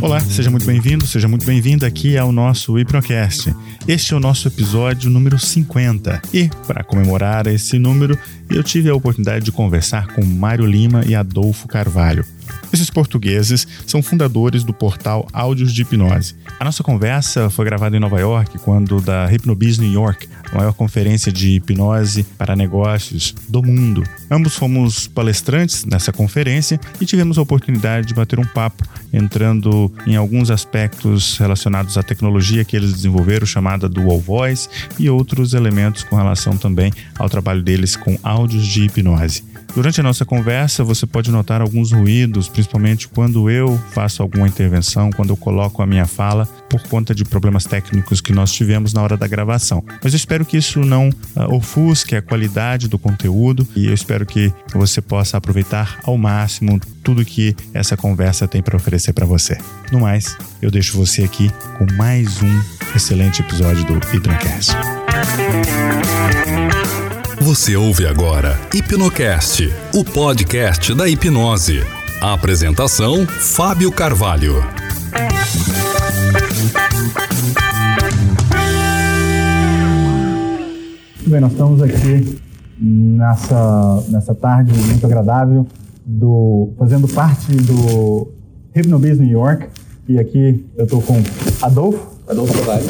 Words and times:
Olá, 0.00 0.20
seja 0.20 0.50
muito 0.50 0.66
bem-vindo, 0.66 1.06
seja 1.06 1.28
muito 1.28 1.46
bem-vinda 1.46 1.86
aqui 1.86 2.18
ao 2.18 2.32
nosso 2.32 2.78
Hipnocast. 2.78 3.54
Este 3.86 4.12
é 4.12 4.16
o 4.16 4.20
nosso 4.20 4.48
episódio 4.48 5.08
número 5.10 5.38
50 5.38 6.22
e, 6.32 6.48
para 6.66 6.82
comemorar 6.82 7.46
esse 7.46 7.78
número, 7.78 8.18
eu 8.50 8.62
tive 8.62 8.90
a 8.90 8.94
oportunidade 8.94 9.44
de 9.44 9.52
conversar 9.52 10.08
com 10.08 10.24
Mário 10.24 10.66
Lima 10.66 11.04
e 11.06 11.14
Adolfo 11.14 11.68
Carvalho. 11.68 12.24
Esses 12.72 12.90
portugueses 12.90 13.66
são 13.86 14.02
fundadores 14.02 14.64
do 14.64 14.72
portal 14.72 15.28
Áudios 15.32 15.72
de 15.72 15.82
Hipnose. 15.82 16.34
A 16.58 16.64
nossa 16.64 16.82
conversa 16.82 17.48
foi 17.50 17.64
gravada 17.64 17.96
em 17.96 18.00
Nova 18.00 18.18
York, 18.18 18.58
quando 18.58 19.00
da 19.00 19.26
Hypnobiz 19.26 19.78
New 19.78 19.92
York, 19.92 20.28
a 20.50 20.58
maior 20.58 20.72
conferência 20.72 21.32
de 21.32 21.50
hipnose 21.50 22.24
para 22.38 22.56
negócios 22.56 23.34
do 23.48 23.62
mundo. 23.62 24.02
Ambos 24.30 24.56
fomos 24.56 25.06
palestrantes 25.06 25.84
nessa 25.84 26.12
conferência 26.12 26.80
e 27.00 27.06
tivemos 27.06 27.38
a 27.38 27.42
oportunidade 27.42 28.08
de 28.08 28.14
bater 28.14 28.38
um 28.38 28.46
papo, 28.46 28.84
entrando 29.12 29.92
em 30.06 30.16
alguns 30.16 30.50
aspectos 30.50 31.36
relacionados 31.38 31.96
à 31.96 32.02
tecnologia 32.02 32.64
que 32.64 32.76
eles 32.76 32.92
desenvolveram, 32.92 33.46
chamada 33.46 33.88
Dual 33.88 34.20
Voice, 34.20 34.68
e 34.98 35.08
outros 35.08 35.54
elementos 35.54 36.02
com 36.02 36.16
relação 36.16 36.56
também 36.56 36.92
ao 37.18 37.28
trabalho 37.28 37.62
deles 37.62 37.96
com 37.96 38.18
áudios 38.22 38.66
de 38.66 38.84
hipnose. 38.84 39.53
Durante 39.74 40.00
a 40.00 40.04
nossa 40.04 40.24
conversa, 40.24 40.84
você 40.84 41.04
pode 41.04 41.32
notar 41.32 41.60
alguns 41.60 41.90
ruídos, 41.90 42.48
principalmente 42.48 43.08
quando 43.08 43.50
eu 43.50 43.76
faço 43.90 44.22
alguma 44.22 44.46
intervenção, 44.46 45.10
quando 45.10 45.30
eu 45.30 45.36
coloco 45.36 45.82
a 45.82 45.86
minha 45.86 46.06
fala, 46.06 46.46
por 46.70 46.80
conta 46.84 47.12
de 47.12 47.24
problemas 47.24 47.64
técnicos 47.64 48.20
que 48.20 48.32
nós 48.32 48.52
tivemos 48.52 48.92
na 48.92 49.02
hora 49.02 49.16
da 49.16 49.26
gravação. 49.26 49.84
Mas 50.00 50.12
eu 50.12 50.16
espero 50.16 50.44
que 50.44 50.56
isso 50.56 50.80
não 50.80 51.08
uh, 51.08 51.54
ofusque 51.54 52.14
a 52.14 52.22
qualidade 52.22 52.86
do 52.86 53.00
conteúdo 53.00 53.66
e 53.74 53.86
eu 53.86 53.94
espero 53.94 54.24
que 54.24 54.52
você 54.72 55.00
possa 55.00 55.38
aproveitar 55.38 55.98
ao 56.04 56.16
máximo 56.16 56.80
tudo 57.02 57.24
que 57.24 57.56
essa 57.72 57.96
conversa 57.96 58.46
tem 58.46 58.62
para 58.62 58.76
oferecer 58.76 59.12
para 59.12 59.26
você. 59.26 59.58
No 59.90 59.98
mais, 59.98 60.36
eu 60.62 60.70
deixo 60.70 60.96
você 60.96 61.24
aqui 61.24 61.50
com 61.78 61.86
mais 61.96 62.40
um 62.42 62.62
excelente 62.94 63.42
episódio 63.42 63.84
do 63.84 63.94
Hidrocast. 64.14 64.72
Você 67.44 67.76
ouve 67.76 68.06
agora 68.06 68.58
Hipnocast, 68.74 69.70
o 69.92 70.02
podcast 70.02 70.94
da 70.94 71.06
hipnose. 71.06 71.80
A 72.18 72.32
apresentação: 72.32 73.26
Fábio 73.26 73.92
Carvalho. 73.92 74.54
Bem, 81.26 81.40
nós 81.42 81.52
estamos 81.52 81.82
aqui 81.82 82.40
nessa, 82.78 84.02
nessa 84.08 84.34
tarde 84.34 84.72
muito 84.72 85.04
agradável, 85.04 85.66
do, 86.02 86.72
fazendo 86.78 87.06
parte 87.08 87.54
do 87.54 88.32
Hypnobiz 88.74 89.18
New 89.18 89.28
York. 89.28 89.68
E 90.08 90.18
aqui 90.18 90.64
eu 90.78 90.84
estou 90.86 91.02
com 91.02 91.22
Adolfo. 91.60 92.18
Adolfo 92.26 92.54
Carvalho. 92.54 92.86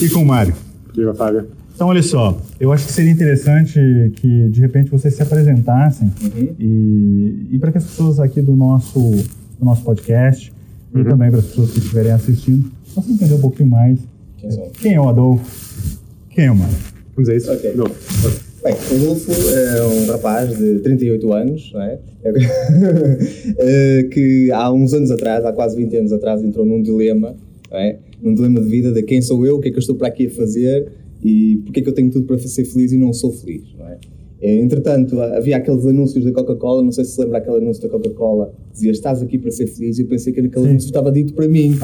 E 0.00 0.08
com 0.08 0.24
Mário. 0.24 0.54
Viva, 0.94 1.12
Fábio. 1.14 1.59
Então, 1.74 1.88
olha 1.88 2.02
só, 2.02 2.38
eu 2.58 2.72
acho 2.72 2.86
que 2.86 2.92
seria 2.92 3.10
interessante 3.10 4.12
que, 4.16 4.48
de 4.48 4.60
repente, 4.60 4.90
vocês 4.90 5.14
se 5.14 5.22
apresentassem 5.22 6.12
uhum. 6.22 6.54
e, 6.58 7.48
e 7.52 7.58
para 7.58 7.72
que 7.72 7.78
as 7.78 7.84
pessoas 7.84 8.20
aqui 8.20 8.42
do 8.42 8.54
nosso, 8.54 9.00
do 9.00 9.64
nosso 9.64 9.82
podcast 9.82 10.52
uhum. 10.94 11.00
e 11.00 11.04
também 11.04 11.30
para 11.30 11.40
as 11.40 11.46
pessoas 11.46 11.70
que 11.70 11.78
estiverem 11.78 12.12
assistindo 12.12 12.70
possam 12.94 13.12
entender 13.12 13.34
um 13.34 13.40
pouquinho 13.40 13.70
mais 13.70 13.98
quem, 14.36 14.50
é, 14.50 14.70
quem 14.80 14.94
é 14.94 15.00
o 15.00 15.08
Adolfo, 15.08 15.98
quem 16.30 16.46
é 16.46 16.50
o 16.50 16.56
Mário. 16.56 16.76
Vamos 17.14 17.28
a 17.28 17.34
isso? 17.34 17.52
Ok. 17.52 17.72
Bem, 17.72 18.74
o 18.74 18.94
Adolfo 18.94 19.32
é 19.32 19.86
um 19.86 20.06
rapaz 20.12 20.58
de 20.58 20.80
38 20.80 21.32
anos, 21.32 21.70
não 21.72 21.82
é? 21.82 21.98
é 23.58 24.02
que 24.12 24.50
há 24.52 24.70
uns 24.70 24.92
anos 24.92 25.10
atrás, 25.10 25.44
há 25.44 25.52
quase 25.52 25.76
20 25.76 25.96
anos 25.96 26.12
atrás, 26.12 26.42
entrou 26.42 26.66
num 26.66 26.82
dilema, 26.82 27.34
não 27.70 27.78
é? 27.78 27.96
num 28.22 28.34
dilema 28.34 28.60
de 28.60 28.68
vida 28.68 28.92
de 28.92 29.02
quem 29.02 29.22
sou 29.22 29.46
eu, 29.46 29.56
o 29.56 29.60
que 29.60 29.68
é 29.68 29.70
que 29.70 29.76
eu 29.76 29.80
estou 29.80 29.96
para 29.96 30.08
aqui 30.08 30.26
a 30.26 30.30
fazer 30.30 30.88
e 31.22 31.60
porque 31.64 31.80
é 31.80 31.82
que 31.82 31.88
eu 31.88 31.92
tenho 31.92 32.10
tudo 32.10 32.26
para 32.26 32.38
ser 32.38 32.64
feliz 32.64 32.92
e 32.92 32.98
não 32.98 33.12
sou 33.12 33.30
feliz, 33.32 33.62
não 33.78 33.86
é? 33.86 33.98
é 34.40 34.56
entretanto, 34.56 35.20
havia 35.20 35.56
aqueles 35.56 35.84
anúncios 35.84 36.24
da 36.24 36.32
Coca-Cola, 36.32 36.82
não 36.82 36.92
sei 36.92 37.04
se 37.04 37.12
se 37.12 37.20
lembra 37.20 37.38
aquele 37.38 37.58
anúncio 37.58 37.82
da 37.82 37.88
Coca-Cola, 37.88 38.52
dizia 38.72 38.90
estás 38.90 39.20
aqui 39.22 39.38
para 39.38 39.50
ser 39.50 39.66
feliz, 39.66 39.98
e 39.98 40.02
eu 40.02 40.06
pensei 40.06 40.32
que 40.32 40.40
aquele 40.40 40.64
Sim. 40.64 40.70
anúncio 40.70 40.86
estava 40.86 41.12
dito 41.12 41.34
para 41.34 41.46
mim. 41.46 41.76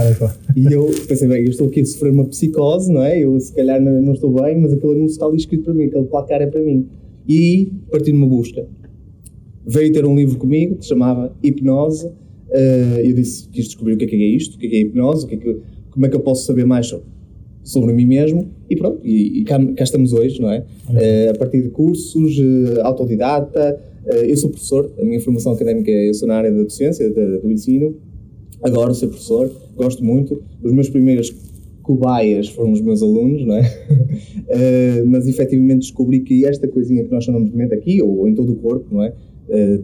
E 0.57 0.73
eu 0.73 0.91
pensei, 1.07 1.29
bem, 1.29 1.43
eu 1.43 1.51
estou 1.51 1.67
aqui 1.67 1.81
a 1.81 1.85
sofrer 1.85 2.13
uma 2.13 2.25
psicose, 2.25 2.91
não 2.91 3.03
é? 3.03 3.19
Eu 3.19 3.39
se 3.39 3.53
calhar 3.53 3.81
não, 3.81 4.01
não 4.01 4.13
estou 4.15 4.31
bem, 4.31 4.59
mas 4.59 4.73
aquele 4.73 4.93
anúncio 4.93 5.13
está 5.13 5.27
ali 5.27 5.37
escrito 5.37 5.65
para 5.65 5.75
mim, 5.75 5.85
aquele 5.85 6.05
placar 6.05 6.41
é 6.41 6.47
para 6.47 6.63
mim. 6.63 6.87
E 7.29 7.73
parti 7.91 8.13
numa 8.13 8.27
busca. 8.27 8.67
Veio 9.67 9.93
ter 9.93 10.07
um 10.07 10.17
livro 10.17 10.39
comigo 10.39 10.77
que 10.77 10.83
se 10.85 10.89
chamava 10.89 11.37
Hipnose. 11.43 12.07
Uh, 12.07 13.01
eu 13.03 13.13
disse, 13.13 13.49
quis 13.49 13.67
descobrir 13.67 13.95
o 13.95 13.97
que 13.99 14.05
é, 14.05 14.09
que 14.09 14.15
é 14.15 14.19
isto, 14.19 14.55
o 14.55 14.59
que 14.59 14.67
é, 14.67 14.71
que 14.71 14.77
é 14.77 14.79
hipnose, 14.79 15.25
o 15.25 15.29
que 15.29 15.35
é 15.35 15.39
que, 15.39 15.57
como 15.91 16.07
é 16.07 16.09
que 16.09 16.15
eu 16.15 16.21
posso 16.21 16.47
saber 16.47 16.65
mais 16.65 16.87
sobre 16.87 17.05
sobre 17.67 17.93
mim 17.93 18.07
mesmo 18.07 18.49
e 18.71 18.77
pronto, 18.77 19.01
e, 19.05 19.41
e 19.41 19.45
cá, 19.45 19.59
cá, 19.75 19.83
estamos 19.83 20.13
hoje, 20.13 20.41
não 20.41 20.51
é? 20.51 20.65
Uh, 20.89 21.31
a 21.33 21.35
partir 21.35 21.63
de 21.63 21.69
cursos, 21.69 22.39
uh, 22.39 22.81
autodidata, 22.83 23.79
uh, 24.07 24.15
eu 24.15 24.37
sou 24.37 24.51
professor, 24.51 24.91
a 24.99 25.05
minha 25.05 25.21
formação 25.21 25.53
académica, 25.53 25.91
eu 25.91 26.15
sou 26.15 26.29
na 26.29 26.37
área 26.37 26.53
da 26.53 26.63
docência, 26.63 27.11
de, 27.11 27.39
do 27.39 27.51
ensino, 27.51 27.97
adoro 28.63 28.95
ser 28.95 29.09
professor, 29.09 29.51
gosto 29.77 30.05
muito, 30.05 30.41
os 30.63 30.73
meus 30.73 30.89
primeiros 30.89 31.35
cobaias 31.83 32.49
foram 32.49 32.71
os 32.71 32.81
meus 32.81 33.03
alunos, 33.03 33.45
não 33.45 33.57
é? 33.57 33.63
mas 35.07 35.27
efetivamente 35.27 35.81
descobri 35.81 36.21
que 36.21 36.45
esta 36.45 36.69
coisinha 36.69 37.03
que 37.03 37.11
nós 37.11 37.25
chamamos 37.25 37.51
de 37.51 37.57
mente 37.57 37.75
aqui, 37.75 38.01
ou, 38.01 38.19
ou 38.19 38.29
em 38.29 38.35
todo 38.35 38.53
o 38.53 38.57
corpo, 38.57 38.87
não 38.93 39.03
é? 39.03 39.13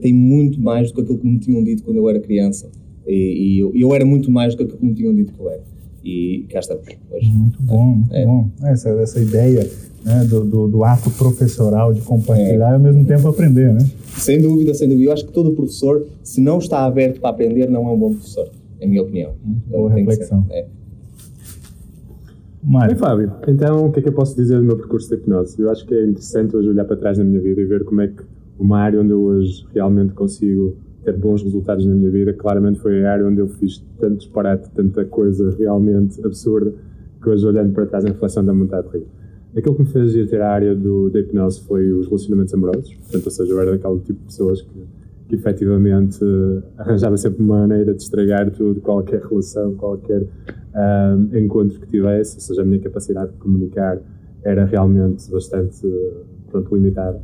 tem 0.00 0.12
muito 0.12 0.60
mais 0.60 0.88
do 0.88 0.94
que 0.94 1.00
aquilo 1.02 1.18
que 1.18 1.26
me 1.26 1.38
tinham 1.38 1.62
dito 1.62 1.84
quando 1.84 1.96
eu 1.96 2.08
era 2.08 2.18
criança. 2.18 2.68
E, 3.06 3.14
e 3.14 3.58
eu, 3.60 3.72
eu, 3.74 3.94
era 3.94 4.04
muito 4.04 4.30
mais 4.30 4.54
do 4.54 4.58
que 4.58 4.64
aquilo 4.64 4.78
que 4.78 4.86
me 4.86 4.94
tinham 4.94 5.14
dito 5.14 5.32
que 5.32 5.40
eu 5.40 5.48
era 5.48 5.62
e 6.04 6.46
cá 6.50 6.60
estamos 6.60 6.84
hoje. 7.10 7.28
Muito 7.28 7.62
bom, 7.62 7.84
muito 7.86 8.14
é. 8.14 8.24
bom. 8.24 8.50
Essa, 8.62 8.90
essa 8.90 9.20
ideia 9.20 9.68
né, 10.04 10.24
do, 10.24 10.44
do, 10.44 10.68
do, 10.68 10.84
ato 10.84 11.10
professoral 11.10 11.92
de 11.92 12.00
compartilhar 12.00 12.68
é. 12.68 12.72
e 12.72 12.74
ao 12.74 12.80
mesmo 12.80 13.04
tempo 13.04 13.28
aprender, 13.28 13.72
né? 13.72 13.88
Sem 14.16 14.40
dúvida, 14.40 14.74
sem 14.74 14.88
dúvida. 14.88 15.08
Eu 15.08 15.12
acho 15.12 15.26
que 15.26 15.32
todo 15.32 15.52
professor, 15.52 16.06
se 16.22 16.40
não 16.40 16.58
está 16.58 16.84
aberto 16.84 17.20
para 17.20 17.30
aprender, 17.30 17.70
não 17.70 17.88
é 17.88 17.92
um 17.92 17.98
bom 17.98 18.10
professor, 18.12 18.50
é 18.80 18.84
a 18.84 18.88
minha 18.88 19.02
opinião. 19.02 19.32
Muito 19.44 19.68
boa 19.68 19.90
reflexão. 19.90 20.44
É. 20.50 20.66
Mário. 22.62 22.96
Fábio, 22.96 23.32
então 23.48 23.86
o 23.86 23.92
que 23.92 23.98
é 23.98 24.02
que 24.02 24.08
eu 24.08 24.12
posso 24.12 24.36
dizer 24.36 24.56
do 24.58 24.62
meu 24.62 24.76
percurso 24.76 25.08
de 25.08 25.16
hipnose? 25.16 25.60
Eu 25.60 25.68
acho 25.68 25.84
que 25.84 25.94
é 25.94 26.04
interessante 26.04 26.56
hoje 26.56 26.68
olhar 26.68 26.84
para 26.84 26.96
trás 26.96 27.18
na 27.18 27.24
minha 27.24 27.40
vida 27.40 27.60
e 27.60 27.64
ver 27.64 27.82
como 27.84 28.00
é 28.00 28.06
que 28.06 28.22
uma 28.56 28.78
área 28.78 29.00
onde 29.00 29.10
eu 29.10 29.20
hoje 29.20 29.64
realmente 29.74 30.12
consigo 30.12 30.76
ter 31.04 31.16
bons 31.16 31.42
resultados 31.42 31.84
na 31.84 31.94
minha 31.94 32.10
vida, 32.10 32.32
claramente 32.32 32.78
foi 32.78 33.04
a 33.04 33.12
área 33.12 33.26
onde 33.26 33.40
eu 33.40 33.48
fiz 33.48 33.84
tanto 33.98 34.18
disparate, 34.18 34.70
tanta 34.70 35.04
coisa 35.04 35.54
realmente 35.58 36.24
absurda, 36.24 36.72
que 37.20 37.28
hoje 37.28 37.46
olhando 37.46 37.72
para 37.72 37.86
trás 37.86 38.04
em 38.04 38.08
reflexão 38.08 38.44
dá 38.44 38.52
vontade 38.52 38.88
de 38.88 38.98
rir. 38.98 39.06
Aquilo 39.56 39.74
que 39.74 39.82
me 39.82 39.88
fez 39.88 40.14
ir 40.14 40.28
ter 40.28 40.40
a 40.40 40.50
área 40.50 40.74
do, 40.74 41.10
da 41.10 41.20
hipnose 41.20 41.60
foi 41.62 41.92
os 41.92 42.06
relacionamentos 42.06 42.54
amorosos, 42.54 42.94
portanto, 42.94 43.24
ou 43.24 43.30
seja, 43.30 43.52
eu 43.52 43.60
era 43.60 43.72
daquele 43.72 44.00
tipo 44.00 44.18
de 44.20 44.26
pessoas 44.26 44.62
que, 44.62 44.86
que 45.28 45.34
efetivamente 45.34 46.24
arranjava 46.78 47.16
sempre 47.16 47.42
uma 47.42 47.58
maneira 47.58 47.92
de 47.92 48.02
estragar 48.02 48.50
tudo, 48.50 48.80
qualquer 48.80 49.20
relação, 49.20 49.74
qualquer 49.74 50.22
um, 50.74 51.36
encontro 51.36 51.78
que 51.80 51.86
tivesse, 51.86 52.36
ou 52.36 52.40
seja, 52.40 52.62
a 52.62 52.64
minha 52.64 52.80
capacidade 52.80 53.32
de 53.32 53.38
comunicar 53.38 53.98
era 54.42 54.64
realmente 54.64 55.30
bastante 55.30 55.86
pronto, 56.50 56.74
limitada. 56.74 57.20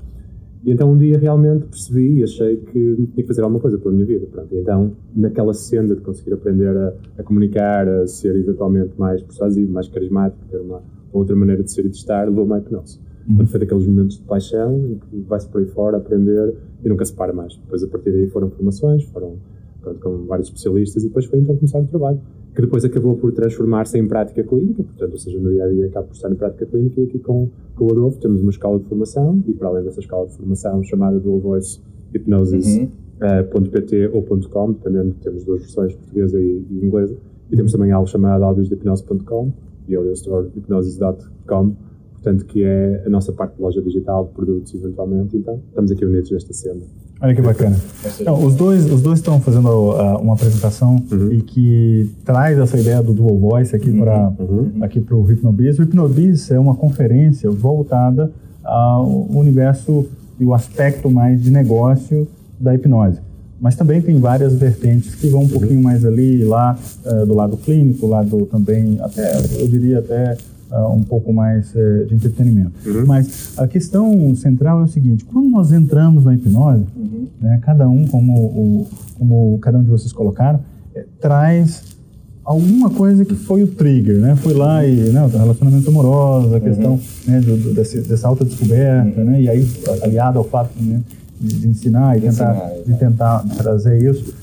E 0.64 0.72
então 0.72 0.91
um 0.91 0.96
dia 0.96 1.19
realmente 1.19 1.66
percebi 1.66 2.20
e 2.20 2.24
achei 2.24 2.56
que 2.56 2.96
tinha 2.96 3.06
que 3.14 3.26
fazer 3.26 3.42
alguma 3.42 3.60
coisa 3.60 3.78
pela 3.78 3.92
minha 3.92 4.06
vida. 4.06 4.26
Pronto. 4.26 4.54
E 4.54 4.58
então, 4.58 4.92
naquela 5.14 5.54
senda 5.54 5.94
de 5.94 6.00
conseguir 6.00 6.34
aprender 6.34 6.76
a, 6.76 6.92
a, 7.19 7.22
comunicar, 7.22 7.88
a 7.88 8.06
ser 8.06 8.34
eventualmente 8.36 8.92
mais 8.98 9.22
persuasivo, 9.22 9.72
mais 9.72 9.88
carismático, 9.88 10.44
ter 10.50 10.58
uma 10.58 10.82
outra 11.12 11.34
maneira 11.36 11.62
de 11.62 11.70
ser 11.70 11.86
e 11.86 11.88
de 11.88 11.96
estar, 11.96 12.28
levou-me 12.28 12.54
à 12.54 12.58
hipnose. 12.58 12.98
Uhum. 12.98 13.36
Portanto, 13.36 13.50
foi 13.50 13.60
daqueles 13.60 13.86
momentos 13.86 14.19
de 14.19 14.22
paixão 14.24 14.78
em 14.78 14.94
que 14.98 15.20
vai-se 15.28 15.48
por 15.48 15.60
aí 15.60 15.66
fora 15.66 15.96
aprender 15.96 16.54
e 16.84 16.88
nunca 16.88 17.04
se 17.04 17.12
para 17.12 17.32
mais. 17.32 17.56
Depois, 17.56 17.82
a 17.82 17.88
partir 17.88 18.10
daí, 18.10 18.26
foram 18.28 18.50
formações, 18.50 19.04
foram 19.04 19.36
pronto, 19.80 20.00
com 20.00 20.26
vários 20.26 20.48
especialistas 20.48 21.04
e 21.04 21.08
depois 21.08 21.26
foi 21.26 21.38
então 21.38 21.56
começar 21.56 21.78
o 21.78 21.87
trabalho 21.87 22.20
que 22.58 22.62
depois 22.62 22.84
acabou 22.84 23.16
por 23.16 23.31
transformar-se 23.31 23.96
em 23.96 24.08
prática 24.08 24.43
clínica, 24.43 24.82
portanto, 24.82 25.12
ou 25.12 25.19
seja, 25.19 25.38
no 25.38 25.49
dia 25.49 25.64
a 25.64 25.69
dia 25.69 25.87
acaba 25.87 26.08
por 26.08 26.16
estar 26.16 26.28
em 26.28 26.34
prática 26.34 26.66
clínica 26.66 27.00
e 27.00 27.05
aqui 27.05 27.20
com, 27.20 27.49
com 27.76 27.84
o 27.84 27.93
Adolfo 27.93 28.19
temos 28.19 28.40
uma 28.40 28.50
escola 28.50 28.81
de 28.81 28.84
formação 28.87 29.40
e 29.46 29.52
para 29.52 29.69
além 29.69 29.84
dessa 29.84 30.00
escola 30.00 30.26
de 30.26 30.37
formação 30.37 30.82
chamada 30.82 31.20
Dual 31.20 31.38
Voice 31.38 31.81
Hypnosis.pt 32.12 34.06
uhum. 34.08 34.12
uh, 34.12 34.16
ou 34.16 34.40
.com, 34.49 34.72
dependendo, 34.72 35.14
temos 35.22 35.44
duas 35.44 35.60
versões, 35.60 35.94
portuguesa 35.94 36.40
e, 36.40 36.66
e 36.69 36.84
inglesa, 36.84 37.16
e 37.49 37.55
temos 37.55 37.70
também 37.70 37.93
algo 37.93 38.08
chamado 38.08 38.43
audiosdehipnose.com 38.43 39.52
e 39.87 39.94
audiostore.hypnosis.com, 39.94 41.76
portanto, 42.23 42.44
que 42.44 42.62
é 42.65 43.05
a 43.06 43.09
nossa 43.09 43.32
parte 43.32 43.56
de 43.56 43.62
loja 43.62 43.81
digital 43.81 44.26
de 44.26 44.32
produtos, 44.32 44.75
eventualmente, 44.75 45.37
então, 45.37 45.61
estamos 45.69 45.91
aqui 45.91 46.05
unidos 46.05 46.31
nesta 46.31 46.53
cena. 46.53 46.81
Olha 47.20 47.35
que 47.35 47.43
bacana. 47.43 47.76
Então, 48.20 48.44
os 48.44 48.55
dois 48.55 48.91
os 48.91 49.03
dois 49.03 49.19
estão 49.19 49.41
fazendo 49.41 49.69
uh, 49.69 50.19
uma 50.19 50.35
apresentação 50.35 51.03
uhum. 51.11 51.32
e 51.32 51.43
que 51.43 52.11
traz 52.25 52.56
essa 52.59 52.79
ideia 52.79 53.03
do 53.03 53.12
dual 53.12 53.37
voice 53.37 53.75
aqui 53.75 53.91
uhum. 53.91 53.99
para 53.99 54.32
uhum. 54.38 54.73
aqui 54.82 55.00
para 55.00 55.17
o 55.17 55.23
Hypnobiz. 55.23 55.79
O 55.79 55.82
Hypnobiz 55.82 56.50
é 56.53 56.59
uma 56.61 56.76
conferência 56.76 57.50
voltada 57.50 58.31
ao 58.62 59.26
universo 59.31 60.06
e 60.38 60.44
o 60.44 60.55
aspecto 60.55 61.11
mais 61.11 61.43
de 61.43 61.50
negócio 61.50 62.29
da 62.61 62.75
hipnose. 62.75 63.19
mas 63.61 63.75
também 63.75 64.00
tem 64.00 64.21
várias 64.21 64.55
vertentes 64.55 65.17
que 65.17 65.29
vão 65.29 65.43
um 65.43 65.49
pouquinho 65.49 65.82
mais 65.82 66.05
ali, 66.05 66.44
lá 66.44 66.79
uh, 67.05 67.26
do 67.26 67.35
lado 67.35 67.56
clínico, 67.56 68.06
lado 68.06 68.47
também, 68.47 69.00
até, 69.00 69.41
eu 69.61 69.67
diria 69.67 69.99
até 69.99 70.37
uh, 70.70 70.93
um 70.93 71.03
pouco 71.03 71.32
mais 71.32 71.75
uh, 71.75 72.06
de 72.06 72.15
entretenimento. 72.15 72.73
Uhum. 72.87 73.06
Mas 73.06 73.59
a 73.59 73.67
questão 73.67 74.35
central 74.35 74.81
é 74.81 74.85
o 74.85 74.87
seguinte, 74.87 75.25
quando 75.25 75.49
nós 75.49 75.73
entramos 75.73 76.25
na 76.25 76.35
hipnose, 76.35 76.85
uhum. 76.97 77.26
né, 77.41 77.59
cada 77.62 77.88
um, 77.88 78.06
como, 78.06 78.35
o, 78.35 78.87
como 79.19 79.59
cada 79.61 79.79
um 79.79 79.82
de 79.82 79.91
vocês 79.91 80.12
colocaram, 80.12 80.61
é, 80.94 81.05
traz 81.20 81.97
alguma 82.44 82.88
coisa 82.88 83.25
que 83.26 83.35
foi 83.35 83.62
o 83.62 83.67
trigger, 83.67 84.19
né? 84.20 84.35
Foi 84.37 84.55
lá 84.55 84.85
e, 84.85 85.11
né, 85.11 85.23
o 85.23 85.29
relacionamento 85.29 85.91
amoroso, 85.91 86.55
a 86.55 86.61
questão 86.61 86.93
uhum. 86.93 87.00
né, 87.26 87.41
do, 87.41 87.56
do, 87.59 87.75
desse, 87.75 88.00
dessa 88.00 88.26
autodescoberta, 88.26 89.23
né? 89.23 89.43
E 89.43 89.50
aí, 89.50 89.69
aliado 90.03 90.38
ao 90.38 90.44
fato 90.44 90.71
né, 90.81 91.03
de, 91.38 91.61
de 91.61 91.69
ensinar 91.69 92.17
e 92.17 92.23
tentar, 92.23 92.55
ensinar, 92.55 92.71
de 92.87 92.94
tentar 92.99 93.38
trazer 93.59 94.03
isso. 94.03 94.35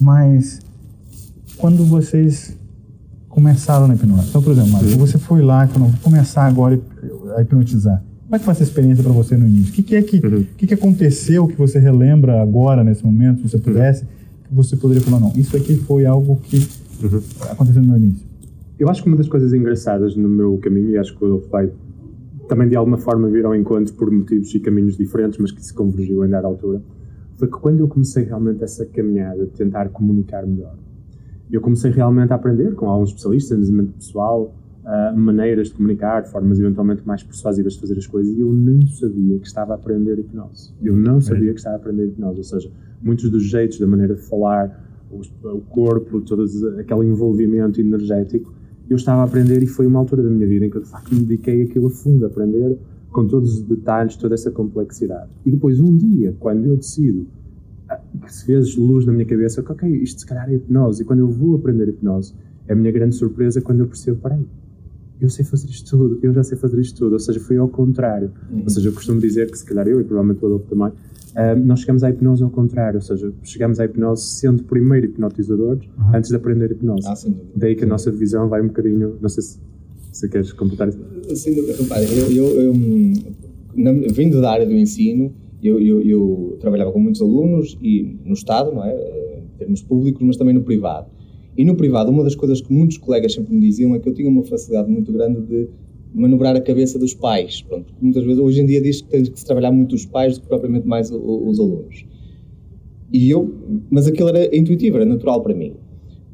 Mas, 0.00 0.58
quando 1.56 1.84
vocês 1.84 2.56
começaram 3.36 3.86
na 3.86 3.94
hipnose, 3.94 4.30
então, 4.30 4.42
por 4.42 4.52
exemplo, 4.52 4.70
Mário, 4.70 4.96
você 4.96 5.18
foi 5.18 5.42
lá, 5.42 5.66
vou 5.66 5.92
começar 6.02 6.46
agora 6.46 6.80
a 7.36 7.42
hipnotizar. 7.42 8.02
Como 8.24 8.34
é 8.34 8.38
que 8.38 8.44
foi 8.46 8.52
essa 8.52 8.62
experiência 8.62 9.04
para 9.04 9.12
você 9.12 9.36
no 9.36 9.46
início? 9.46 9.72
O 9.72 9.74
que, 9.74 9.82
que 9.82 9.94
é 9.94 10.00
que, 10.00 10.26
uhum. 10.26 10.46
que, 10.56 10.66
que 10.66 10.72
aconteceu 10.72 11.46
que 11.46 11.54
você 11.54 11.78
relembra 11.78 12.40
agora, 12.40 12.82
nesse 12.82 13.04
momento, 13.04 13.42
se 13.42 13.50
você 13.50 13.58
pudesse, 13.58 14.06
que 14.42 14.54
você 14.54 14.74
poderia 14.74 15.02
falar, 15.02 15.20
não, 15.20 15.34
isso 15.36 15.54
aqui 15.54 15.76
foi 15.76 16.06
algo 16.06 16.36
que 16.44 16.66
uhum. 17.02 17.20
aconteceu 17.50 17.82
no 17.82 17.88
meu 17.88 17.98
início. 17.98 18.26
Eu 18.78 18.88
acho 18.88 19.02
que 19.02 19.08
uma 19.08 19.18
das 19.18 19.28
coisas 19.28 19.52
engraçadas 19.52 20.16
no 20.16 20.30
meu 20.30 20.56
caminho, 20.56 20.92
e 20.92 20.96
acho 20.96 21.14
que 21.14 21.22
o 21.22 21.44
vai 21.52 21.70
também 22.48 22.70
de 22.70 22.76
alguma 22.76 22.96
forma 22.96 23.28
vir 23.28 23.44
ao 23.44 23.54
encontro 23.54 23.92
por 23.92 24.10
motivos 24.10 24.54
e 24.54 24.60
caminhos 24.60 24.96
diferentes, 24.96 25.38
mas 25.38 25.52
que 25.52 25.62
se 25.62 25.74
convergiu 25.74 26.24
em 26.24 26.30
dada 26.30 26.46
altura, 26.46 26.80
foi 27.34 27.48
que 27.48 27.58
quando 27.58 27.80
eu 27.80 27.88
comecei 27.88 28.24
realmente 28.24 28.64
essa 28.64 28.86
caminhada 28.86 29.44
de 29.44 29.50
tentar 29.50 29.90
comunicar 29.90 30.46
melhor, 30.46 30.74
eu 31.50 31.60
comecei 31.60 31.90
realmente 31.90 32.32
a 32.32 32.36
aprender 32.36 32.74
com 32.74 32.88
alguns 32.88 33.10
especialistas 33.10 33.56
em 33.56 33.60
desenvolvimento 33.60 33.96
pessoal, 33.96 34.54
uh, 34.84 35.16
maneiras 35.16 35.68
de 35.68 35.74
comunicar, 35.74 36.24
formas 36.26 36.58
eventualmente 36.58 37.06
mais 37.06 37.22
persuasivas 37.22 37.74
de 37.74 37.80
fazer 37.80 37.98
as 37.98 38.06
coisas, 38.06 38.36
e 38.36 38.40
eu 38.40 38.52
não 38.52 38.82
sabia 38.86 39.38
que 39.38 39.46
estava 39.46 39.72
a 39.72 39.76
aprender 39.76 40.18
hipnose. 40.18 40.72
Eu 40.82 40.96
não 40.96 41.20
sabia 41.20 41.52
que 41.52 41.58
estava 41.58 41.76
a 41.76 41.78
aprender 41.78 42.06
hipnose, 42.06 42.38
ou 42.38 42.44
seja, 42.44 42.70
muitos 43.02 43.30
dos 43.30 43.44
jeitos, 43.44 43.78
da 43.78 43.86
maneira 43.86 44.14
de 44.14 44.22
falar, 44.22 44.84
o, 45.10 45.60
corpo, 45.70 46.20
todo 46.20 46.44
aquele 46.78 47.06
envolvimento 47.06 47.80
energético, 47.80 48.52
eu 48.88 48.96
estava 48.96 49.22
a 49.22 49.24
aprender 49.24 49.62
e 49.62 49.66
foi 49.66 49.86
uma 49.86 49.98
altura 49.98 50.22
da 50.22 50.30
minha 50.30 50.46
vida 50.46 50.66
em 50.66 50.70
que 50.70 50.76
eu 50.76 50.82
de 50.82 50.88
facto 50.88 51.14
me 51.14 51.20
dediquei 51.20 51.62
aquilo 51.62 51.88
a 51.88 51.90
fundo, 51.90 52.24
a 52.24 52.28
aprender 52.28 52.78
com 53.10 53.26
todos 53.26 53.58
os 53.58 53.62
detalhes, 53.62 54.16
toda 54.16 54.34
essa 54.34 54.50
complexidade. 54.50 55.30
E 55.44 55.50
depois, 55.50 55.80
um 55.80 55.96
dia, 55.96 56.34
quando 56.38 56.66
eu 56.66 56.76
decido, 56.76 57.26
que 58.24 58.34
se 58.34 58.44
fez 58.44 58.76
luz 58.76 59.04
na 59.04 59.12
minha 59.12 59.26
cabeça, 59.26 59.62
que 59.62 59.70
ok, 59.70 59.88
isto 59.88 60.20
se 60.20 60.26
calhar 60.26 60.48
é 60.48 60.54
hipnose, 60.54 61.02
e 61.02 61.04
quando 61.04 61.20
eu 61.20 61.28
vou 61.28 61.56
aprender 61.56 61.88
hipnose, 61.88 62.34
é 62.66 62.72
a 62.72 62.76
minha 62.76 62.90
grande 62.90 63.14
surpresa 63.14 63.60
quando 63.60 63.80
eu 63.80 63.86
percebo, 63.86 64.20
peraí, 64.20 64.46
eu 65.20 65.30
sei 65.30 65.44
fazer 65.44 65.68
isto 65.68 65.96
tudo, 65.96 66.18
eu 66.22 66.32
já 66.32 66.42
sei 66.42 66.58
fazer 66.58 66.80
isto 66.80 66.98
tudo, 66.98 67.14
ou 67.14 67.18
seja, 67.18 67.40
foi 67.40 67.56
ao 67.56 67.68
contrário. 67.68 68.30
Uhum. 68.50 68.62
Ou 68.64 68.70
seja, 68.70 68.88
eu 68.88 68.92
costumo 68.92 69.20
dizer 69.20 69.50
que 69.50 69.56
se 69.56 69.64
calhar 69.64 69.86
eu, 69.88 70.00
e 70.00 70.04
provavelmente 70.04 70.42
o 70.44 70.46
Adolfo 70.46 70.66
também, 70.66 70.92
nós 71.64 71.80
chegamos 71.80 72.02
à 72.02 72.10
hipnose 72.10 72.42
ao 72.42 72.50
contrário, 72.50 72.96
ou 72.96 73.02
seja, 73.02 73.32
chegamos 73.42 73.78
à 73.78 73.84
hipnose 73.84 74.24
sendo 74.24 74.62
primeiro 74.64 75.06
hipnotizadores 75.06 75.86
uhum. 75.98 76.16
antes 76.16 76.30
de 76.30 76.36
aprender 76.36 76.70
hipnose. 76.72 77.06
Ah, 77.06 77.14
Daí 77.54 77.74
que 77.74 77.84
a 77.84 77.86
nossa 77.86 78.10
divisão 78.10 78.48
vai 78.48 78.62
um 78.62 78.68
bocadinho, 78.68 79.16
não 79.20 79.28
sei 79.28 79.42
se, 79.42 79.58
se 80.12 80.28
queres 80.28 80.52
completar 80.52 80.88
isso. 80.88 80.98
Sim, 81.34 81.54
repare, 81.72 82.06
eu, 82.16 82.32
eu, 82.32 82.60
eu 82.62 82.74
na, 83.74 83.92
vindo 84.12 84.40
da 84.40 84.50
área 84.50 84.66
do 84.66 84.72
ensino, 84.72 85.30
eu, 85.62 85.80
eu, 85.80 86.02
eu, 86.02 86.56
trabalhava 86.60 86.92
com 86.92 86.98
muitos 86.98 87.20
alunos 87.20 87.76
e 87.82 88.16
no 88.24 88.34
Estado, 88.34 88.72
não 88.72 88.84
é? 88.84 88.94
em 89.54 89.58
termos 89.58 89.82
públicos, 89.82 90.22
mas 90.22 90.36
também 90.36 90.54
no 90.54 90.62
privado. 90.62 91.06
E 91.56 91.64
no 91.64 91.74
privado, 91.74 92.10
uma 92.10 92.22
das 92.22 92.34
coisas 92.34 92.60
que 92.60 92.72
muitos 92.72 92.98
colegas 92.98 93.32
sempre 93.32 93.54
me 93.54 93.60
diziam 93.60 93.94
é 93.94 93.98
que 93.98 94.08
eu 94.08 94.12
tinha 94.12 94.28
uma 94.28 94.42
facilidade 94.42 94.90
muito 94.90 95.10
grande 95.10 95.40
de 95.40 95.68
manobrar 96.14 96.54
a 96.54 96.60
cabeça 96.60 96.98
dos 96.98 97.14
pais. 97.14 97.62
Pronto, 97.62 97.94
muitas 98.00 98.24
vezes, 98.24 98.38
hoje 98.38 98.60
em 98.60 98.66
dia, 98.66 98.80
diz 98.80 99.00
que 99.00 99.08
tem 99.08 99.24
que 99.24 99.38
se 99.38 99.44
trabalhar 99.44 99.72
muito 99.72 99.94
os 99.94 100.04
pais 100.04 100.36
do 100.36 100.42
que 100.42 100.48
propriamente 100.48 100.86
mais 100.86 101.10
os 101.10 101.58
alunos. 101.58 102.04
E 103.12 103.30
eu, 103.30 103.54
mas 103.90 104.06
aquilo 104.06 104.28
era 104.28 104.54
intuitivo, 104.54 104.96
era 104.96 105.06
natural 105.06 105.42
para 105.42 105.54
mim. 105.54 105.74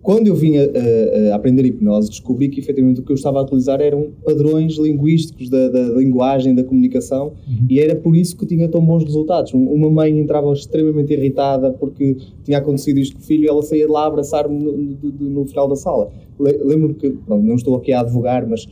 Quando 0.03 0.27
eu 0.27 0.35
vim 0.35 0.57
a, 0.57 0.63
a, 0.63 1.33
a, 1.33 1.37
aprender 1.37 1.65
hipnose, 1.65 2.11
descobri 2.11 2.49
que 2.49 2.59
efetivamente 2.59 3.01
o 3.01 3.05
que 3.05 3.13
eu 3.13 3.15
estava 3.15 3.39
a 3.39 3.43
utilizar 3.43 3.81
eram 3.81 4.09
padrões 4.25 4.77
linguísticos 4.77 5.49
da, 5.49 5.69
da, 5.69 5.91
linguagem, 5.91 6.55
da 6.55 6.65
comunicação, 6.65 7.35
uhum. 7.47 7.67
e 7.71 7.79
era 7.79 7.95
por 7.95 8.17
isso 8.17 8.37
que 8.37 8.45
tinha 8.45 8.69
tão 8.69 8.85
bons 8.85 9.05
resultados. 9.05 9.53
Uma 9.55 9.89
mãe 9.89 10.19
entrava 10.19 10.53
extremamente 10.53 11.13
irritada 11.13 11.71
porque 11.71 12.17
tinha 12.43 12.59
acontecido 12.59 12.99
isto 12.99 13.15
com 13.15 13.23
o 13.23 13.25
filho 13.25 13.45
e 13.45 13.49
ela 13.49 13.63
saía 13.63 13.87
de 13.87 13.93
lá 13.93 14.07
abraçar-me 14.07 14.59
no, 14.59 14.77
no, 14.77 15.31
no, 15.31 15.47
final 15.47 15.69
da 15.69 15.77
sala. 15.77 16.11
Lembro-me 16.39 16.95
que, 16.95 17.11
pronto, 17.11 17.45
não 17.45 17.55
estou 17.55 17.77
aqui 17.77 17.93
a 17.93 18.01
advogar, 18.01 18.45
mas 18.49 18.67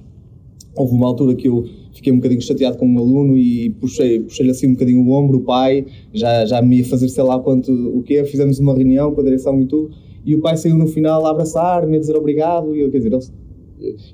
houve 0.77 0.95
uma 0.95 1.07
altura 1.07 1.37
que 1.37 1.47
eu 1.47 1.65
fiquei 1.93 2.13
um 2.13 2.17
bocadinho 2.17 2.41
chateado 2.41 2.77
com 2.77 2.87
um 2.87 2.99
aluno 2.99 3.37
e 3.37 3.71
puxei, 3.71 4.21
puxei-lhe 4.21 4.51
assim 4.51 4.69
um 4.69 4.73
bocadinho 4.73 5.07
o 5.07 5.13
ombro, 5.13 5.39
o 5.39 5.41
pai, 5.43 5.87
já, 6.13 6.45
já 6.45 6.63
me 6.63 6.79
ia 6.79 6.85
fazer 6.85 7.09
sei 7.09 7.23
lá 7.23 7.39
quanto, 7.39 7.73
o 7.73 8.03
quê, 8.03 8.25
fizemos 8.25 8.59
uma 8.59 8.75
reunião 8.75 9.15
com 9.15 9.21
a 9.21 9.25
direção 9.25 9.61
e 9.61 9.67
tudo, 9.67 9.91
e 10.25 10.35
o 10.35 10.41
pai 10.41 10.57
saiu 10.57 10.77
no 10.77 10.87
final 10.87 11.27
a 11.27 11.31
abraçar-me, 11.31 11.97
a 11.97 12.01
dizer 12.01 12.17
obrigado, 12.17 12.75
e 12.75 12.81
eu, 12.81 12.91
quer 12.91 12.99
dizer, 12.99 13.19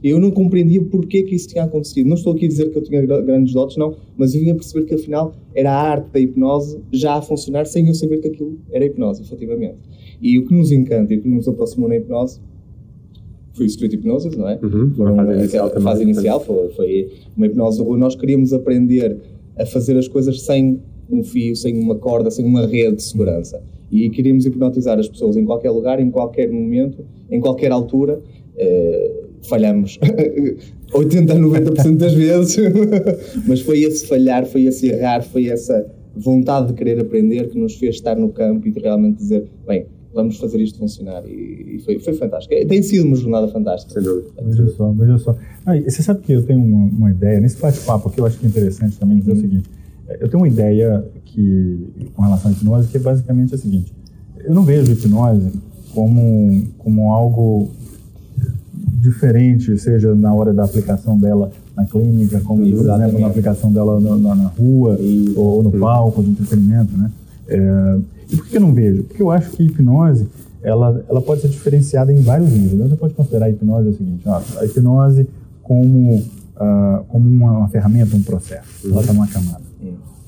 eu 0.02 0.20
não 0.20 0.30
compreendia 0.30 0.82
porque 0.82 1.22
que 1.22 1.34
isso 1.34 1.48
tinha 1.48 1.64
acontecido. 1.64 2.06
Não 2.06 2.14
estou 2.14 2.32
aqui 2.32 2.44
a 2.44 2.48
dizer 2.48 2.70
que 2.70 2.78
eu 2.78 2.82
tinha 2.82 3.04
grandes 3.04 3.52
dotes, 3.52 3.76
não, 3.76 3.94
mas 4.16 4.34
eu 4.34 4.40
vinha 4.40 4.54
perceber 4.54 4.86
que 4.86 4.94
afinal 4.94 5.34
era 5.54 5.72
a 5.72 5.80
arte 5.80 6.10
da 6.12 6.20
hipnose 6.20 6.80
já 6.92 7.14
a 7.14 7.22
funcionar 7.22 7.66
sem 7.66 7.86
eu 7.88 7.94
saber 7.94 8.18
que 8.18 8.28
aquilo 8.28 8.58
era 8.70 8.84
hipnose, 8.84 9.22
efetivamente. 9.22 9.78
E 10.20 10.38
o 10.38 10.46
que 10.46 10.54
nos 10.54 10.70
encanta 10.70 11.12
e 11.12 11.18
o 11.18 11.22
que 11.22 11.28
nos 11.28 11.48
aproximou 11.48 11.88
na 11.88 11.96
hipnose 11.96 12.40
foi 13.52 13.64
o 13.64 13.68
Street 13.68 13.92
Hypnosis, 13.92 14.36
não 14.36 14.48
é? 14.48 14.58
Uhum, 14.62 14.92
Foram, 14.94 15.18
a 15.18 15.24
fase 15.24 15.38
inicial, 15.38 15.72
a 15.74 15.80
fase 15.80 16.02
inicial 16.02 16.40
foi, 16.40 16.68
foi, 16.70 17.12
uma 17.36 17.46
hipnose 17.46 17.82
rua. 17.82 17.96
Nós 17.96 18.14
queríamos 18.14 18.52
aprender 18.52 19.18
a 19.58 19.64
fazer 19.64 19.96
as 19.96 20.06
coisas 20.06 20.42
sem 20.42 20.80
um 21.10 21.24
fio, 21.24 21.56
sem 21.56 21.78
uma 21.78 21.94
corda, 21.94 22.30
sem 22.30 22.44
uma 22.44 22.66
rede 22.66 22.96
de 22.96 23.02
segurança. 23.02 23.62
E 23.90 24.10
queríamos 24.10 24.46
hipnotizar 24.46 24.98
as 24.98 25.08
pessoas 25.08 25.36
em 25.36 25.44
qualquer 25.44 25.70
lugar, 25.70 26.00
em 26.00 26.10
qualquer 26.10 26.50
momento, 26.50 27.04
em 27.30 27.40
qualquer 27.40 27.72
altura. 27.72 28.20
Uh, 28.56 29.26
falhamos 29.42 29.98
80 30.92 31.32
a 31.32 31.36
90% 31.36 31.96
das 31.96 32.14
vezes, 32.14 32.56
mas 33.46 33.60
foi 33.60 33.80
esse 33.80 34.06
falhar, 34.06 34.46
foi 34.46 34.64
esse 34.64 34.88
errar, 34.88 35.22
foi 35.22 35.48
essa 35.48 35.86
vontade 36.16 36.68
de 36.68 36.74
querer 36.74 36.98
aprender 37.00 37.48
que 37.48 37.58
nos 37.58 37.74
fez 37.76 37.96
estar 37.96 38.16
no 38.16 38.30
campo 38.30 38.66
e 38.66 38.70
de 38.70 38.80
realmente 38.80 39.18
dizer: 39.18 39.44
bem, 39.66 39.86
vamos 40.14 40.38
fazer 40.38 40.60
isto 40.60 40.78
funcionar. 40.78 41.22
E, 41.26 41.76
e 41.76 41.78
foi, 41.84 41.98
foi 41.98 42.14
fantástico. 42.14 42.54
É, 42.54 42.64
tem 42.64 42.82
sido 42.82 43.06
uma 43.06 43.16
jornada 43.16 43.49
fantástica. 43.49 44.00
Sem 44.00 44.02
dúvida. 44.02 44.30
Veja 44.42 44.66
só, 44.68 44.90
veja 44.92 45.18
só. 45.18 45.37
Ah, 45.64 45.78
você 45.78 46.02
sabe 46.02 46.20
que 46.20 46.32
eu 46.32 46.42
tenho 46.42 46.61
uma, 46.61 46.87
uma 46.87 47.11
ideia, 47.11 47.40
nesse 47.40 47.61
bate-papo 47.61 48.11
que 48.11 48.20
eu 48.20 48.26
acho 48.26 48.38
que 48.38 48.46
é 48.46 48.49
interessante 48.49 48.99
também 48.99 49.18
dizer 49.18 49.32
uhum. 49.32 49.38
o 49.38 49.40
seguinte: 49.40 49.70
é, 50.08 50.14
eu 50.20 50.28
tenho 50.28 50.42
uma 50.42 50.49
ideia 50.49 51.04
que, 51.37 52.11
com 52.14 52.23
relação 52.23 52.50
à 52.50 52.55
hipnose 52.55 52.88
que 52.88 52.97
é 52.97 53.00
basicamente 53.00 53.55
a 53.55 53.59
seguinte: 53.59 53.95
eu 54.43 54.55
não 54.55 54.64
vejo 54.64 54.90
hipnose 54.90 55.52
como, 55.95 56.64
como 56.78 57.12
algo 57.12 57.69
diferente, 58.75 59.78
seja 59.78 60.14
na 60.14 60.33
hora 60.33 60.52
da 60.52 60.64
aplicação 60.64 61.19
dela 61.19 61.52
na 61.76 61.85
clínica, 61.85 62.40
como, 62.40 62.62
por 62.62 62.90
exemplo, 62.90 63.21
na 63.21 63.26
aplicação 63.26 63.71
dela 63.71 64.00
na, 64.00 64.16
na, 64.16 64.35
na 64.35 64.49
rua 64.49 64.99
ou 65.37 65.62
no 65.62 65.71
palco 65.73 66.23
de 66.23 66.31
entretenimento, 66.31 66.97
né? 66.97 67.11
É, 67.49 67.99
e 68.33 68.37
por 68.37 68.47
que 68.47 68.57
eu 68.57 68.61
não 68.62 68.73
vejo? 68.73 69.05
Porque 69.05 69.23
eu 69.23 69.31
acho 69.31 69.50
que 69.50 69.62
a 69.62 69.66
hipnose 69.66 70.26
ela, 70.62 71.05
ela 71.09 71.21
pode 71.21 71.43
ser 71.43 71.49
diferenciada 71.49 72.12
em 72.12 72.21
vários 72.23 72.50
níveis. 72.50 72.90
Você 72.90 72.97
pode 72.97 73.14
considerar 73.14 73.47
a 73.47 73.50
hipnose 73.50 73.90
o 73.90 73.97
seguinte: 73.97 74.23
ó, 74.26 74.40
a 74.59 74.64
hipnose 74.64 75.28
como, 75.62 76.14
uh, 76.16 77.05
como 77.09 77.28
uma, 77.28 77.59
uma, 77.59 77.69
ferramenta, 77.69 78.16
um 78.16 78.23
processo. 78.23 78.85
Uhum. 78.85 78.93
Ela 78.93 79.00
está 79.02 79.12
numa 79.12 79.26
camada. 79.26 79.65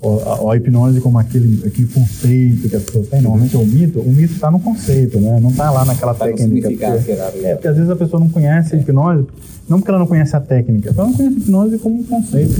A, 0.00 0.52
a, 0.52 0.57
hipnose 0.57 1.00
como 1.00 1.19
aquele, 1.19 1.67
aquele 1.67 1.88
conceito 1.88 2.69
que 2.69 2.76
as 2.76 2.85
pessoas 2.85 3.09
têm. 3.09 3.21
Normalmente 3.21 3.57
é 3.57 3.59
o 3.59 3.67
mito. 3.67 4.00
O 4.00 4.09
mito 4.09 4.33
está 4.33 4.50
no 4.50 4.61
conceito, 4.61 5.19
né? 5.19 5.40
não 5.40 5.50
está 5.50 5.71
lá 5.71 5.85
naquela 5.85 6.14
tá 6.14 6.26
técnica. 6.26 6.69
Porque, 6.69 7.12
é, 7.12 7.55
porque 7.55 7.69
às 7.69 7.76
vezes 7.76 7.90
a 7.90 7.97
pessoa 7.97 8.21
não 8.21 8.28
conhece 8.28 8.76
a 8.76 8.78
hipnose, 8.78 9.26
não 9.69 9.78
porque 9.78 9.90
ela 9.90 9.99
não 9.99 10.07
conhece 10.07 10.37
a 10.37 10.40
técnica, 10.40 10.90
ela 10.90 11.07
não 11.07 11.12
conhece 11.12 11.37
a 11.37 11.38
hipnose 11.40 11.78
como 11.78 11.99
um 11.99 12.05
conceito 12.05 12.55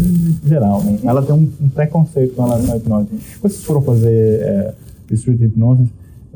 geral. 0.45 0.83
Né? 0.83 0.99
Ela 1.05 1.23
tem 1.23 1.35
um, 1.35 1.49
um 1.61 1.69
preconceito 1.69 2.35
com 2.35 2.43
relação 2.43 2.75
à 2.75 2.77
hipnose. 2.77 3.07
Quando 3.41 3.53
vocês 3.53 3.65
foram 3.65 3.83
fazer. 3.83 4.41
É, 4.41 4.75
Street 5.15 5.41
Hypnosis, 5.41 5.89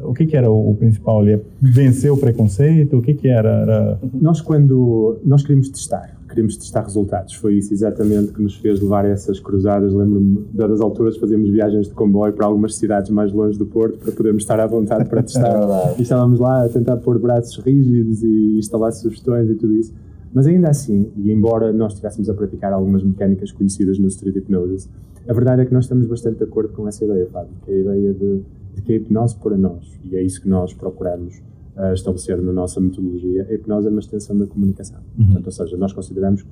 o 0.03 0.15
que, 0.15 0.27
que, 0.27 0.37
era 0.37 0.51
o, 0.51 0.75
principal 0.75 1.21
ali? 1.21 1.41
Vencer 1.61 2.11
o 2.13 2.17
preconceito? 2.17 2.99
O 2.99 3.03
que, 3.03 3.15
que 3.15 3.29
era? 3.29 3.49
era? 3.49 3.99
Nós, 4.21 4.41
quando 4.41 5.21
nós 5.25 5.43
queríamos 5.43 5.69
testar, 5.69 6.17
queríamos 6.33 6.57
testar 6.57 6.83
resultados, 6.83 7.35
foi 7.35 7.55
isso 7.55 7.73
exatamente 7.73 8.33
que 8.33 8.43
nos 8.43 8.57
fez 8.57 8.81
levar 8.81 9.05
a 9.05 9.09
essas 9.09 9.39
cruzadas. 9.39 9.93
Lembro-me, 9.93 10.45
dadas 10.53 10.81
alturas, 10.81 11.17
fazíamos 11.17 11.51
viagens 11.51 11.89
de 11.89 11.95
comboio 11.95 12.33
para 12.33 12.47
algumas 12.47 12.75
cidades 12.77 13.11
mais 13.11 13.33
longe 13.33 13.59
do 13.59 13.67
Porto 13.67 13.99
para 13.99 14.13
podermos 14.13 14.43
estar 14.43 14.59
à 14.59 14.67
vontade 14.67 15.09
para 15.09 15.23
testar. 15.25 15.95
e 15.99 16.03
estávamos 16.03 16.41
lá 16.41 16.65
a 16.65 16.69
tentar 16.69 16.97
pôr 16.97 17.19
braços 17.19 17.57
rígidos 17.59 18.23
e 18.23 18.59
instalar 18.59 18.93
sugestões 18.93 19.49
e 19.51 19.55
tudo 19.55 19.75
isso. 19.75 19.93
Mas 20.35 20.47
ainda 20.47 20.71
assim, 20.71 21.13
e 21.17 21.31
embora 21.31 21.73
nós 21.73 21.93
estivéssemos 21.93 22.29
a 22.31 22.35
praticar 22.35 22.73
algumas 22.73 23.03
mecânicas 23.03 23.53
conhecidas 23.53 23.99
no 23.99 24.09
Street 24.09 24.35
Hypnosis, 24.37 24.89
a 25.29 25.33
verdade 25.33 25.63
é 25.63 25.65
que 25.67 25.75
nós 25.75 25.85
estamos 25.85 26.07
bastante 26.07 26.39
de 26.39 26.45
acordo 26.45 26.71
com 26.71 26.89
essa 26.89 27.05
ideia, 27.05 27.27
Fábio, 27.31 27.53
que 27.65 27.71
é 27.71 27.75
a 27.75 27.79
ideia 27.79 28.15
de 28.15 28.43
de 28.75 28.83
que 28.83 28.93
a 28.93 28.97
hipnose 28.97 29.37
para 29.37 29.57
nós, 29.57 29.99
e 30.05 30.17
é 30.17 30.23
isso 30.23 30.41
que 30.41 30.49
nós 30.49 30.73
procuramos 30.73 31.43
uh, 31.77 31.93
estabelecer 31.93 32.41
na 32.41 32.53
nossa 32.53 32.81
metodologia, 32.81 33.47
a 33.49 33.55
hipnose 33.55 33.87
é 33.87 33.91
uma 33.91 34.01
extensão 34.01 34.37
da 34.37 34.47
comunicação. 34.47 34.99
Uhum. 35.19 35.27
Portanto, 35.27 35.47
ou 35.47 35.53
seja, 35.53 35.77
nós 35.77 35.93
consideramos 35.93 36.43
que 36.43 36.49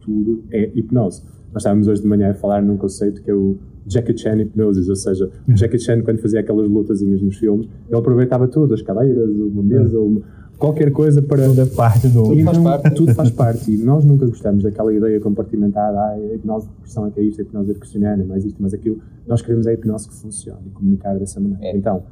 tudo 0.00 0.44
é 0.50 0.70
hipnose. 0.74 1.22
Nós 1.52 1.62
estávamos 1.62 1.86
hoje 1.88 2.02
de 2.02 2.08
manhã 2.08 2.30
a 2.30 2.34
falar 2.34 2.62
num 2.62 2.76
conceito 2.76 3.22
que 3.22 3.30
é 3.30 3.34
o 3.34 3.56
Jackie 3.86 4.16
Chan 4.16 4.36
Hypnosis, 4.36 4.88
ou 4.88 4.96
seja, 4.96 5.30
o 5.48 5.56
Jackie 5.56 5.78
Chan, 5.78 6.02
quando 6.02 6.18
fazia 6.18 6.40
aquelas 6.40 6.68
lutazinhas 6.68 7.20
nos 7.20 7.36
filmes, 7.36 7.68
ele 7.88 7.96
aproveitava 7.96 8.48
tudo, 8.48 8.74
as 8.74 8.82
cadeiras, 8.82 9.28
uma 9.28 9.62
mesa, 9.62 9.98
uma, 10.00 10.22
qualquer 10.58 10.90
coisa 10.90 11.20
para. 11.22 11.46
Tudo 11.46 11.60
é 11.60 11.66
parte 11.66 12.08
do. 12.08 12.22
Tudo 12.22 12.44
faz 12.44 12.58
parte. 12.58 12.94
Tudo 12.94 13.14
faz 13.14 13.30
parte. 13.32 13.72
E 13.72 13.76
nós 13.78 14.04
nunca 14.04 14.26
gostamos 14.26 14.62
daquela 14.62 14.92
ideia 14.92 15.20
compartimentada, 15.20 15.98
ah, 15.98 16.10
a 16.12 16.34
hipnose 16.34 16.66
de 16.66 16.72
repressão 16.74 17.06
é 17.06 17.10
que 17.10 17.20
é 17.20 17.22
isto, 17.24 17.40
a 17.40 17.42
hipnose 17.42 17.72
recursiana, 17.72 18.22
é 18.22 18.26
mais 18.26 18.44
isto, 18.44 18.60
mais 18.60 18.74
aquilo. 18.74 18.98
Nós 19.26 19.42
queremos 19.42 19.66
a 19.66 19.72
hipnose 19.72 20.08
que 20.08 20.14
funcione 20.14 20.66
e 20.66 20.70
comunicar 20.70 21.18
dessa 21.18 21.40
maneira. 21.40 21.64
É. 21.64 21.76
Então, 21.76 22.02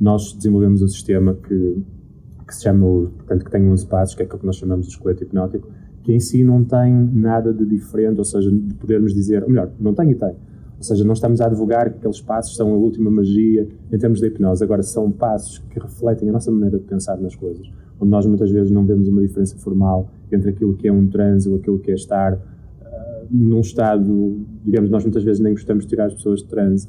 nós 0.00 0.32
desenvolvemos 0.32 0.82
um 0.82 0.88
sistema 0.88 1.34
que, 1.34 1.82
que 2.50 2.56
se 2.56 2.62
chama, 2.64 2.86
portanto, 3.16 3.44
que 3.44 3.50
tem 3.50 3.66
11 3.68 3.86
passos, 3.86 4.14
que 4.14 4.22
é 4.22 4.24
aquilo 4.24 4.40
que 4.40 4.46
nós 4.46 4.56
chamamos 4.56 4.86
de 4.86 4.92
esqueleto 4.92 5.22
hipnótico, 5.22 5.68
que 6.02 6.12
em 6.12 6.18
si 6.18 6.42
não 6.42 6.64
tem 6.64 6.92
nada 6.92 7.52
de 7.52 7.64
diferente, 7.64 8.18
ou 8.18 8.24
seja, 8.24 8.50
de 8.50 8.74
podermos 8.74 9.14
dizer, 9.14 9.44
ou 9.44 9.48
melhor, 9.48 9.70
não 9.78 9.94
tem 9.94 10.10
e 10.10 10.14
tem. 10.14 10.30
Ou 10.30 10.82
seja, 10.82 11.04
não 11.04 11.12
estamos 11.12 11.40
a 11.40 11.46
advogar 11.46 11.90
que 11.90 11.98
aqueles 11.98 12.20
passos 12.20 12.56
são 12.56 12.72
a 12.72 12.76
última 12.76 13.10
magia 13.10 13.68
em 13.92 13.98
termos 13.98 14.18
de 14.18 14.26
hipnose, 14.26 14.64
agora 14.64 14.82
são 14.82 15.10
passos 15.12 15.58
que 15.58 15.78
refletem 15.78 16.28
a 16.28 16.32
nossa 16.32 16.50
maneira 16.50 16.78
de 16.78 16.84
pensar 16.84 17.18
nas 17.18 17.36
coisas, 17.36 17.70
onde 18.00 18.10
nós 18.10 18.26
muitas 18.26 18.50
vezes 18.50 18.70
não 18.70 18.84
vemos 18.84 19.06
uma 19.06 19.20
diferença 19.20 19.56
formal 19.56 20.10
entre 20.32 20.50
aquilo 20.50 20.74
que 20.74 20.88
é 20.88 20.92
um 20.92 21.06
transe 21.06 21.48
ou 21.48 21.56
aquilo 21.56 21.78
que 21.78 21.90
é 21.90 21.94
estar 21.94 22.34
uh, 22.34 22.38
num 23.30 23.60
estado, 23.60 24.40
digamos, 24.64 24.90
nós 24.90 25.04
muitas 25.04 25.22
vezes 25.22 25.40
nem 25.40 25.52
gostamos 25.52 25.84
de 25.84 25.90
tirar 25.90 26.06
as 26.06 26.14
pessoas 26.14 26.40
de 26.40 26.48
transe, 26.48 26.88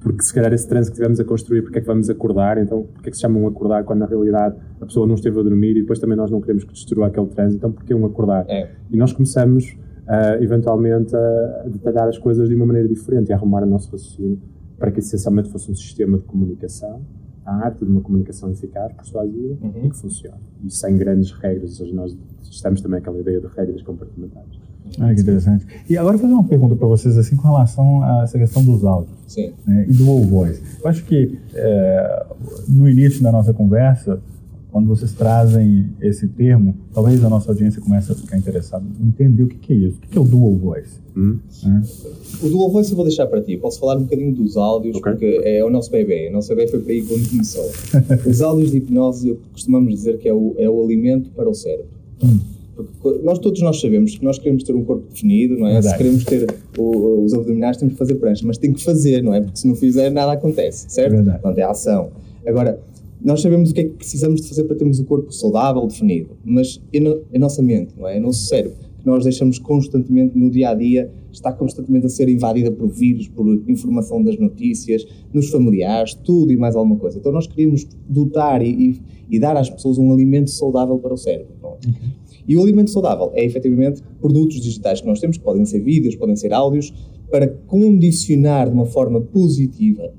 porque 0.00 0.22
se 0.22 0.32
calhar 0.32 0.52
esse 0.52 0.68
transe 0.68 0.90
que 0.90 0.96
tivemos 0.96 1.18
a 1.18 1.24
construir, 1.24 1.62
porque 1.62 1.78
é 1.78 1.80
que 1.80 1.86
vamos 1.86 2.08
acordar, 2.08 2.58
então 2.58 2.86
porque 2.92 3.08
é 3.08 3.10
que 3.10 3.16
se 3.16 3.22
chamam 3.22 3.46
acordar 3.46 3.84
quando 3.84 4.00
na 4.00 4.06
realidade 4.06 4.56
a 4.80 4.86
pessoa 4.86 5.06
não 5.06 5.14
esteve 5.14 5.38
a 5.40 5.42
dormir 5.42 5.76
e 5.76 5.80
depois 5.80 5.98
também 5.98 6.16
nós 6.16 6.30
não 6.30 6.40
queremos 6.40 6.64
que 6.64 6.72
destrua 6.72 7.08
aquele 7.08 7.26
transe, 7.26 7.56
então 7.56 7.72
porque 7.72 7.94
um 7.94 8.04
acordar? 8.04 8.44
É. 8.48 8.70
E 8.90 8.96
nós 8.96 9.12
começamos 9.12 9.76
uh, 10.06 10.42
eventualmente 10.42 11.14
a 11.14 11.64
detalhar 11.68 12.08
as 12.08 12.18
coisas 12.18 12.48
de 12.48 12.54
uma 12.54 12.66
maneira 12.66 12.88
diferente 12.88 13.30
e 13.30 13.32
a 13.32 13.36
arrumar 13.36 13.62
o 13.62 13.66
nosso 13.66 13.90
raciocínio 13.90 14.40
para 14.78 14.90
que 14.90 14.98
essencialmente 14.98 15.50
fosse 15.50 15.70
um 15.70 15.74
sistema 15.74 16.18
de 16.18 16.24
comunicação, 16.24 17.00
a 17.44 17.64
arte 17.64 17.84
de 17.84 17.90
uma 17.90 18.00
comunicação 18.00 18.50
eficaz, 18.50 18.92
persuasiva 18.92 19.56
uhum. 19.62 19.86
e 19.86 19.90
que 19.90 19.96
funcione. 19.96 20.40
E 20.64 20.70
sem 20.70 20.96
grandes 20.96 21.30
regras, 21.32 21.70
ou 21.70 21.86
seja, 21.86 21.94
nós 21.94 22.16
estamos 22.42 22.80
também 22.80 22.98
aquela 22.98 23.18
ideia 23.18 23.40
de 23.40 23.46
regras 23.46 23.82
compartimentadas. 23.82 24.65
Ah, 24.98 25.14
que 25.14 25.20
interessante. 25.20 25.66
E 25.88 25.96
agora 25.96 26.18
fazer 26.18 26.32
uma 26.32 26.44
pergunta 26.44 26.76
para 26.76 26.86
vocês 26.86 27.16
assim 27.18 27.36
com 27.36 27.48
relação 27.48 28.02
a 28.02 28.22
essa 28.24 28.38
questão 28.38 28.64
dos 28.64 28.84
áudios 28.84 29.14
né, 29.66 29.86
e 29.88 29.92
do 29.92 30.08
all 30.10 30.22
voice. 30.24 30.60
Eu 30.82 30.88
acho 30.88 31.04
que 31.04 31.38
é, 31.54 32.26
no 32.68 32.88
início 32.88 33.22
da 33.22 33.30
nossa 33.30 33.52
conversa, 33.52 34.20
quando 34.76 34.88
vocês 34.88 35.12
trazem 35.12 35.88
esse 36.02 36.28
termo, 36.28 36.74
talvez 36.92 37.24
a 37.24 37.30
nossa 37.30 37.50
audiência 37.50 37.80
comece 37.80 38.12
a 38.12 38.14
ficar 38.14 38.36
interessada 38.36 38.84
em 39.00 39.08
entender 39.08 39.44
o 39.44 39.48
que, 39.48 39.56
que 39.56 39.72
é 39.72 39.76
isso. 39.76 39.96
O 39.96 40.00
que, 40.02 40.08
que 40.08 40.18
é 40.18 40.20
o 40.20 40.24
dual 40.24 40.54
voice? 40.54 41.00
Hum. 41.16 41.38
É? 41.64 42.46
O 42.46 42.50
dual 42.50 42.70
voice 42.70 42.90
eu 42.90 42.96
vou 42.96 43.06
deixar 43.06 43.26
para 43.26 43.40
ti. 43.40 43.56
Posso 43.56 43.80
falar 43.80 43.96
um 43.96 44.02
bocadinho 44.02 44.34
dos 44.34 44.54
áudios, 44.58 44.96
okay. 44.96 45.12
porque 45.12 45.40
é 45.44 45.64
o 45.64 45.70
nosso 45.70 45.90
bebê. 45.90 46.28
O 46.28 46.32
nosso 46.34 46.48
bebê 46.54 46.68
foi 46.68 46.80
para 46.80 46.92
aí 46.92 47.02
quando 47.02 47.26
começou. 47.26 47.70
Os 48.28 48.42
áudios 48.42 48.70
de 48.70 48.76
hipnose, 48.76 49.38
costumamos 49.50 49.94
dizer 49.94 50.18
que 50.18 50.28
é 50.28 50.34
o, 50.34 50.54
é 50.58 50.68
o 50.68 50.84
alimento 50.84 51.30
para 51.30 51.48
o 51.48 51.54
cérebro. 51.54 51.86
Hum. 52.22 52.38
Nós 53.22 53.38
todos 53.38 53.60
nós 53.62 53.80
sabemos 53.80 54.16
que 54.16 54.24
nós 54.24 54.38
queremos 54.38 54.62
ter 54.62 54.74
um 54.74 54.84
corpo 54.84 55.06
definido, 55.08 55.56
não 55.56 55.66
é? 55.66 55.80
Se 55.80 55.96
queremos 55.96 56.24
ter 56.24 56.46
o, 56.76 57.24
os 57.24 57.32
abdominais, 57.32 57.76
temos 57.76 57.94
que 57.94 57.98
fazer 57.98 58.16
prancha, 58.16 58.46
mas 58.46 58.58
tem 58.58 58.72
que 58.72 58.82
fazer, 58.82 59.22
não 59.22 59.32
é? 59.32 59.40
Porque 59.40 59.58
se 59.58 59.66
não 59.66 59.74
fizer, 59.74 60.10
nada 60.10 60.32
acontece, 60.32 60.86
certo? 60.88 61.12
Verdade. 61.12 61.40
Portanto, 61.40 61.58
é 61.58 61.62
ação. 61.62 62.10
Agora, 62.46 62.78
nós 63.22 63.40
sabemos 63.40 63.70
o 63.70 63.74
que 63.74 63.80
é 63.80 63.84
que 63.84 63.90
precisamos 63.90 64.42
de 64.42 64.48
fazer 64.48 64.64
para 64.64 64.76
termos 64.76 64.98
o 64.98 65.04
corpo 65.04 65.32
saudável, 65.32 65.86
definido, 65.86 66.36
mas 66.44 66.80
é 66.92 66.98
a 67.36 67.38
nossa 67.38 67.62
mente, 67.62 67.94
não 67.96 68.06
é? 68.06 68.16
É 68.16 68.20
o 68.20 68.22
nosso 68.22 68.46
cérebro, 68.46 68.76
que 69.00 69.06
nós 69.06 69.24
deixamos 69.24 69.58
constantemente 69.58 70.38
no 70.38 70.50
dia 70.50 70.70
a 70.70 70.74
dia, 70.74 71.10
está 71.32 71.52
constantemente 71.52 72.06
a 72.06 72.08
ser 72.08 72.28
invadida 72.28 72.70
por 72.70 72.88
vírus, 72.88 73.28
por 73.28 73.46
informação 73.68 74.22
das 74.22 74.38
notícias, 74.38 75.06
nos 75.32 75.48
familiares, 75.48 76.14
tudo 76.14 76.52
e 76.52 76.56
mais 76.56 76.76
alguma 76.76 76.96
coisa. 76.96 77.18
Então 77.18 77.32
nós 77.32 77.46
queríamos 77.46 77.86
dotar 78.08 78.62
e, 78.62 78.70
e, 78.70 79.00
e 79.30 79.38
dar 79.38 79.56
às 79.56 79.70
pessoas 79.70 79.98
um 79.98 80.12
alimento 80.12 80.50
saudável 80.50 80.98
para 80.98 81.14
o 81.14 81.16
cérebro. 81.16 81.54
É? 81.62 81.66
Uhum. 81.66 81.94
E 82.48 82.56
o 82.56 82.62
alimento 82.62 82.90
saudável 82.90 83.32
é 83.34 83.44
efetivamente 83.44 84.02
produtos 84.20 84.60
digitais 84.60 85.00
que 85.00 85.06
nós 85.06 85.20
temos, 85.20 85.36
que 85.36 85.44
podem 85.44 85.64
ser 85.64 85.80
vídeos, 85.80 86.14
podem 86.14 86.36
ser 86.36 86.52
áudios, 86.52 86.92
para 87.30 87.48
condicionar 87.48 88.68
de 88.68 88.74
uma 88.74 88.86
forma 88.86 89.20
positiva 89.20 90.12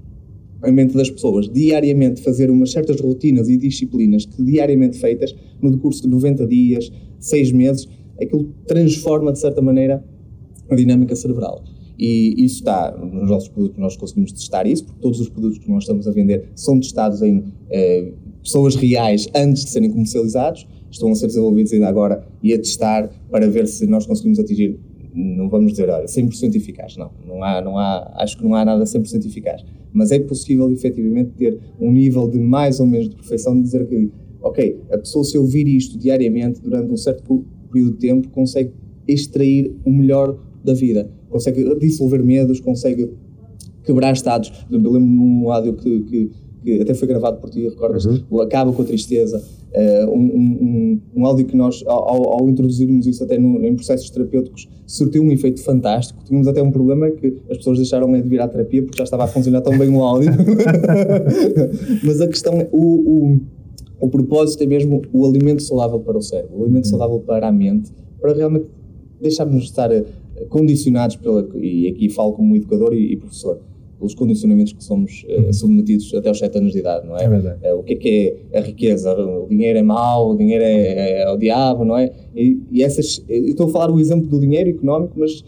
a 0.61 0.71
mente 0.71 0.95
das 0.95 1.09
pessoas, 1.09 1.47
diariamente 1.47 2.21
fazer 2.21 2.49
umas 2.49 2.71
certas 2.71 2.99
rotinas 2.99 3.47
e 3.47 3.57
disciplinas 3.57 4.25
que 4.25 4.43
diariamente 4.43 4.97
feitas, 4.97 5.33
no 5.61 5.71
decurso 5.71 6.01
de 6.01 6.09
90 6.09 6.47
dias, 6.47 6.91
6 7.19 7.51
meses, 7.51 7.87
aquilo 8.21 8.51
transforma 8.65 9.31
de 9.31 9.39
certa 9.39 9.61
maneira 9.61 10.03
a 10.69 10.75
dinâmica 10.75 11.15
cerebral. 11.15 11.63
E 11.97 12.35
isso 12.43 12.57
está 12.57 12.95
nos 12.95 13.29
nossos 13.29 13.49
produtos, 13.49 13.77
nós 13.77 13.95
conseguimos 13.95 14.31
testar 14.31 14.67
isso, 14.67 14.85
porque 14.85 14.99
todos 15.01 15.19
os 15.19 15.29
produtos 15.29 15.57
que 15.57 15.69
nós 15.69 15.83
estamos 15.83 16.07
a 16.07 16.11
vender 16.11 16.49
são 16.55 16.79
testados 16.79 17.21
em 17.21 17.43
eh, 17.69 18.11
pessoas 18.43 18.75
reais 18.75 19.27
antes 19.33 19.65
de 19.65 19.71
serem 19.71 19.89
comercializados 19.89 20.67
estão 20.89 21.11
a 21.11 21.15
ser 21.15 21.27
desenvolvidos 21.27 21.73
ainda 21.73 21.87
agora 21.87 22.25
e 22.41 22.53
a 22.53 22.57
testar 22.57 23.09
para 23.29 23.47
ver 23.49 23.67
se 23.67 23.85
nós 23.87 24.05
conseguimos 24.05 24.39
atingir, 24.39 24.79
não 25.13 25.49
vamos 25.49 25.71
dizer, 25.71 25.89
olha, 25.89 26.05
100% 26.05 26.55
eficaz, 26.55 26.97
não, 26.97 27.11
não 27.25 27.43
há, 27.43 27.61
não 27.61 27.77
há, 27.77 28.13
acho 28.17 28.37
que 28.37 28.43
não 28.43 28.55
há 28.55 28.63
nada 28.63 28.83
100% 28.83 29.25
eficaz, 29.25 29.63
mas 29.91 30.11
é 30.11 30.19
possível 30.19 30.71
efetivamente 30.71 31.31
ter 31.31 31.59
um 31.79 31.91
nível 31.91 32.27
de 32.27 32.39
mais 32.39 32.79
ou 32.79 32.85
menos 32.85 33.09
de 33.09 33.15
perfeição 33.15 33.55
de 33.55 33.63
dizer 33.63 33.87
que, 33.87 34.11
ok, 34.41 34.79
a 34.91 34.97
pessoa 34.97 35.23
se 35.23 35.37
ouvir 35.37 35.67
isto 35.67 35.97
diariamente 35.97 36.61
durante 36.61 36.91
um 36.91 36.97
certo 36.97 37.45
período 37.71 37.93
de 37.93 37.99
tempo 37.99 38.29
consegue 38.29 38.71
extrair 39.07 39.75
o 39.85 39.91
melhor 39.91 40.37
da 40.63 40.73
vida, 40.73 41.09
consegue 41.29 41.75
dissolver 41.79 42.23
medos, 42.23 42.59
consegue 42.59 43.09
quebrar 43.83 44.11
estados. 44.11 44.51
Eu 44.69 44.77
lembro 44.77 44.99
num 44.99 45.49
áudio 45.49 45.73
que, 45.73 46.01
que, 46.01 46.31
que 46.63 46.81
até 46.81 46.93
foi 46.93 47.07
gravado 47.07 47.39
por 47.39 47.49
ti, 47.49 47.63
recordas? 47.63 48.05
Uhum. 48.05 48.21
O 48.29 48.41
Acaba 48.41 48.71
com 48.73 48.81
a 48.81 48.85
Tristeza, 48.85 49.41
Uh, 49.67 50.09
um, 50.09 50.21
um, 50.21 51.01
um, 51.17 51.25
áudio 51.25 51.45
que 51.45 51.55
nós, 51.55 51.83
ao, 51.85 52.39
ao 52.39 52.49
introduzirmos 52.49 53.05
isso 53.05 53.23
até 53.23 53.37
no, 53.37 53.63
em 53.63 53.75
processos 53.75 54.09
terapêuticos, 54.09 54.67
surtiu 54.85 55.21
um 55.21 55.31
efeito 55.31 55.61
fantástico. 55.61 56.23
Tínhamos 56.23 56.47
até 56.47 56.63
um 56.63 56.71
problema 56.71 57.11
que 57.11 57.35
as 57.49 57.57
pessoas 57.57 57.77
deixaram 57.77 58.11
de 58.11 58.21
vir 58.21 58.39
à 58.39 58.47
terapia 58.47 58.81
porque 58.81 58.97
já 58.97 59.03
estava 59.03 59.25
a 59.25 59.27
funcionar 59.27 59.61
tão 59.61 59.77
bem 59.77 59.89
o 59.89 60.01
áudio. 60.01 60.31
Mas 62.03 62.21
a 62.21 62.27
questão 62.27 62.53
é, 62.53 62.67
o, 62.71 62.79
o, 62.81 63.39
o 63.99 64.09
propósito 64.09 64.63
é 64.63 64.65
mesmo 64.65 65.01
o 65.11 65.25
alimento 65.25 65.61
saudável 65.61 65.99
para 65.99 66.17
o 66.17 66.21
cérebro, 66.21 66.57
o 66.57 66.63
alimento 66.63 66.85
uhum. 66.85 66.91
saudável 66.91 67.19
para 67.19 67.47
a 67.47 67.51
mente, 67.51 67.91
para 68.21 68.33
realmente 68.33 68.65
deixarmos 69.21 69.63
de 69.63 69.69
estar 69.69 69.91
eh, 69.91 70.05
condicionados 70.49 71.15
pela, 71.15 71.47
e 71.55 71.87
aqui 71.87 72.09
falo 72.09 72.33
como 72.33 72.55
educador 72.55 72.93
e, 72.93 73.13
e 73.13 73.17
professor, 73.17 73.59
pelos 73.97 74.13
condicionamentos 74.13 74.73
que 74.73 74.83
somos 74.83 75.25
uh, 75.27 75.53
submetidos 75.53 76.13
até 76.13 76.29
aos 76.29 76.37
7 76.37 76.57
anos 76.57 76.71
de 76.71 76.79
idade, 76.79 77.07
não 77.07 77.17
é? 77.17 77.23
É 77.23 77.29
verdade. 77.29 77.67
Uh, 77.67 77.79
o 77.79 77.83
que 77.83 77.93
é 77.93 77.95
que 77.95 78.37
é 78.51 78.59
a 78.59 78.61
riqueza? 78.61 79.13
O 79.13 79.47
dinheiro 79.47 79.79
é 79.79 79.83
mau, 79.83 80.31
o 80.31 80.37
dinheiro 80.37 80.63
é, 80.63 81.21
é, 81.21 81.31
o 81.31 81.37
diabo, 81.37 81.83
não 81.83 81.97
é? 81.97 82.11
E, 82.35 82.61
e 82.71 82.83
essas. 82.83 83.23
estou 83.27 83.67
a 83.67 83.69
falar 83.69 83.91
o 83.91 83.99
exemplo 83.99 84.27
do 84.27 84.39
dinheiro 84.39 84.69
económico, 84.69 85.13
mas 85.17 85.43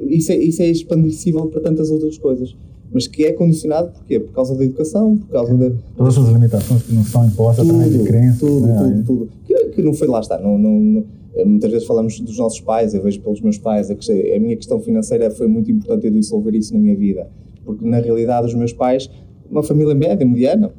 isso 0.00 0.32
é, 0.32 0.36
isso 0.36 0.62
é 0.62 0.66
expandível 0.66 1.46
para 1.46 1.60
tantas 1.60 1.90
outras 1.90 2.18
coisas. 2.18 2.54
Mas 2.92 3.08
que 3.08 3.24
é 3.24 3.32
condicionado 3.32 3.90
porquê? 3.90 4.20
Por 4.20 4.32
causa 4.32 4.54
da 4.54 4.64
educação, 4.64 5.16
por 5.16 5.28
causa 5.28 5.54
de. 5.54 5.72
Todas 5.96 6.16
as 6.16 6.28
limitações 6.28 6.82
que 6.82 6.94
não 6.94 7.04
são 7.04 7.26
impostas 7.26 7.66
tudo, 7.66 7.76
através 7.76 8.02
de 8.02 8.06
crenças. 8.06 8.38
Tudo, 8.38 8.68
é? 8.68 8.76
tudo, 8.76 9.04
tudo. 9.04 9.28
Que, 9.44 9.64
que 9.70 9.82
não 9.82 9.94
foi 9.94 10.06
lá 10.06 10.20
está. 10.20 10.38
Não, 10.38 10.56
não, 10.56 10.80
não, 10.80 11.04
eh, 11.34 11.44
muitas 11.44 11.72
vezes 11.72 11.86
falamos 11.86 12.20
dos 12.20 12.38
nossos 12.38 12.60
pais, 12.60 12.94
eu 12.94 13.02
vejo 13.02 13.20
pelos 13.20 13.40
meus 13.40 13.58
pais, 13.58 13.90
a, 13.90 13.94
a 13.94 14.40
minha 14.40 14.56
questão 14.56 14.78
financeira 14.78 15.28
foi 15.30 15.48
muito 15.48 15.70
importante 15.72 16.06
eu 16.06 16.12
dissolver 16.12 16.54
isso 16.54 16.72
na 16.72 16.78
minha 16.78 16.96
vida 16.96 17.26
porque 17.64 17.86
na 17.86 17.98
realidade 17.98 18.46
os 18.46 18.54
meus 18.54 18.72
pais, 18.72 19.10
uma 19.50 19.62
família 19.62 19.94
média, 19.94 20.26
mediana, 20.26 20.72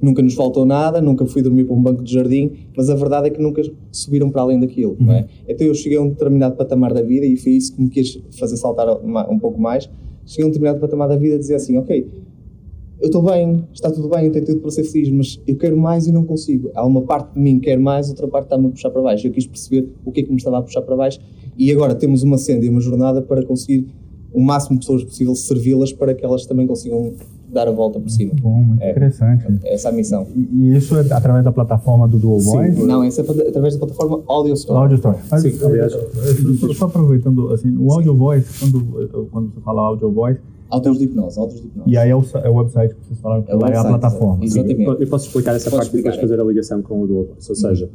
nunca 0.00 0.20
nos 0.20 0.34
faltou 0.34 0.66
nada, 0.66 1.00
nunca 1.00 1.24
fui 1.24 1.42
dormir 1.42 1.64
para 1.64 1.74
um 1.74 1.82
banco 1.82 2.02
de 2.02 2.12
jardim, 2.12 2.50
mas 2.76 2.90
a 2.90 2.94
verdade 2.94 3.28
é 3.28 3.30
que 3.30 3.40
nunca 3.40 3.62
subiram 3.92 4.30
para 4.30 4.42
além 4.42 4.58
daquilo, 4.58 4.96
uhum. 4.98 5.06
não 5.06 5.12
é? 5.12 5.20
Uhum. 5.20 5.26
Então 5.48 5.66
eu 5.66 5.74
cheguei 5.74 5.96
a 5.96 6.02
um 6.02 6.08
determinado 6.08 6.56
patamar 6.56 6.92
da 6.92 7.02
vida 7.02 7.24
e 7.24 7.36
foi 7.36 7.52
isso 7.52 7.74
que 7.74 7.80
me 7.80 7.88
quis 7.88 8.20
fazer 8.38 8.56
saltar 8.56 8.88
um 9.30 9.38
pouco 9.38 9.60
mais. 9.60 9.88
Cheguei 10.26 10.44
a 10.44 10.46
um 10.46 10.50
determinado 10.50 10.80
patamar 10.80 11.08
da 11.08 11.16
vida 11.16 11.36
e 11.36 11.38
dizer 11.38 11.54
assim, 11.54 11.78
ok, 11.78 12.08
eu 13.00 13.06
estou 13.06 13.22
bem, 13.22 13.64
está 13.72 13.90
tudo 13.90 14.08
bem, 14.08 14.26
eu 14.26 14.32
tenho 14.32 14.46
tudo 14.46 14.60
para 14.60 14.70
ser 14.70 14.84
feliz, 14.84 15.10
mas 15.10 15.40
eu 15.46 15.56
quero 15.56 15.76
mais 15.76 16.06
e 16.06 16.12
não 16.12 16.24
consigo. 16.24 16.70
Há 16.74 16.86
uma 16.86 17.02
parte 17.02 17.34
de 17.34 17.40
mim 17.40 17.58
que 17.58 17.66
quer 17.66 17.78
mais, 17.78 18.08
outra 18.08 18.28
parte 18.28 18.44
está-me 18.44 18.66
a 18.66 18.70
puxar 18.70 18.90
para 18.90 19.02
baixo. 19.02 19.26
Eu 19.26 19.32
quis 19.32 19.46
perceber 19.46 19.88
o 20.04 20.12
que 20.12 20.20
é 20.20 20.22
que 20.22 20.30
me 20.30 20.36
estava 20.36 20.58
a 20.58 20.62
puxar 20.62 20.82
para 20.82 20.96
baixo 20.96 21.20
e 21.56 21.70
agora 21.70 21.94
temos 21.94 22.22
uma 22.22 22.38
senda 22.38 22.64
e 22.64 22.68
uma 22.68 22.80
jornada 22.80 23.20
para 23.20 23.44
conseguir 23.44 23.88
o 24.32 24.40
máximo 24.40 24.78
de 24.78 24.86
pessoas 24.86 25.04
possível 25.04 25.34
servi-las 25.34 25.92
para 25.92 26.14
que 26.14 26.24
elas 26.24 26.46
também 26.46 26.66
consigam 26.66 27.12
dar 27.52 27.68
a 27.68 27.70
volta 27.70 28.00
por 28.00 28.08
cima. 28.08 28.32
Bom, 28.40 28.62
muito 28.62 28.82
é, 28.82 28.90
interessante. 28.90 29.44
É 29.64 29.74
essa 29.74 29.88
é 29.88 29.92
a 29.92 29.94
missão. 29.94 30.26
E, 30.34 30.40
e, 30.40 30.76
isso 30.76 30.96
é 30.96 31.00
através 31.12 31.44
da 31.44 31.52
plataforma 31.52 32.08
do 32.08 32.18
Dual 32.18 32.38
Voice? 32.38 32.76
Sim, 32.76 32.86
não, 32.86 33.04
isso 33.04 33.20
é 33.20 33.24
através 33.48 33.74
da 33.74 33.80
plataforma 33.80 34.22
Audio 34.26 34.54
Store. 34.54 34.80
Audio 34.80 34.94
Store. 34.96 35.18
Mas, 35.30 35.42
Sim, 35.42 35.58
aliás. 35.62 35.92
Só, 35.92 36.72
só 36.72 36.84
aproveitando, 36.86 37.50
assim, 37.52 37.76
o 37.76 37.92
Audio 37.92 38.16
Voice, 38.16 38.46
quando, 38.58 39.28
quando 39.30 39.52
você 39.52 39.60
fala 39.60 39.82
Audio 39.82 40.10
Voice, 40.10 40.40
Autos 40.72 40.96
de 40.96 41.04
hipnose, 41.04 41.38
autos 41.38 41.60
de 41.60 41.66
hipnose. 41.66 41.90
E 41.90 41.98
aí 41.98 42.08
é 42.08 42.16
o, 42.16 42.24
é 42.42 42.48
o 42.48 42.54
website 42.54 42.94
que 42.94 43.06
vocês 43.06 43.20
falaram 43.20 43.42
que 43.42 43.50
É 43.50 43.54
é 43.54 43.76
a 43.76 43.84
plataforma. 43.84 44.42
exatamente. 44.42 45.02
Eu 45.02 45.06
posso 45.06 45.26
explicar 45.26 45.54
essa 45.54 45.70
Podes 45.70 45.88
parte 45.88 45.94
e 45.94 45.96
depois 45.98 46.14
explicar. 46.14 46.34
fazer 46.34 46.40
a 46.40 46.44
ligação 46.50 46.80
com 46.80 47.02
o 47.02 47.06
Dual 47.06 47.24
Voice. 47.24 47.50
Ou 47.50 47.54
seja, 47.56 47.90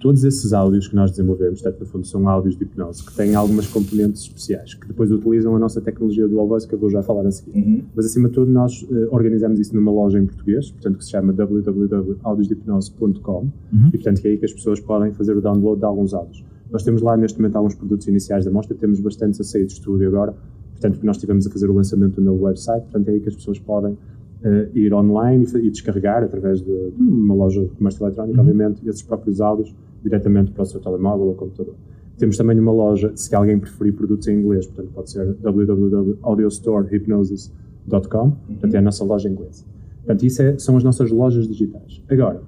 todos 0.00 0.24
esses 0.24 0.52
áudios 0.54 0.88
que 0.88 0.96
nós 0.96 1.10
desenvolvemos, 1.10 1.60
portanto, 1.60 1.80
no 1.80 1.86
fundo, 1.86 2.06
são 2.06 2.26
áudios 2.26 2.56
de 2.56 2.64
hipnose 2.64 3.04
que 3.04 3.14
têm 3.14 3.34
algumas 3.34 3.66
componentes 3.66 4.22
especiais 4.22 4.72
que 4.72 4.88
depois 4.88 5.12
utilizam 5.12 5.54
a 5.54 5.58
nossa 5.58 5.78
tecnologia 5.80 6.26
Dual 6.26 6.48
Voice, 6.48 6.66
que 6.66 6.74
eu 6.74 6.78
vou 6.78 6.88
já 6.88 7.02
falar 7.02 7.26
a 7.26 7.30
seguir. 7.30 7.54
Uhum. 7.54 7.82
Mas, 7.94 8.06
acima 8.06 8.28
de 8.28 8.34
tudo, 8.34 8.50
nós 8.50 8.86
eh, 8.90 9.08
organizamos 9.10 9.60
isso 9.60 9.76
numa 9.76 9.92
loja 9.92 10.18
em 10.18 10.24
português, 10.24 10.70
portanto, 10.70 10.96
que 10.96 11.04
se 11.04 11.10
chama 11.10 11.34
www.audiosdehipnose.com 11.34 13.48
e, 13.88 13.98
portanto, 13.98 14.22
que 14.22 14.28
é 14.28 14.30
aí 14.30 14.38
que 14.38 14.46
as 14.46 14.54
pessoas 14.54 14.80
podem 14.80 15.12
fazer 15.12 15.36
o 15.36 15.42
download 15.42 15.80
de 15.80 15.84
alguns 15.84 16.14
áudios. 16.14 16.42
Nós 16.72 16.82
temos 16.82 17.02
lá, 17.02 17.14
neste 17.16 17.38
momento, 17.38 17.56
alguns 17.56 17.74
produtos 17.74 18.08
iniciais 18.08 18.46
da 18.46 18.50
mostra, 18.50 18.74
temos 18.74 19.00
bastantes 19.00 19.38
a 19.40 19.44
sair 19.44 19.66
de 19.66 19.74
estúdio 19.74 20.08
agora, 20.08 20.34
portanto, 20.72 20.94
porque 20.94 21.06
nós 21.06 21.16
estivemos 21.16 21.46
a 21.46 21.50
fazer 21.50 21.68
o 21.68 21.74
lançamento 21.74 22.14
do 22.14 22.22
novo 22.22 22.44
website, 22.44 22.84
portanto, 22.84 23.08
é 23.08 23.10
aí 23.12 23.20
que 23.20 23.28
as 23.28 23.34
pessoas 23.34 23.58
podem 23.58 23.98
eh, 24.42 24.70
ir 24.74 24.94
online 24.94 25.44
e, 25.44 25.66
e 25.66 25.70
descarregar, 25.70 26.22
através 26.22 26.62
de 26.62 26.72
uma 26.98 27.34
loja 27.34 27.62
de 27.62 27.68
comércio 27.70 28.06
eletrónico, 28.06 28.40
obviamente, 28.40 28.80
esses 28.88 29.02
próprios 29.02 29.42
áudios 29.42 29.74
diretamente 30.02 30.50
para 30.52 30.62
o 30.62 30.66
seu 30.66 30.80
telemóvel 30.80 31.26
ou 31.26 31.34
computador. 31.34 31.74
Temos 32.18 32.36
também 32.36 32.58
uma 32.58 32.72
loja, 32.72 33.12
se 33.14 33.34
alguém 33.34 33.58
preferir 33.58 33.94
produtos 33.94 34.26
em 34.28 34.38
inglês, 34.38 34.66
portanto, 34.66 34.90
pode 34.94 35.10
ser 35.10 35.34
www.audiostorehypnosis.com, 35.40 38.30
portanto, 38.30 38.74
é 38.74 38.78
a 38.78 38.82
nossa 38.82 39.04
loja 39.04 39.28
em 39.28 39.32
inglês. 39.32 39.64
Portanto, 39.98 40.22
isso 40.24 40.42
é- 40.42 40.58
são 40.58 40.76
as 40.76 40.84
nossas 40.84 41.10
lojas 41.10 41.46
digitais. 41.46 42.02
Agora, 42.08 42.40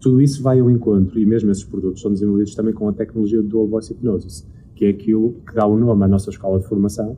tudo 0.00 0.20
isso 0.20 0.42
vai 0.42 0.60
ao 0.60 0.70
encontro, 0.70 1.18
e 1.18 1.26
mesmo 1.26 1.50
esses 1.50 1.64
produtos 1.64 2.02
são 2.02 2.12
desenvolvidos 2.12 2.54
também 2.54 2.74
com 2.74 2.88
a 2.88 2.92
tecnologia 2.92 3.42
do 3.42 3.48
Dual 3.48 3.66
Voice 3.66 3.92
Hypnosis, 3.92 4.46
que 4.74 4.84
é 4.86 4.90
aquilo 4.90 5.34
que 5.46 5.54
dá 5.54 5.66
o 5.66 5.78
nome 5.78 6.04
à 6.04 6.08
nossa 6.08 6.30
escola 6.30 6.58
de 6.58 6.66
formação 6.66 7.16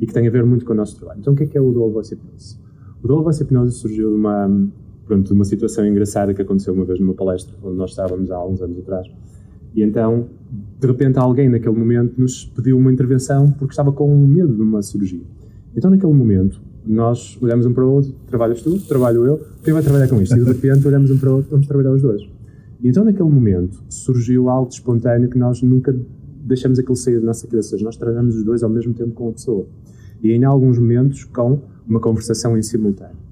e 0.00 0.06
que 0.06 0.12
tem 0.12 0.26
a 0.26 0.30
ver 0.30 0.44
muito 0.44 0.64
com 0.64 0.72
o 0.72 0.76
nosso 0.76 0.96
trabalho. 0.96 1.20
Então, 1.20 1.34
o 1.34 1.36
que 1.36 1.44
é 1.44 1.46
que 1.46 1.58
é 1.58 1.60
o 1.60 1.70
Dual 1.72 1.90
Voice 1.90 2.14
Hypnosis? 2.14 2.58
O 3.02 3.08
Dual 3.08 3.22
Voice 3.22 3.42
Hypnosis 3.42 3.76
surgiu 3.76 4.10
de 4.10 4.16
uma, 4.16 4.48
pronto, 5.06 5.32
uma 5.32 5.44
situação 5.44 5.86
engraçada 5.86 6.34
que 6.34 6.42
aconteceu 6.42 6.74
uma 6.74 6.84
vez 6.84 7.00
numa 7.00 7.14
palestra, 7.14 7.54
onde 7.62 7.76
nós 7.76 7.90
estávamos 7.90 8.30
há 8.30 8.44
uns 8.44 8.60
anos 8.60 8.78
atrás. 8.78 9.06
E 9.74 9.82
então, 9.82 10.26
de 10.80 10.86
repente, 10.86 11.18
alguém 11.18 11.48
naquele 11.48 11.76
momento 11.76 12.18
nos 12.18 12.44
pediu 12.44 12.78
uma 12.78 12.92
intervenção 12.92 13.50
porque 13.50 13.72
estava 13.72 13.92
com 13.92 14.14
medo 14.26 14.54
de 14.54 14.62
uma 14.62 14.82
cirurgia. 14.82 15.22
Então, 15.76 15.90
naquele 15.90 16.12
momento, 16.12 16.60
nós 16.86 17.36
olhamos 17.42 17.66
um 17.66 17.72
para 17.72 17.84
o 17.84 17.92
outro, 17.92 18.14
trabalhas 18.26 18.62
tu, 18.62 18.78
trabalho 18.80 19.26
eu, 19.26 19.46
quem 19.62 19.74
vai 19.74 19.82
trabalhar 19.82 20.08
com 20.08 20.20
isto? 20.22 20.36
E 20.36 20.40
de 20.40 20.46
repente 20.46 20.86
olhamos 20.86 21.10
um 21.10 21.18
para 21.18 21.30
o 21.30 21.36
outro, 21.36 21.50
vamos 21.50 21.66
trabalhar 21.66 21.92
os 21.92 22.02
dois. 22.02 22.22
E 22.82 22.88
então, 22.88 23.04
naquele 23.04 23.28
momento, 23.28 23.82
surgiu 23.88 24.48
algo 24.48 24.70
espontâneo 24.70 25.28
que 25.28 25.38
nós 25.38 25.62
nunca 25.62 25.94
deixamos 26.42 26.78
aquilo 26.78 26.96
sair 26.96 27.20
da 27.20 27.26
nossa 27.26 27.46
cabeça. 27.46 27.76
Nós 27.80 27.96
trabalhamos 27.96 28.36
os 28.36 28.44
dois 28.44 28.62
ao 28.62 28.70
mesmo 28.70 28.94
tempo 28.94 29.10
com 29.10 29.28
a 29.28 29.32
pessoa. 29.32 29.66
E 30.22 30.32
em 30.32 30.44
alguns 30.44 30.78
momentos, 30.78 31.24
com 31.24 31.60
uma 31.86 32.00
conversação 32.00 32.56
em 32.56 32.62
simultâneo. 32.62 33.25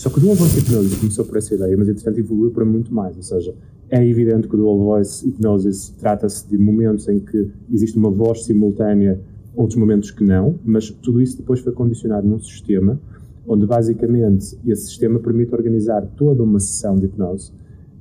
Só 0.00 0.08
que 0.08 0.16
o 0.16 0.20
Dual 0.22 0.34
Voice 0.34 0.58
Hypnosis 0.58 0.98
começou 0.98 1.26
por 1.26 1.36
essa 1.36 1.54
ideia, 1.54 1.76
mas 1.76 1.86
entretanto 1.86 2.18
evoluiu 2.18 2.50
para 2.50 2.64
muito 2.64 2.90
mais. 2.94 3.14
Ou 3.18 3.22
seja, 3.22 3.54
é 3.90 4.02
evidente 4.02 4.48
que 4.48 4.54
o 4.54 4.56
Dual 4.56 4.78
Voice 4.78 5.26
Hypnosis 5.26 5.90
trata-se 5.90 6.48
de 6.48 6.56
momentos 6.56 7.06
em 7.06 7.20
que 7.20 7.50
existe 7.70 7.98
uma 7.98 8.10
voz 8.10 8.44
simultânea, 8.46 9.20
outros 9.54 9.78
momentos 9.78 10.10
que 10.10 10.24
não, 10.24 10.58
mas 10.64 10.88
tudo 10.88 11.20
isso 11.20 11.36
depois 11.36 11.60
foi 11.60 11.74
condicionado 11.74 12.26
num 12.26 12.38
sistema 12.38 12.98
onde 13.46 13.66
basicamente 13.66 14.56
esse 14.66 14.86
sistema 14.86 15.18
permite 15.18 15.54
organizar 15.54 16.00
toda 16.16 16.42
uma 16.42 16.60
sessão 16.60 16.96
de 16.96 17.04
hipnose 17.04 17.52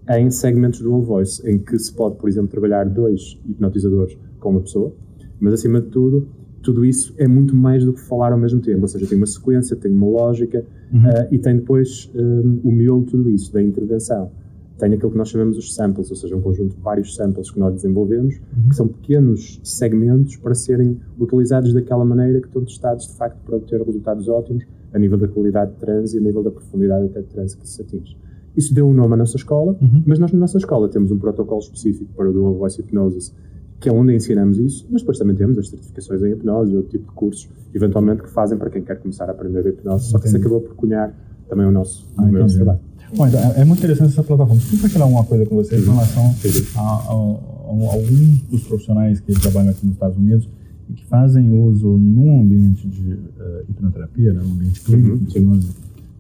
em 0.08 0.32
segmentos 0.32 0.80
Dual 0.80 1.02
Voice, 1.02 1.46
em 1.46 1.60
que 1.60 1.78
se 1.78 1.92
pode, 1.92 2.16
por 2.16 2.30
exemplo, 2.30 2.48
trabalhar 2.48 2.86
dois 2.86 3.38
hipnotizadores 3.46 4.18
com 4.40 4.52
uma 4.52 4.62
pessoa, 4.62 4.94
mas 5.38 5.54
acima 5.54 5.82
de 5.82 5.88
tudo, 5.88 6.30
tudo 6.62 6.86
isso 6.86 7.14
é 7.18 7.28
muito 7.28 7.56
mais 7.56 7.86
do 7.86 7.94
que 7.94 8.02
falar 8.02 8.32
ao 8.32 8.38
mesmo 8.38 8.60
tempo, 8.60 8.82
ou 8.82 8.88
seja, 8.88 9.06
tem 9.06 9.18
uma 9.18 9.28
sequência, 9.28 9.76
tem 9.76 9.92
uma 9.92 10.08
lógica 10.08 10.66
eh, 10.94 11.28
e 11.32 11.38
tem 11.38 11.56
depois 11.56 12.12
eh, 12.14 12.20
o 12.64 12.72
miolo 12.72 13.04
de 13.04 13.12
tudo 13.12 13.30
isso, 13.30 13.54
da 13.54 13.62
intervenção. 13.62 14.32
Tem 14.78 14.94
aquilo 14.94 15.12
que 15.12 15.18
nós 15.18 15.30
chamamos 15.30 15.58
os 15.58 15.76
samples, 15.76 16.10
ou 16.10 16.16
seja, 16.16 16.36
um 16.36 16.42
conjunto 16.42 16.76
de 16.76 16.82
vários 16.82 17.14
samples 17.14 17.52
que 17.52 17.60
nós 17.60 17.74
desenvolvemos, 17.74 18.40
que 18.70 18.76
são 18.76 18.88
pequenos 18.88 19.60
segmentos 19.62 20.38
para 20.38 20.56
serem 20.56 20.98
utilizados 21.20 21.74
daquela 21.74 22.06
maneira 22.06 22.40
que 22.40 22.48
estão 22.48 22.64
testados 22.64 23.08
de 23.08 23.14
facto 23.14 23.38
para 23.46 23.58
obter 23.58 23.82
resultados 23.82 24.30
ótimos 24.30 24.64
a 24.94 24.98
nível 24.98 25.18
da 25.18 25.28
qualidade 25.28 25.72
de 25.74 25.78
transe 25.78 26.16
e 26.16 26.20
a 26.20 26.24
nível 26.24 26.42
da 26.42 26.50
profundidade 26.50 27.06
até 27.08 27.22
de 27.22 27.28
transe 27.28 27.58
que 27.58 27.68
se 27.68 27.82
atinge. 27.82 28.18
Isso 28.56 28.74
deu 28.74 28.88
um 28.88 28.94
nome 28.94 29.14
à 29.14 29.18
nossa 29.18 29.38
escola, 29.38 29.78
mas 30.06 30.18
nós 30.18 30.32
na 30.32 30.40
nossa 30.40 30.58
escola 30.58 30.90
temos 30.90 31.12
um 31.12 31.18
protocolo 31.18 31.60
específico 31.60 32.12
para 32.16 32.30
o 32.30 32.34
Dual 32.34 32.54
Voice 32.56 32.82
Hypnosis, 32.82 33.34
que 33.80 33.88
é 33.88 33.92
onde 33.92 34.14
ensinamos 34.16 34.58
isso, 34.58 34.86
mas 34.92 35.02
depois 35.02 35.18
também 35.18 35.36
temos 35.36 35.58
as 35.58 35.70
certificações 35.70 36.22
em 36.22 36.32
hipnose 36.32 36.74
e 36.74 36.76
outro 36.76 36.92
tipo 36.92 37.08
de 37.10 37.14
cursos, 37.16 37.48
eventualmente, 37.74 38.22
que 38.24 38.30
fazem 38.30 38.58
para 38.58 38.70
quem 38.70 38.82
quer 38.84 38.98
começar 39.00 39.26
a 39.26 39.32
aprender 39.32 39.66
a 39.66 39.70
hipnose, 39.70 40.06
só 40.10 40.20
que 40.20 40.28
isso 40.28 40.36
Entendi. 40.38 40.48
acabou 40.54 40.68
por 40.68 40.76
cunhar 40.76 41.14
também 41.48 41.66
o 41.66 41.72
nosso, 41.72 42.06
Ah, 42.18 42.24
o 42.24 42.32
nosso 42.32 42.56
trabalho. 42.56 42.80
Bom, 43.16 43.28
então, 43.28 43.40
é 43.40 43.62
é 43.62 43.66
muito 43.66 43.80
interessante 43.80 44.12
essa 44.12 44.22
plataforma. 44.24 44.56
Deixa 44.62 44.76
eu 44.76 44.78
compartilhar 44.78 45.06
uma 45.08 45.24
coisa 45.24 45.46
com 45.46 45.56
vocês 45.56 45.82
em 45.82 45.90
relação 45.90 46.32
Sim. 46.34 46.50
a, 46.76 46.80
a, 46.82 47.12
a 47.12 47.94
alguns 47.94 48.42
dos 48.52 48.64
profissionais 48.64 49.20
que 49.20 49.34
trabalham 49.34 49.72
aqui 49.72 49.84
nos 49.86 49.96
Estados 49.96 50.18
Unidos 50.18 50.48
e 50.90 50.94
que 50.94 51.06
fazem 51.08 51.52
uso 51.52 51.88
num 51.98 52.42
ambiente 52.42 52.88
de 52.88 53.14
eh, 53.40 53.64
hipnoterapia, 53.70 54.34
né, 54.34 54.42
num 54.44 54.52
ambiente 54.54 54.82
clínico, 54.82 55.10
Uhum, 55.16 55.24
de 55.24 55.38
hipnose 55.40 55.70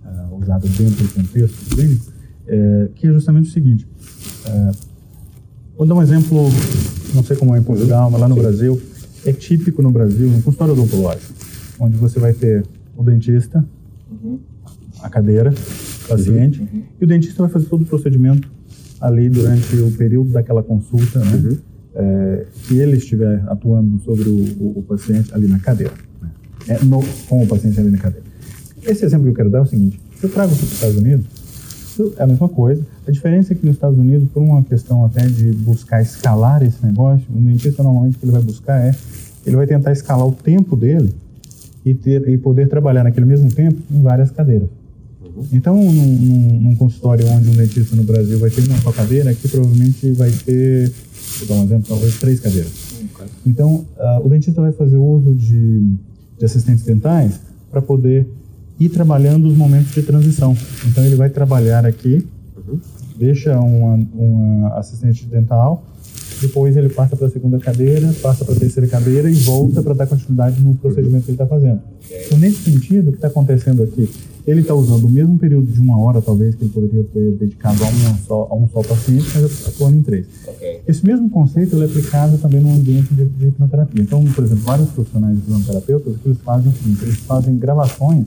eh, 0.06 0.10
usado 0.39 0.67
dentro 0.69 1.04
do 1.06 1.13
contexto 1.13 1.76
clínico, 1.76 2.06
eh, 2.48 2.89
que 2.95 3.08
é 3.08 3.12
justamente 3.13 3.50
o 3.50 3.52
seguinte. 3.52 3.88
vou 5.78 5.86
dar 5.88 5.93
um 5.95 6.02
exemplo, 6.02 6.39
não 7.13 7.24
sei 7.24 7.36
como 7.36 7.56
é 7.56 7.60
em 7.60 7.63
Portugal, 7.63 8.10
mas 8.10 8.19
lá 8.22 8.28
no 8.28 8.36
Brasil, 8.36 8.80
é 9.26 9.34
típico 9.34 9.82
no 9.82 9.91
Brasil, 9.91 10.28
no 10.28 10.41
consultório 10.41 10.74
odontológico, 10.74 11.34
onde 11.80 11.98
você 11.98 12.19
vai 12.19 12.34
ter 12.34 12.65
o 12.95 13.04
dentista, 13.04 13.65
a 15.02 15.10
cadeira, 15.10 15.54
o 15.54 16.08
paciente, 16.08 16.62
e 17.00 17.04
o 17.04 17.08
dentista 17.08 17.41
vai 17.41 17.52
fazer 17.52 17.65
todo 17.67 17.82
o 17.84 17.86
procedimento 17.86 18.50
ali 19.00 19.30
durante 19.30 19.76
o 19.78 19.91
período 19.91 20.32
daquela 20.32 20.62
consulta, 20.63 21.19
né? 21.19 21.58
É, 21.95 22.45
que 22.67 22.78
ele 22.78 22.98
estiver 22.98 23.43
atuando 23.48 24.00
sobre 24.04 24.30
o, 24.30 24.34
o- 24.36 24.74
o 24.80 24.84
paciente 24.84 25.34
ali 25.34 25.48
na 25.48 25.60
cadeira, 25.60 25.93
né? 26.22 26.30
É, 26.67 26.84
no- 26.84 27.04
com 27.28 27.43
o 27.43 27.48
paciente 27.48 27.80
ali 27.80 27.89
na 27.89 27.98
cadeira. 27.98 28.26
Esse 28.84 29.04
exemplo 29.06 29.26
que 29.26 29.32
eu 29.32 29.36
quero 29.36 29.50
dar 29.50 29.60
é 29.60 29.62
o 29.62 29.65
seguinte: 29.65 30.00
se 30.19 30.26
eu 30.26 30.30
trago 30.30 30.54
para 30.56 30.63
os 30.65 30.72
Estados 30.72 30.98
Unidos, 30.98 31.26
isso 31.99 32.13
é 32.17 32.23
a 32.23 32.27
mesma 32.27 32.47
coisa. 32.47 32.81
A 33.07 33.12
diferença 33.12 33.53
é 33.53 33.55
que 33.55 33.65
nos 33.65 33.75
Estados 33.75 33.97
Unidos, 33.99 34.27
por 34.33 34.41
uma 34.41 34.63
questão 34.63 35.03
até 35.05 35.25
de 35.27 35.51
buscar 35.51 36.01
escalar 36.01 36.63
esse 36.63 36.83
negócio, 36.85 37.25
o 37.29 37.39
dentista 37.39 37.83
normalmente 37.83 38.15
o 38.15 38.19
que 38.19 38.25
ele 38.25 38.31
vai 38.31 38.41
buscar 38.41 38.79
é 38.81 38.95
ele 39.45 39.55
vai 39.55 39.67
tentar 39.67 39.91
escalar 39.91 40.25
o 40.27 40.31
tempo 40.31 40.75
dele 40.75 41.13
e 41.85 41.93
ter 41.93 42.27
e 42.29 42.38
poder 42.38 42.67
trabalhar 42.67 43.03
naquele 43.03 43.25
mesmo 43.25 43.51
tempo 43.51 43.77
em 43.91 44.01
várias 44.01 44.31
cadeiras. 44.31 44.69
Então, 45.53 45.75
num, 45.75 45.91
num- 45.91 46.59
num 46.62 46.75
consultório 46.75 47.25
onde 47.29 47.49
um 47.49 47.53
dentista 47.53 47.95
no 47.95 48.03
Brasil 48.03 48.38
vai 48.39 48.49
ter 48.49 48.62
uma 48.67 48.77
só 48.81 48.91
cadeira, 48.91 49.29
aqui 49.31 49.47
provavelmente 49.47 50.12
vai 50.12 50.29
ter, 50.31 50.91
vou 51.39 51.47
dar 51.47 51.55
um 51.55 51.63
exemplo, 51.63 51.85
talvez 51.88 52.19
três 52.19 52.39
cadeiras. 52.41 52.71
Então, 53.45 53.85
ah, 53.97 54.19
o 54.23 54.27
dentista 54.27 54.59
vai 54.62 54.73
fazer 54.73 54.97
uso 54.97 55.33
de, 55.33 55.79
de 56.38 56.45
assistentes 56.45 56.83
dentais 56.83 57.39
para 57.71 57.81
poder 57.81 58.27
ir 58.80 58.89
trabalhando 58.89 59.48
os 59.48 59.58
momentos 59.58 59.94
de 59.94 60.02
transição. 60.02 60.56
Então, 60.88 61.06
ele 61.06 61.15
vai 61.15 61.30
trabalhar 61.30 61.86
aqui, 61.86 62.26
deixa 63.18 63.60
uma, 63.60 64.00
uma 64.13 64.78
assistente 64.78 65.26
dental, 65.26 65.84
depois 66.42 66.78
ele 66.78 66.89
passa 66.89 67.15
para 67.15 67.28
a 67.28 67.30
segunda 67.30 67.60
cadeira, 67.60 68.13
passa 68.22 68.46
para 68.46 68.54
a 68.54 68.58
terceira 68.58 68.88
cadeira 68.88 69.30
e 69.30 69.34
volta 69.34 69.84
para 69.84 69.94
dar 69.94 70.08
continuidade 70.08 70.62
no 70.62 70.74
procedimento 70.76 71.26
que 71.26 71.32
ele 71.32 71.36
está 71.36 71.46
fazendo. 71.46 71.82
Então, 72.26 72.38
nesse 72.38 72.72
sentido, 72.72 73.10
o 73.10 73.12
que 73.12 73.18
está 73.18 73.28
acontecendo 73.28 73.84
aqui? 73.84 74.10
Ele 74.48 74.62
está 74.62 74.74
usando 74.74 75.04
o 75.04 75.10
mesmo 75.10 75.38
período 75.38 75.68
de 75.68 75.80
uma 75.80 76.00
hora, 76.00 76.22
talvez, 76.22 76.56
que 76.56 76.63
ele 76.63 76.72
poderia 76.72 77.04
ter 77.04 77.32
dedicado 77.34 77.84
a, 77.84 77.88
uma 77.88 78.18
só, 78.26 78.48
a 78.50 78.56
um 78.56 78.68
só 78.70 78.82
paciente, 78.82 79.28
mas 79.36 79.68
atuando 79.68 79.98
em 79.98 80.02
três. 80.02 80.26
Ok. 80.48 80.82
Esse 80.88 81.06
mesmo 81.06 81.30
conceito 81.30 81.76
ele 81.76 81.84
é 81.84 81.86
aplicado 81.86 82.38
também 82.38 82.62
no 82.62 82.72
ambiente 82.72 83.13
de, 83.13 83.26
de 83.26 83.48
hipnoterapia. 83.48 84.02
Então, 84.02 84.24
por 84.24 84.44
exemplo, 84.44 84.63
vários 84.63 84.89
profissionais 84.89 85.36
de 85.36 85.42
hipnoterapeutas, 85.42 86.15
o 86.15 86.18
que 86.18 86.30
eles 86.30 86.39
fazem 86.39 86.68
é 86.68 86.74
o 86.74 86.78
seguinte, 86.78 87.04
eles 87.04 87.18
fazem 87.18 87.58
gravações 87.58 88.26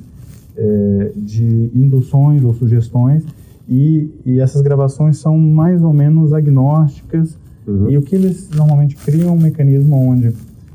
eh, 0.57 1.12
de 1.17 1.71
induções 1.75 2.43
ou 2.45 2.53
sugestões 2.55 3.25
e, 3.69 4.11
e 4.25 4.41
essas 4.41 4.61
gravações 4.62 5.19
são 5.19 5.38
mais 5.38 5.83
ou 5.83 5.93
menos 5.93 6.33
agnósticas 6.33 7.37
e 7.88 7.97
o 7.97 8.03
que 8.03 8.17
eles 8.17 8.51
normalmente 8.51 8.97
criam 8.97 9.29
é 9.29 9.33
um 9.33 9.41
mecanismo 9.41 9.97
onde 9.97 10.33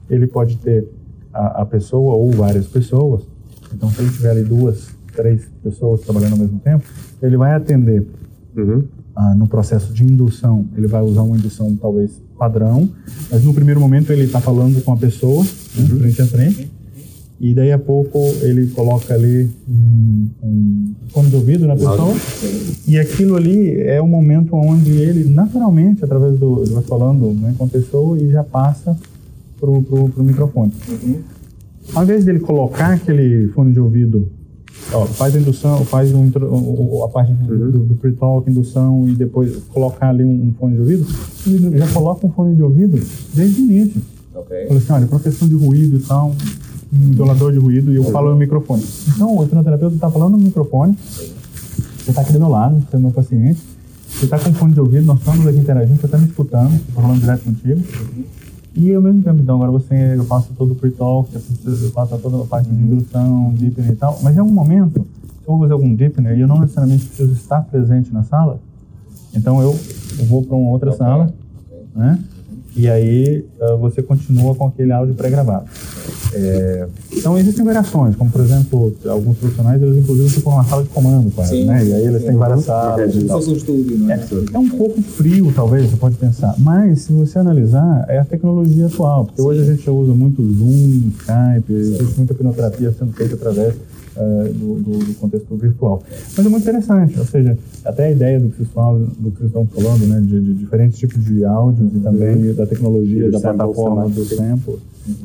ele 0.10 0.26
pode 0.26 0.58
ter 0.58 0.88
a, 1.34 1.62
a 1.62 1.66
pessoa 1.66 2.16
ou 2.16 2.32
várias 2.32 2.66
pessoas. 2.68 3.28
Então, 3.74 3.90
se 3.90 4.02
ele 4.02 4.10
tiver 4.10 4.32
ali 4.32 4.44
duas, 4.44 4.90
três 5.14 5.50
pessoas 5.62 6.02
trabalhando 6.02 6.34
ao 6.34 6.40
mesmo 6.40 6.60
tempo, 6.60 6.86
ele 7.22 7.36
vai 7.36 7.54
atender 7.54 8.06
Uhum. 8.56 8.86
ah, 9.16 9.36
no 9.36 9.48
processo 9.48 9.94
de 9.94 10.04
indução, 10.04 10.66
ele 10.76 10.88
vai 10.88 11.02
usar 11.02 11.22
uma 11.22 11.38
indução 11.38 11.76
talvez 11.76 12.20
padrão, 12.40 12.90
mas 13.30 13.44
no 13.44 13.54
primeiro 13.54 13.80
momento 13.80 14.12
ele 14.12 14.24
está 14.24 14.40
falando 14.40 14.82
com 14.84 14.94
a 14.94 14.98
pessoa, 14.98 15.44
né, 15.44 15.86
frente 15.86 16.22
a 16.22 16.26
frente, 16.26 16.72
e 17.40 17.54
daí 17.54 17.72
a 17.72 17.78
pouco 17.78 18.18
ele 18.42 18.68
coloca 18.68 19.14
ali 19.14 19.48
um, 19.70 20.28
um 20.44 20.92
fone 21.10 21.30
de 21.30 21.36
ouvido 21.36 21.68
na 21.68 21.76
pessoa, 21.76 22.14
e 22.88 22.98
aquilo 22.98 23.36
ali 23.36 23.80
é 23.82 24.02
o 24.02 24.08
momento 24.08 24.56
onde 24.56 24.92
ele 24.92 25.24
naturalmente, 25.30 26.04
através 26.04 26.38
do, 26.40 26.64
ele 26.64 26.74
vai 26.74 26.84
falando 26.84 27.34
né, 27.40 27.54
com 27.58 27.66
a 27.66 27.68
pessoa 27.68 28.18
e 28.20 28.30
já 28.32 28.44
passa 28.44 28.98
pro, 29.60 29.82
pro, 29.84 30.10
pro 30.10 30.24
microfone. 30.24 30.72
ao 31.94 32.04
invés 32.04 32.26
dele 32.26 32.40
colocar 32.40 32.94
aquele 32.94 33.48
fone 33.50 33.72
de 33.72 33.80
ouvido, 33.80 34.28
ó, 34.92 35.06
faz 35.06 35.36
a 35.36 35.40
indução, 35.40 35.86
faz 35.86 36.12
um, 36.14 36.28
o- 36.42 36.98
o- 37.00 37.04
a 37.04 37.10
parte 37.10 37.34
do, 37.34 37.72
do, 37.72 37.80
do 37.80 37.96
pre-talk, 37.96 38.50
indução 38.50 39.08
e 39.08 39.14
depois 39.14 39.56
colocar 39.74 40.10
ali 40.10 40.24
um, 40.26 40.48
um 40.48 40.54
fone 40.60 40.74
de 40.76 40.80
ouvido, 40.82 41.06
ele 41.46 41.78
já 41.78 41.88
coloca 41.90 42.26
um 42.26 42.32
fone 42.32 42.56
de 42.56 42.64
ouvido 42.64 43.00
desde 43.34 43.62
o 43.62 43.64
início. 43.66 44.02
Ok. 44.36 44.66
Falou 44.68 44.78
assim, 44.78 44.94
olha, 44.94 45.08
para 45.08 45.20
questão 45.20 45.48
de 45.48 45.56
ruído 45.56 45.98
e 45.98 46.00
tal, 46.00 46.36
um 46.94 47.12
isolador 47.12 47.52
de 47.52 47.60
ruído, 47.60 47.92
e 47.92 47.96
eu 47.96 48.04
falo 48.06 48.32
no 48.32 48.38
microfone. 48.38 48.84
Então, 49.16 49.36
o 49.38 49.44
hipnoterapeuta 49.44 49.96
está 49.96 50.10
falando 50.10 50.34
no 50.38 50.44
microfone, 50.44 50.98
você 51.02 52.12
está 52.12 52.22
aqui 52.22 52.34
do 52.34 52.40
meu 52.40 52.50
lado, 52.50 52.82
você 52.90 52.96
é 52.96 53.00
meu 53.00 53.12
paciente, 53.12 53.62
você 54.10 54.26
está 54.26 54.40
com 54.40 54.54
fone 54.54 54.74
de 54.74 54.80
ouvido, 54.80 55.06
nós 55.06 55.20
estamos 55.20 55.46
aqui 55.46 55.58
interagindo, 55.60 56.00
você 56.00 56.06
está 56.06 56.18
me 56.18 56.28
escutando, 56.28 56.74
estou 56.76 57.02
falando 57.02 57.20
direto 57.20 57.44
contigo. 57.44 57.82
E 58.76 58.94
ao 58.94 59.02
mesmo 59.02 59.22
tempo, 59.24 59.42
então, 59.42 59.56
agora 59.56 59.72
você, 59.72 60.16
eu 60.16 60.24
faço 60.26 60.50
todo 60.58 60.72
o 60.72 60.76
pre-talk, 60.76 61.30
eu 61.34 61.92
faço- 61.92 62.18
toda 62.20 62.44
a 62.44 62.46
parte 62.46 62.70
de 62.70 62.76
indução, 62.76 63.52
deepening 63.58 63.92
e 63.92 63.96
tal, 63.96 64.20
mas 64.22 64.36
em 64.36 64.40
algum 64.40 64.54
momento, 64.54 65.00
se 65.02 65.48
eu 65.48 65.54
vou 65.54 65.60
fazer 65.60 65.74
algum 65.74 65.94
deepener 65.94 66.38
e 66.38 66.42
eu 66.42 66.48
não 66.48 66.60
necessariamente 66.60 67.06
preciso 67.06 67.34
estar 67.34 67.62
presente 67.64 68.14
na 68.14 68.24
sala, 68.24 68.60
então 69.36 69.62
eu 69.62 69.78
vou 70.28 70.44
para 70.44 70.56
uma 70.56 70.70
outra 70.70 70.92
sala, 70.92 71.34
né? 71.96 72.20
E 72.78 72.88
aí 72.88 73.44
ah, 73.60 73.76
você 73.76 74.02
continua 74.04 74.54
com 74.56 74.68
aquele 74.68 74.92
áudio 74.92 75.16
pré-gravado. 75.16 75.66
É, 76.34 76.88
então 77.16 77.38
existem 77.38 77.64
variações, 77.66 78.16
como 78.16 78.30
por 78.30 78.42
exemplo, 78.42 78.94
alguns 79.08 79.38
profissionais 79.38 79.82
eles 79.82 79.98
inclusive 79.98 80.30
ficam 80.30 80.52
numa 80.52 80.66
sala 80.66 80.84
de 80.84 80.90
comando 80.90 81.32
Sim. 81.46 81.66
né? 81.66 81.84
E 81.86 81.94
aí 81.94 82.06
eles 82.06 82.24
têm 82.24 82.36
várias 82.36 82.66
salas 82.66 83.14
se 83.14 83.24
tal. 83.26 83.40
estúdio, 83.40 83.98
não 83.98 84.12
é? 84.12 84.20
É 84.54 84.60
um 84.60 84.70
pouco 84.70 85.02
frio, 85.02 85.52
talvez, 85.56 85.90
você 85.90 85.96
pode 85.98 86.16
pensar. 86.18 86.54
Mas, 86.60 87.02
se 87.02 87.14
você 87.14 87.40
analisar, 87.40 88.06
é 88.10 88.20
a 88.20 88.26
tecnologia 88.26 88.88
atual. 88.88 89.26
Porque 89.26 89.42
hoje 89.42 89.62
a 89.62 89.66
gente 89.66 89.84
já 89.86 89.92
usa 89.92 90.14
muito 90.14 90.42
Zoom, 90.44 91.10
Skype, 91.18 91.74
existe 91.74 92.18
muita 92.18 92.34
hipnoterapia 92.34 92.94
sendo 92.98 93.14
feita 93.14 93.36
através 93.36 93.74
eh, 94.18 94.52
do, 94.54 94.76
do- 94.82 95.00
do 95.06 95.14
contexto 95.16 95.56
virtual. 95.56 96.04
Mas 96.36 96.46
é 96.46 96.50
muito 96.50 96.64
interessante, 96.64 97.18
ou 97.20 97.26
seja, 97.26 97.58
até 97.86 98.06
a 98.08 98.12
ideia 98.12 98.40
do 98.40 98.50
que 98.50 98.58
vocês, 98.58 98.70
falam, 98.74 99.08
do 99.20 99.32
que 99.32 99.38
vocês 99.40 99.48
estão 99.48 99.66
falando, 99.68 100.06
né, 100.08 100.20
de, 100.22 100.42
de 100.42 100.54
diferentes 100.56 100.98
tipos 101.00 101.24
de 101.24 101.46
áudios 101.46 101.90
e 101.96 102.00
também 102.00 102.54
da 102.54 102.66
tecnologia, 102.68 103.32
da 103.32 103.40
plataforma, 103.40 104.08
do 104.10 104.24
sample, 104.26 104.76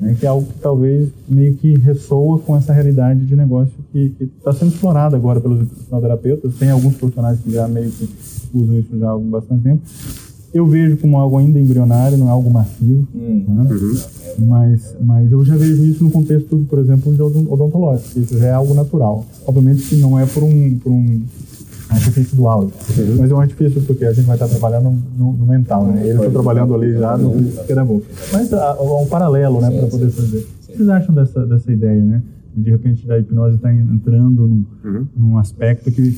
né, 0.01 0.17
que 0.19 0.25
é 0.25 0.29
algo 0.29 0.47
que 0.47 0.59
talvez 0.61 1.09
meio 1.29 1.55
que 1.57 1.75
ressoa 1.79 2.39
com 2.39 2.57
essa 2.57 2.73
realidade 2.73 3.25
de 3.27 3.37
negócio 3.37 3.73
que 3.93 4.13
está 4.39 4.53
sendo 4.53 4.73
explorada 4.73 5.17
agora 5.17 5.41
pelos 5.41 5.61
hipnoterapeutas. 5.63 6.55
Tem 6.55 6.71
alguns 6.71 6.95
profissionais 6.97 7.39
que 7.41 7.51
já 7.53 7.67
meio 7.69 7.91
que 7.91 8.09
usam 8.55 8.79
isso 8.79 8.99
já 8.99 9.09
há 9.09 9.11
algum 9.11 9.29
bastante 9.29 9.63
tempo. 9.63 9.83
Eu 10.55 10.67
vejo 10.67 10.99
como 10.99 11.17
algo 11.17 11.39
ainda 11.39 11.59
embrionário, 11.59 12.19
não 12.19 12.29
é 12.29 12.31
algo 12.31 12.51
massivo, 12.51 13.07
Hum. 13.15 13.45
né? 13.49 13.67
mas, 14.39 14.95
mas 15.01 15.33
eu 15.33 15.43
já 15.45 15.57
vejo 15.57 15.83
isso 15.85 16.05
no 16.05 16.11
contexto, 16.11 16.65
por 16.69 16.79
exemplo, 16.79 17.15
de 17.15 17.23
odon- 17.23 17.47
odontológico, 17.51 18.11
que 18.11 18.21
isso 18.21 18.39
já 18.39 18.47
é 18.49 18.53
algo 18.53 18.75
natural. 18.75 19.25
Obviamente 19.47 19.83
que 19.83 19.97
não 19.97 20.19
é 20.19 20.27
por 20.27 20.43
um, 20.43 20.79
por 20.79 20.91
um 20.93 21.23
artifício 21.93 22.37
do 22.37 22.49
áudio, 22.49 22.75
mas 23.19 23.31
é 23.31 23.35
um 23.35 23.41
artifício 23.41 23.83
porque 23.83 24.05
a 24.05 24.13
gente 24.13 24.27
vai 24.27 24.37
estar 24.37 24.49
trabalhando 24.49 24.97
no, 25.17 25.33
no 25.33 25.47
mental, 25.47 25.87
né? 25.87 26.01
Ele 26.03 26.19
está 26.19 26.31
trabalhando 26.31 26.75
ali 26.75 26.93
já 26.93 27.17
no 27.17 27.33
que 27.65 27.75
da 27.75 27.85
boca. 27.85 28.07
Mas 28.33 28.53
há, 28.53 28.71
há 28.73 29.03
um 29.03 29.07
paralelo, 29.07 29.61
né, 29.61 29.71
para 29.71 29.87
poder 29.89 30.11
fazer. 30.11 30.39
O 30.39 30.73
que 30.73 30.77
vocês 30.77 30.89
acham 30.89 31.15
dessa, 31.15 31.47
dessa 31.47 31.73
ideia, 31.73 32.03
né? 32.03 32.23
De 32.55 32.71
repente 32.71 33.07
da 33.07 33.19
hipnose 33.19 33.57
estar 33.57 33.73
entrando 33.73 34.47
num, 34.47 34.65
num 35.17 35.39
aspecto 35.39 35.91
que 35.91 36.15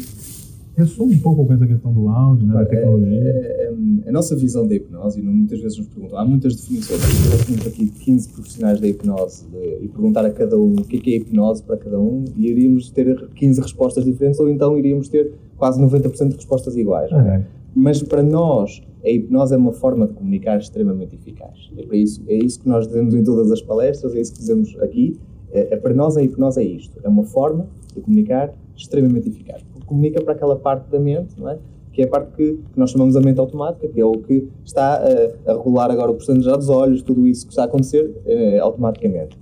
ressoa 0.77 1.07
um 1.07 1.19
pouco 1.19 1.47
com 1.47 1.53
essa 1.53 1.67
questão 1.67 1.93
do 1.93 2.09
áudio, 2.09 2.47
né, 2.47 2.55
da 2.55 2.65
tecnologia. 2.67 3.09
É, 3.21 3.73
é, 4.05 4.09
a 4.09 4.13
nossa 4.13 4.35
visão 4.37 4.67
da 4.67 4.75
hipnose, 4.75 5.21
e 5.21 5.23
muitas 5.23 5.61
vezes 5.61 5.79
nos 5.79 5.89
perguntam, 5.89 6.19
há 6.19 6.25
muitas 6.25 6.57
definições, 6.57 7.01
nós 7.31 7.45
temos 7.47 7.67
aqui 7.67 7.87
15 7.87 8.29
profissionais 8.31 8.81
da 8.81 8.87
hipnose 8.89 9.45
de- 9.49 9.85
e 9.85 9.89
perguntar 9.89 10.25
a 10.27 10.31
cada 10.31 10.59
um 10.59 10.73
o 10.75 10.85
que 10.85 10.97
é, 10.97 11.01
que 11.01 11.13
é 11.15 11.17
hipnose 11.17 11.63
para 11.63 11.77
cada 11.77 11.99
um 11.99 12.25
e 12.37 12.49
iríamos 12.49 12.91
ter 12.91 13.29
15 13.35 13.61
respostas 13.61 14.05
diferentes 14.05 14.39
ou 14.41 14.49
então 14.49 14.77
iríamos 14.79 15.09
ter 15.09 15.33
quase 15.57 15.81
90% 15.81 16.29
de 16.31 16.37
respostas 16.37 16.77
iguais. 16.77 17.11
é? 17.13 17.17
É. 17.17 17.47
Mas 17.75 18.03
para 18.03 18.23
nós, 18.23 18.83
a 19.05 19.11
hipnose 19.11 19.53
é 19.55 19.57
uma 19.57 19.73
forma 19.73 20.07
de 20.07 20.13
comunicar 20.15 20.59
extremamente 20.59 21.15
eficaz. 21.15 21.71
É, 21.77 21.83
para 21.85 21.97
isso, 21.97 22.23
é 22.29 22.35
isso 22.37 22.61
que 22.61 22.69
nós 22.69 22.87
dizemos 22.87 23.15
em 23.15 23.23
todas 23.23 23.51
as 23.51 23.61
palestras, 23.63 24.15
é 24.15 24.21
isso 24.21 24.33
que 24.33 24.39
dizemos 24.39 24.77
aqui. 24.81 25.17
É, 25.53 25.75
é, 25.75 25.77
para 25.77 25.95
nós, 25.95 26.17
a 26.17 26.23
hipnose 26.23 26.61
é 26.61 26.65
isto: 26.65 26.99
é 27.03 27.09
uma 27.09 27.25
forma 27.25 27.67
de 27.95 28.01
comunicar 28.01 28.53
extremamente 28.77 29.29
eficaz. 29.29 29.63
Comunica 29.87 30.23
para 30.23 30.33
aquela 30.35 30.57
parte 30.57 30.91
da 30.91 30.99
mente, 30.99 31.39
não 31.39 31.49
é? 31.49 31.59
que 31.93 32.03
é 32.03 32.07
a 32.07 32.09
parte 32.09 32.33
que, 32.35 32.55
que 32.55 32.79
nós 32.79 32.91
chamamos 32.91 33.15
a 33.15 33.21
mente 33.21 33.39
automática, 33.39 33.87
que 33.87 34.01
é 34.01 34.05
o 34.05 34.15
que 34.15 34.49
está 34.65 34.95
a, 34.97 35.51
a 35.53 35.57
regular 35.57 35.89
agora 35.93 36.11
o 36.11 36.15
processo 36.15 36.41
dos 36.41 36.69
olhos, 36.69 37.03
tudo 37.03 37.25
isso 37.29 37.47
que 37.47 37.53
está 37.53 37.63
a 37.63 37.67
acontecer 37.67 38.13
eh, 38.27 38.59
automaticamente. 38.59 39.39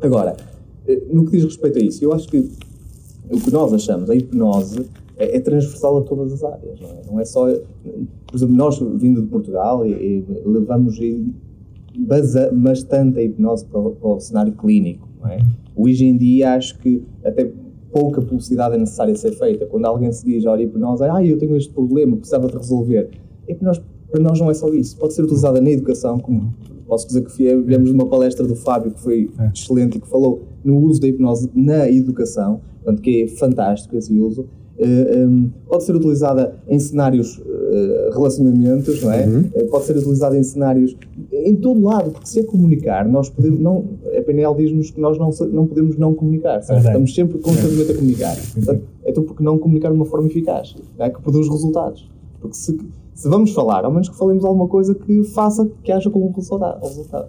Agora, 0.00 0.36
eh, 0.88 1.02
no 1.12 1.24
que 1.24 1.30
diz 1.30 1.44
respeito 1.44 1.78
a 1.78 1.82
isso, 1.82 2.04
eu 2.04 2.12
acho 2.12 2.26
que 2.28 2.38
o 3.30 3.40
que 3.40 3.52
nós 3.52 3.72
achamos, 3.72 4.10
a 4.10 4.16
hipnose, 4.16 4.86
é, 5.16 5.36
é 5.36 5.40
transversal 5.40 5.98
a 5.98 6.02
todas 6.02 6.32
as 6.32 6.42
áreas, 6.42 6.80
não 6.80 6.88
é? 6.90 7.00
Não 7.12 7.20
é 7.20 7.24
só. 7.24 7.46
Por 7.46 8.34
exemplo, 8.34 8.56
nós, 8.56 8.78
vindo 8.80 9.22
de 9.22 9.28
Portugal, 9.28 9.86
e, 9.86 9.92
e 9.92 10.24
levamos 10.44 10.98
bastante 12.52 13.18
a 13.18 13.22
hipnose 13.22 13.64
para, 13.64 13.78
o- 13.80 13.90
para 13.92 14.08
o 14.08 14.20
cenário 14.20 14.52
clínico, 14.52 15.08
não 15.20 15.28
é? 15.30 15.38
Hoje 15.74 16.04
em 16.04 16.16
dia, 16.16 16.54
acho 16.54 16.78
que 16.78 17.02
até 17.24 17.50
pouca 17.96 18.20
publicidade 18.20 18.74
é 18.74 18.78
necessária 18.78 19.14
ser 19.16 19.32
feita. 19.32 19.64
Quando 19.66 19.86
alguém 19.86 20.12
se 20.12 20.24
diz, 20.24 20.44
olha, 20.44 20.62
hipnose, 20.62 21.02
ah, 21.04 21.24
eu 21.24 21.38
tenho 21.38 21.56
este 21.56 21.72
problema, 21.72 22.16
precisava 22.16 22.46
de 22.46 22.56
resolver. 22.56 23.08
Hipnose, 23.48 23.80
para 24.10 24.22
nós, 24.22 24.38
não 24.38 24.50
é 24.50 24.54
só 24.54 24.68
isso. 24.72 24.96
Pode 24.98 25.14
ser 25.14 25.22
utilizada 25.22 25.60
na 25.60 25.70
educação, 25.70 26.18
como 26.18 26.52
posso 26.86 27.06
dizer 27.08 27.24
que 27.24 27.32
viemos 27.62 27.90
uma 27.90 28.06
palestra 28.06 28.46
do 28.46 28.54
Fábio 28.54 28.92
que 28.92 29.00
foi 29.00 29.30
É. 29.38 29.50
excelente 29.52 29.96
e 29.98 30.00
que 30.00 30.06
falou 30.08 30.42
no 30.64 30.78
uso 30.78 31.00
da 31.00 31.08
hipnose 31.08 31.50
na 31.54 31.90
educação, 31.90 32.60
portanto, 32.82 33.02
que 33.02 33.22
é 33.22 33.26
fantástico 33.26 33.96
esse 33.96 34.18
uso. 34.20 34.46
Eh, 34.78 35.24
um, 35.24 35.50
pode 35.66 35.84
ser 35.84 35.96
utilizada 35.96 36.54
em 36.68 36.78
cenários 36.78 37.40
eh, 37.46 38.10
relacionamentos, 38.12 39.02
não 39.02 39.10
é? 39.10 39.22
Eh, 39.54 39.64
pode 39.64 39.84
ser 39.84 39.96
utilizada 39.96 40.36
em 40.36 40.42
cenários 40.42 40.94
em 41.32 41.54
todo 41.56 41.82
lado, 41.82 42.10
porque 42.10 42.28
se 42.28 42.40
é 42.40 42.42
comunicar, 42.42 43.08
nós 43.08 43.30
podemos 43.30 43.58
não, 43.58 43.84
a 44.16 44.22
PNL 44.22 44.54
diz-nos 44.54 44.90
que 44.90 45.00
nós 45.00 45.18
não, 45.18 45.30
não 45.50 45.66
podemos 45.66 45.96
não 45.96 46.12
comunicar, 46.12 46.60
estamos 46.60 47.14
sempre 47.14 47.38
constantemente 47.38 47.92
a 47.92 47.94
comunicar. 47.94 48.36
Portanto, 48.54 48.82
então, 49.04 49.22
porque 49.24 49.42
não 49.42 49.58
comunicar 49.58 49.88
de 49.90 49.96
uma 49.96 50.04
forma 50.04 50.26
eficaz, 50.26 50.76
é? 50.98 51.08
que 51.08 51.22
produz 51.22 51.48
resultados? 51.48 52.10
Porque 52.40 52.56
se, 52.56 52.78
se 53.14 53.28
vamos 53.28 53.52
falar, 53.52 53.84
ao 53.84 53.90
menos 53.90 54.08
que 54.08 54.16
falemos 54.16 54.44
alguma 54.44 54.68
coisa 54.68 54.94
que 54.94 55.24
faça 55.24 55.66
que 55.82 55.90
haja 55.90 56.10
com 56.10 56.30
resultado. 56.32 56.84
um 56.84 56.88
resultado. 56.88 57.28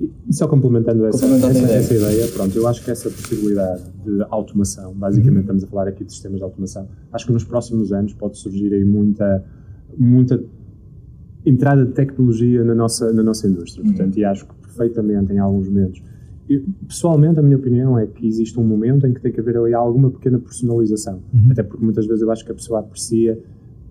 E- 0.00 0.10
só 0.32 0.46
complementando 0.46 1.04
essa, 1.06 1.18
Complementando 1.20 1.52
essa, 1.58 1.64
ideia. 1.64 1.78
essa 1.78 1.94
ideia, 1.94 2.28
pronto, 2.32 2.56
eu 2.56 2.66
acho 2.68 2.84
que 2.84 2.90
essa 2.90 3.08
possibilidade 3.10 3.82
de 4.04 4.22
automação, 4.30 4.92
basicamente 4.94 5.42
estamos 5.42 5.64
a 5.64 5.66
falar 5.66 5.88
aqui 5.88 6.04
de 6.04 6.12
sistemas 6.12 6.38
de 6.38 6.44
automação, 6.44 6.86
acho 7.12 7.26
que 7.26 7.32
nos 7.32 7.44
próximos 7.44 7.92
anos 7.92 8.12
pode 8.12 8.36
surgir 8.38 8.72
aí 8.74 8.84
muita, 8.84 9.44
muita 9.96 10.42
entrada 11.44 11.84
de 11.86 11.92
tecnologia 11.92 12.64
na 12.64 12.74
nossa, 12.74 13.12
na 13.12 13.22
nossa 13.22 13.46
indústria. 13.46 13.84
Portanto, 13.84 14.18
e 14.18 14.24
acho 14.24 14.46
que 14.46 14.54
perfeitamente 14.62 15.32
em 15.32 15.38
alguns 15.38 15.68
momentos. 15.68 16.02
Eu, 16.48 16.62
pessoalmente, 16.86 17.38
a 17.40 17.42
minha 17.42 17.56
opinião 17.56 17.98
é 17.98 18.06
que 18.06 18.26
existe 18.26 18.58
um 18.60 18.64
momento 18.64 19.06
em 19.06 19.12
que 19.12 19.20
tem 19.20 19.32
que 19.32 19.40
haver 19.40 19.56
ali 19.56 19.74
alguma 19.74 20.10
pequena 20.10 20.38
personalização. 20.38 21.20
Até 21.50 21.62
porque 21.62 21.82
muitas 21.84 22.06
vezes 22.06 22.22
eu 22.22 22.30
acho 22.30 22.44
que 22.44 22.52
a 22.52 22.54
pessoa 22.54 22.80
aprecia 22.80 23.38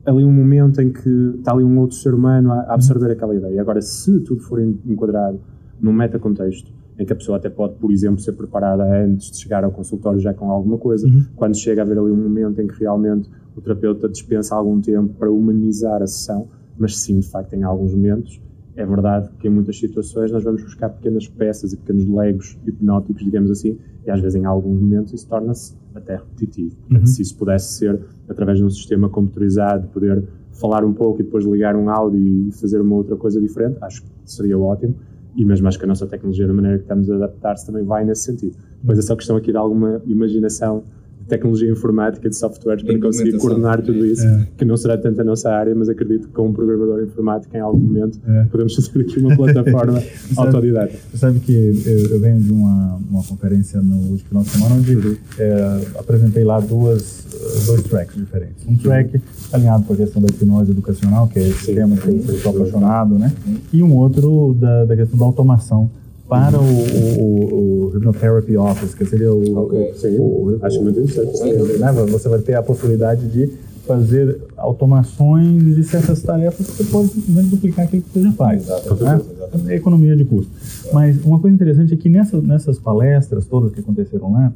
ali 0.05 0.23
um 0.23 0.31
momento 0.31 0.79
em 0.81 0.91
que 0.91 1.09
está 1.39 1.51
ali 1.53 1.63
um 1.63 1.79
outro 1.79 1.97
ser 1.97 2.13
humano 2.13 2.51
a, 2.51 2.61
absorver 2.73 3.11
aquela 3.11 3.35
ideia. 3.35 3.59
Agora, 3.59 3.81
se 3.81 4.19
tudo 4.21 4.39
for 4.41 4.59
en- 4.61 4.77
enquadrado 4.85 5.39
num 5.85 5.93
metacontexto, 5.93 6.73
em 6.97 7.05
que 7.05 7.13
a 7.13 7.15
pessoa 7.15 7.37
até 7.37 7.47
pode, 7.47 7.75
por 7.75 7.91
exemplo, 7.91 8.19
ser 8.19 8.31
preparada 8.33 8.83
antes 9.03 9.29
de 9.29 9.37
chegar 9.37 9.63
ao 9.63 9.71
consultório 9.71 10.19
já 10.19 10.33
com 10.33 10.49
alguma 10.49 10.79
coisa, 10.79 11.07
quando 11.35 11.55
chega 11.55 11.81
a 11.81 11.85
haver 11.85 11.99
ali 11.99 12.09
um 12.11 12.15
momento 12.15 12.59
em 12.59 12.67
que 12.67 12.79
realmente 12.79 13.29
o 13.55 13.61
terapeuta 13.61 14.09
dispensa 14.09 14.55
algum 14.55 14.81
tempo 14.81 15.13
para 15.13 15.29
humanizar 15.31 16.01
a 16.01 16.07
sessão, 16.07 16.47
mas 16.77 16.97
sim, 16.97 17.19
de 17.19 17.29
facto, 17.29 17.53
em 17.53 17.63
alguns 17.63 17.93
momentos, 17.93 18.41
é 18.75 18.85
verdade 18.85 19.29
que 19.39 19.47
em 19.47 19.51
muitas 19.51 19.77
situações 19.77 20.31
nós 20.31 20.43
vamos 20.43 20.63
buscar 20.63 20.89
pequenas 20.89 21.27
peças 21.27 21.71
e 21.71 21.77
pequenos 21.77 22.05
legos 22.07 22.57
hipnóticos, 22.65 23.23
digamos 23.23 23.51
assim, 23.51 23.77
e 24.05 24.09
às 24.09 24.19
vezes 24.19 24.41
em 24.41 24.45
alguns 24.45 24.81
momentos 24.81 25.13
isso 25.13 25.27
torna-se 25.27 25.77
até 25.93 26.15
repetitivo. 26.15 26.75
Portanto, 26.75 27.07
Se 27.07 27.21
isso 27.21 27.37
pudesse 27.37 27.73
ser 27.73 28.01
através 28.27 28.57
de 28.57 28.65
um 28.65 28.69
sistema 28.69 29.07
computerizado, 29.07 29.87
poder 29.89 30.23
falar 30.51 30.83
um 30.83 30.93
pouco 30.93 31.21
e 31.21 31.23
depois 31.23 31.45
ligar 31.45 31.75
um 31.75 31.89
áudio 31.89 32.19
e 32.19 32.51
fazer 32.51 32.81
uma 32.81 32.95
outra 32.95 33.15
coisa 33.15 33.39
diferente, 33.39 33.77
acho 33.81 34.03
que 34.03 34.09
seria 34.25 34.57
ótimo. 34.57 34.95
E 35.35 35.43
mesmo 35.43 35.67
acho 35.67 35.77
que 35.77 35.85
a 35.85 35.87
nossa 35.87 36.07
tecnologia, 36.07 36.47
da 36.47 36.53
maneira 36.53 36.77
que 36.77 36.83
estamos 36.83 37.09
a 37.09 37.15
adaptar-se, 37.15 37.65
também 37.65 37.83
vai 37.83 38.05
nesse 38.05 38.23
sentido. 38.23 38.55
Depois 38.79 38.97
é 38.97 39.01
só 39.01 39.15
questão 39.15 39.35
aqui 39.35 39.51
de 39.51 39.57
alguma 39.57 40.01
imaginação 40.05 40.83
tecnologia 41.27 41.69
informática, 41.71 42.29
de 42.29 42.35
softwares, 42.35 42.83
para 42.83 42.99
conseguir 42.99 43.37
coordenar 43.37 43.81
tudo 43.81 44.05
isso, 44.05 44.25
É. 44.25 44.47
que 44.57 44.65
não 44.65 44.77
será 44.77 44.97
tanto 44.97 45.19
a 45.21 45.23
nossa 45.23 45.49
área, 45.49 45.73
mas 45.75 45.89
acredito 45.89 46.27
que 46.27 46.33
com 46.33 46.47
um 46.47 46.53
programador 46.53 47.03
informático, 47.03 47.55
em 47.55 47.59
algum 47.59 47.79
momento, 47.79 48.19
É. 48.27 48.43
podemos 48.45 48.75
fazer 48.75 49.01
aqui 49.01 49.19
uma 49.19 49.35
plataforma 49.35 50.01
autodidata. 50.37 50.93
Você 51.11 51.17
sabe 51.17 51.39
que 51.39 51.51
eu, 51.85 52.11
eu 52.11 52.19
venho 52.19 52.39
de 52.39 52.51
uma, 52.51 52.99
uma 53.09 53.23
conferência 53.23 53.81
no 53.81 53.95
último 54.11 54.27
final 54.29 54.43
de 54.43 54.49
semana 54.49 54.75
onde 54.75 55.17
é, 55.39 55.81
apresentei 55.97 56.43
lá 56.43 56.59
duas, 56.59 57.25
dois 57.65 57.83
tracks 57.83 58.15
diferentes. 58.15 58.65
Um 58.67 58.77
track 58.77 59.19
alinhado 59.51 59.83
com 59.85 59.93
a 59.93 59.95
questão 59.95 60.21
da 60.21 60.27
hipnose 60.29 60.71
educacional, 60.71 61.27
que 61.27 61.39
é 61.39 61.47
esse 61.49 61.73
tema 61.73 61.95
que 61.97 62.07
eu 62.07 62.21
sou 62.39 62.51
apaixonado, 62.55 63.17
né? 63.17 63.33
E 63.73 63.81
um 63.83 63.93
outro 63.95 64.55
da, 64.59 64.85
da 64.85 64.95
questão 64.95 65.17
da 65.19 65.25
automação 65.25 65.89
para 66.27 66.59
o, 66.59 66.63
o, 66.63 67.85
o 67.85 67.89
Hypnotherapy 67.95 68.57
Office, 68.57 68.93
que 68.93 69.05
seria 69.05 69.31
o. 69.33 69.57
Ok. 69.65 69.93
Sim, 69.95 70.17
o- 70.19 70.57
acho 70.61 70.81
muito 70.81 70.99
interessante. 70.99 71.77
Né, 71.79 71.91
Você 72.11 72.27
vai 72.29 72.39
ter 72.39 72.55
a 72.55 72.63
possibilidade 72.63 73.27
de 73.27 73.51
fazer 73.85 74.39
automações 74.57 75.63
de 75.75 75.83
certas 75.83 76.21
tarefas 76.23 76.65
que 76.67 76.83
você 76.83 76.83
pode 76.91 77.09
simplesmente 77.09 77.49
duplicar 77.49 77.85
aquilo 77.85 78.01
que 78.01 78.09
você 78.09 78.21
já 78.21 78.31
faz. 78.31 78.65
Né? 78.67 78.75
exatamente. 78.83 79.25
É 79.71 79.75
Economia 79.75 80.15
de 80.15 80.25
custo. 80.25 80.51
Mas 80.91 81.23
uma 81.23 81.39
coisa 81.39 81.53
interessante 81.53 81.93
é 81.93 81.97
que 81.97 82.09
nessa, 82.09 82.41
nessas 82.41 82.79
palestras 82.79 83.45
todas 83.45 83.71
que 83.71 83.79
aconteceram 83.79 84.33
lá, 84.33 84.51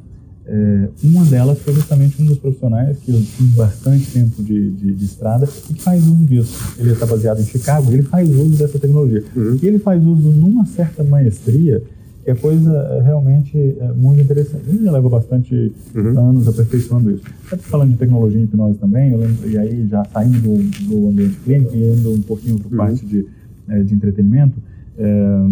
é, 0.52 0.88
uma 1.04 1.24
delas 1.24 1.60
foi 1.60 1.72
justamente 1.74 2.20
um 2.20 2.26
dos 2.26 2.38
profissionais 2.38 2.98
que 2.98 3.12
eu 3.12 3.22
tive 3.22 3.56
bastante 3.56 4.10
tempo 4.10 4.42
de, 4.42 4.70
de, 4.72 4.94
de 4.96 5.04
estrada 5.04 5.48
e 5.70 5.74
que 5.74 5.80
faz 5.80 6.04
uso 6.04 6.24
disso. 6.24 6.74
Ele 6.76 6.90
está 6.90 7.06
baseado 7.06 7.40
em 7.40 7.44
Chicago, 7.44 7.92
ele 7.92 8.02
faz 8.02 8.28
uso 8.28 8.58
dessa 8.58 8.76
tecnologia. 8.76 9.22
E 9.62 9.66
ele 9.66 9.78
faz 9.78 10.04
uso 10.04 10.28
numa 10.32 10.66
certa 10.66 11.04
maestria 11.04 11.80
que 12.24 12.32
é 12.32 12.34
coisa 12.34 12.70
é, 12.72 13.00
realmente 13.00 13.56
é, 13.56 13.92
muito 13.92 14.20
interessante. 14.20 14.64
Ele 14.68 14.84
já 14.84 14.90
leva 14.90 15.08
bastante 15.08 15.72
anos 15.94 16.48
aperfeiçoando 16.48 17.12
isso. 17.12 17.24
Até 17.46 17.56
falando 17.58 17.92
de 17.92 17.96
tecnologia 17.96 18.40
e 18.40 18.44
hipnose 18.44 18.78
também, 18.78 19.12
eu 19.12 19.18
lembro, 19.18 19.48
e 19.48 19.56
aí 19.56 19.86
já 19.88 20.04
saindo 20.04 20.40
do, 20.40 20.86
do 20.86 21.08
ambiente 21.08 21.36
clínico 21.44 21.76
e 21.76 21.92
indo 21.92 22.12
um 22.12 22.22
pouquinho 22.22 22.58
para 22.58 22.76
parte 22.76 23.06
de, 23.06 23.24
é, 23.68 23.82
de 23.82 23.94
entretenimento, 23.94 24.58
é, 24.98 25.46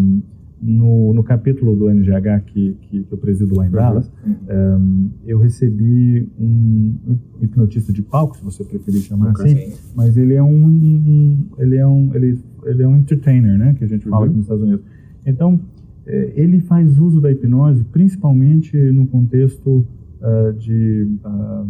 no, 0.61 1.12
no 1.14 1.23
capítulo 1.23 1.77
do 1.77 1.88
NGH 1.88 2.42
que, 2.47 2.77
que, 2.83 3.03
que 3.05 3.12
eu 3.12 3.18
presido 3.18 3.55
lá 3.57 3.66
em 3.66 3.71
Dallas, 3.71 4.11
é, 4.49 4.79
eu 5.27 5.38
recebi 5.38 6.29
um 6.38 6.94
hipnotista 7.40 7.92
de 7.92 8.03
palco, 8.03 8.37
se 8.37 8.44
você 8.44 8.64
preferir 8.64 9.01
chamar 9.03 9.31
assim, 9.31 9.57
Sim. 9.57 9.73
mas 9.94 10.16
ele 10.16 10.35
é 10.35 10.42
um, 10.42 10.66
um- 10.66 11.47
ele 11.59 11.77
é 11.77 11.87
um 11.87 12.12
ele, 12.14 12.38
ele 12.64 12.83
é 12.83 12.88
um 12.88 12.97
entertainer, 12.97 13.57
né, 13.57 13.75
que 13.79 13.85
a 13.85 13.87
gente 13.87 14.09
fala 14.09 14.27
aqui 14.27 14.35
nos 14.35 14.44
Estados 14.44 14.62
Unidos. 14.64 14.85
Então 15.25 15.61
eh, 16.07 16.33
ele 16.37 16.59
faz 16.61 16.99
uso 16.99 17.21
da 17.21 17.31
hipnose 17.31 17.85
principalmente 17.85 18.77
no 18.92 19.07
contexto 19.07 19.87
ah, 20.21 20.53
de, 20.59 21.07
da- 21.23 21.66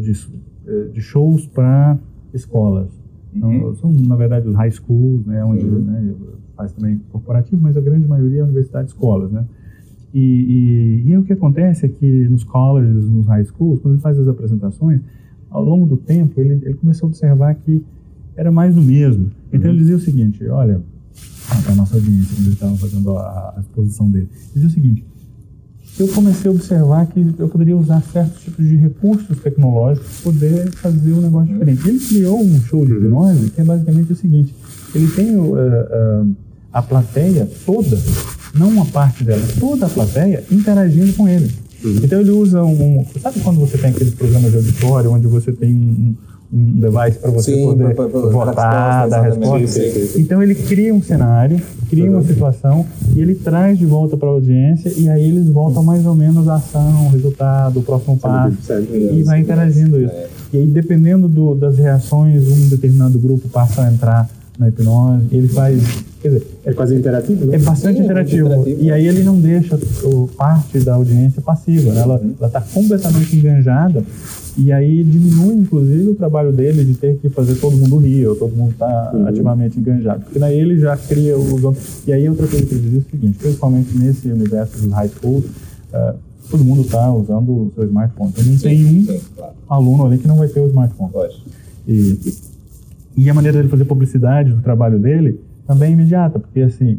de, 0.00 0.12
eh, 0.66 0.88
de 0.92 1.00
shows 1.00 1.46
para 1.46 1.96
escolas. 2.34 2.88
Então, 3.34 3.74
são 3.76 3.90
na 3.92 4.16
verdade 4.16 4.46
os 4.48 4.54
high 4.56 4.70
schools, 4.70 5.24
né, 5.24 5.42
onde 5.44 5.64
né, 5.64 6.14
faz 6.62 6.72
também 6.72 7.00
corporativo, 7.10 7.60
mas 7.60 7.76
a 7.76 7.80
grande 7.80 8.06
maioria 8.06 8.40
é 8.40 8.44
universidade 8.44 8.86
e 8.86 8.92
escolas, 8.92 9.30
né. 9.30 9.44
E, 10.14 11.02
e, 11.04 11.10
e 11.10 11.16
o 11.16 11.22
que 11.22 11.32
acontece 11.32 11.86
é 11.86 11.88
que 11.88 12.28
nos 12.28 12.44
colleges, 12.44 13.08
nos 13.08 13.26
high 13.26 13.44
schools, 13.44 13.80
quando 13.80 13.94
ele 13.94 14.02
faz 14.02 14.18
as 14.18 14.28
apresentações, 14.28 15.00
ao 15.50 15.64
longo 15.64 15.86
do 15.86 15.96
tempo 15.96 16.40
ele, 16.40 16.60
ele 16.62 16.74
começou 16.74 17.06
a 17.06 17.08
observar 17.08 17.54
que 17.54 17.82
era 18.36 18.52
mais 18.52 18.74
do 18.74 18.82
mesmo. 18.82 19.30
Então 19.52 19.70
ele 19.70 19.78
dizia 19.78 19.96
o 19.96 20.00
seguinte, 20.00 20.46
olha, 20.48 20.80
para 21.62 21.72
a 21.72 21.76
nossa 21.76 21.96
audiência, 21.96 22.36
quando 22.36 22.46
ele 22.46 22.54
estava 22.54 22.76
fazendo 22.76 23.16
a, 23.16 23.54
a 23.56 23.60
exposição 23.60 24.10
dele, 24.10 24.28
ele 24.32 24.52
dizia 24.54 24.68
o 24.68 24.70
seguinte, 24.70 25.04
eu 25.98 26.08
comecei 26.08 26.50
a 26.50 26.54
observar 26.54 27.06
que 27.06 27.34
eu 27.38 27.48
poderia 27.48 27.76
usar 27.76 28.02
certos 28.02 28.42
tipos 28.42 28.66
de 28.66 28.76
recursos 28.76 29.38
tecnológicos 29.40 30.20
para 30.20 30.32
poder 30.32 30.70
fazer 30.72 31.12
um 31.12 31.20
negócio 31.20 31.52
diferente. 31.52 31.86
Ele 31.86 31.98
criou 32.00 32.40
um 32.40 32.60
show 32.60 32.86
de 32.86 32.92
hipnose 32.92 33.50
que 33.50 33.60
é 33.60 33.64
basicamente 33.64 34.12
o 34.12 34.16
seguinte: 34.16 34.54
ele 34.94 35.06
tem 35.08 35.36
o, 35.36 35.58
eh, 35.58 35.88
eh, 35.90 36.24
a 36.72 36.80
plateia 36.82 37.48
toda, 37.66 37.98
não 38.54 38.68
uma 38.68 38.86
parte 38.86 39.24
dela, 39.24 39.42
toda 39.60 39.86
a 39.86 39.88
plateia 39.88 40.42
interagindo 40.50 41.12
com 41.14 41.28
ele. 41.28 41.50
Então 41.84 42.20
ele 42.20 42.30
usa 42.30 42.62
um, 42.62 43.00
um- 43.00 43.04
Sabe 43.20 43.40
quando 43.40 43.58
você 43.58 43.76
tem 43.76 43.90
aqueles 43.90 44.14
programas 44.14 44.50
de 44.52 44.56
auditório 44.58 45.10
onde 45.12 45.26
você 45.26 45.50
tem 45.52 45.72
um, 45.72 46.14
um 46.52 46.80
device 46.80 47.18
para 47.18 47.30
você 47.32 47.54
Sim, 47.56 47.64
poder 47.64 47.94
pra- 47.94 48.08
pra- 48.08 48.20
pra- 48.20 48.30
votar, 48.30 49.08
dar 49.08 49.22
resposta? 49.22 49.80
Então 50.16 50.40
ele 50.42 50.54
cria 50.54 50.94
um 50.94 51.02
cenário, 51.02 51.60
cria 51.90 52.08
uma 52.08 52.22
situação 52.22 52.86
e 53.16 53.20
ele 53.20 53.34
traz 53.34 53.76
de 53.78 53.84
volta 53.84 54.16
para 54.16 54.28
a 54.28 54.32
audiência 54.32 54.92
e 54.96 55.08
aí 55.08 55.28
eles 55.28 55.48
voltam 55.48 55.82
mais 55.82 56.06
ou 56.06 56.14
menos 56.14 56.46
à 56.46 56.54
ação, 56.54 57.06
o 57.06 57.10
resultado, 57.10 57.80
o 57.80 57.82
próximo 57.82 58.16
passo 58.16 58.56
e 59.18 59.22
vai 59.24 59.40
interagindo 59.40 60.00
isso. 60.00 60.12
É. 60.14 60.28
E 60.52 60.58
aí 60.58 60.66
dependendo 60.68 61.26
do, 61.26 61.54
das 61.56 61.78
reações, 61.78 62.46
um 62.46 62.68
determinado 62.68 63.18
grupo 63.18 63.48
passa 63.48 63.82
a 63.82 63.92
entrar 63.92 64.28
na 64.58 64.68
hipnose, 64.68 65.24
ele 65.32 65.48
faz, 65.48 65.82
quer 66.20 66.28
dizer, 66.28 66.46
É 66.64 66.72
quase 66.72 66.94
interativo, 66.94 67.46
não 67.46 67.54
é 67.54 67.58
bastante 67.58 67.94
Sim, 67.96 68.00
é 68.02 68.04
interativo. 68.04 68.46
interativo. 68.48 68.82
E 68.82 68.90
aí 68.92 69.06
ele 69.06 69.22
não 69.22 69.40
deixa 69.40 69.78
o, 70.04 70.28
parte 70.28 70.78
da 70.80 70.94
audiência 70.94 71.40
passiva, 71.40 71.92
né? 71.92 72.02
ela 72.02 72.20
está 72.46 72.60
completamente 72.60 73.34
enganjada 73.36 74.04
e 74.56 74.70
aí 74.70 75.02
diminui 75.02 75.54
inclusive 75.54 76.10
o 76.10 76.14
trabalho 76.14 76.52
dele 76.52 76.84
de 76.84 76.94
ter 76.94 77.16
que 77.16 77.28
fazer 77.30 77.54
todo 77.54 77.74
mundo 77.76 77.96
rir 77.96 78.26
ou 78.26 78.36
todo 78.36 78.54
mundo 78.54 78.72
está 78.72 79.10
ativamente 79.26 79.78
enganjado. 79.78 80.24
Porque 80.24 80.38
daí 80.38 80.58
ele 80.58 80.78
já 80.78 80.96
cria 80.96 81.36
outros. 81.36 82.02
E 82.06 82.12
aí 82.12 82.28
outra 82.28 82.46
coisa 82.46 82.66
que 82.66 82.74
ele 82.74 82.82
diz 82.82 82.94
é 82.94 82.98
o 82.98 83.10
seguinte, 83.10 83.38
principalmente 83.38 83.96
nesse 83.96 84.28
universo 84.28 84.78
dos 84.78 84.92
high 84.92 85.08
schools, 85.08 85.44
eh, 85.92 86.14
todo 86.50 86.62
mundo 86.62 86.82
está 86.82 87.10
usando 87.10 87.50
o 87.50 87.72
seu 87.74 87.84
smartphone. 87.84 88.30
Então 88.30 88.44
não 88.44 88.58
tem 88.58 88.84
um 88.84 89.06
Sim, 89.06 89.20
claro. 89.34 89.52
aluno 89.70 90.04
ali 90.06 90.18
que 90.18 90.28
não 90.28 90.36
vai 90.36 90.48
ter 90.48 90.60
o 90.60 90.66
smartphone. 90.66 91.10
Lógico. 91.14 91.40
E, 91.88 92.18
e 93.16 93.28
a 93.30 93.34
maneira 93.34 93.58
dele 93.58 93.68
fazer 93.68 93.84
publicidade 93.84 94.52
do 94.52 94.62
trabalho 94.62 94.98
dele 94.98 95.38
também 95.66 95.90
é 95.90 95.92
imediata, 95.92 96.38
porque 96.38 96.60
assim, 96.60 96.98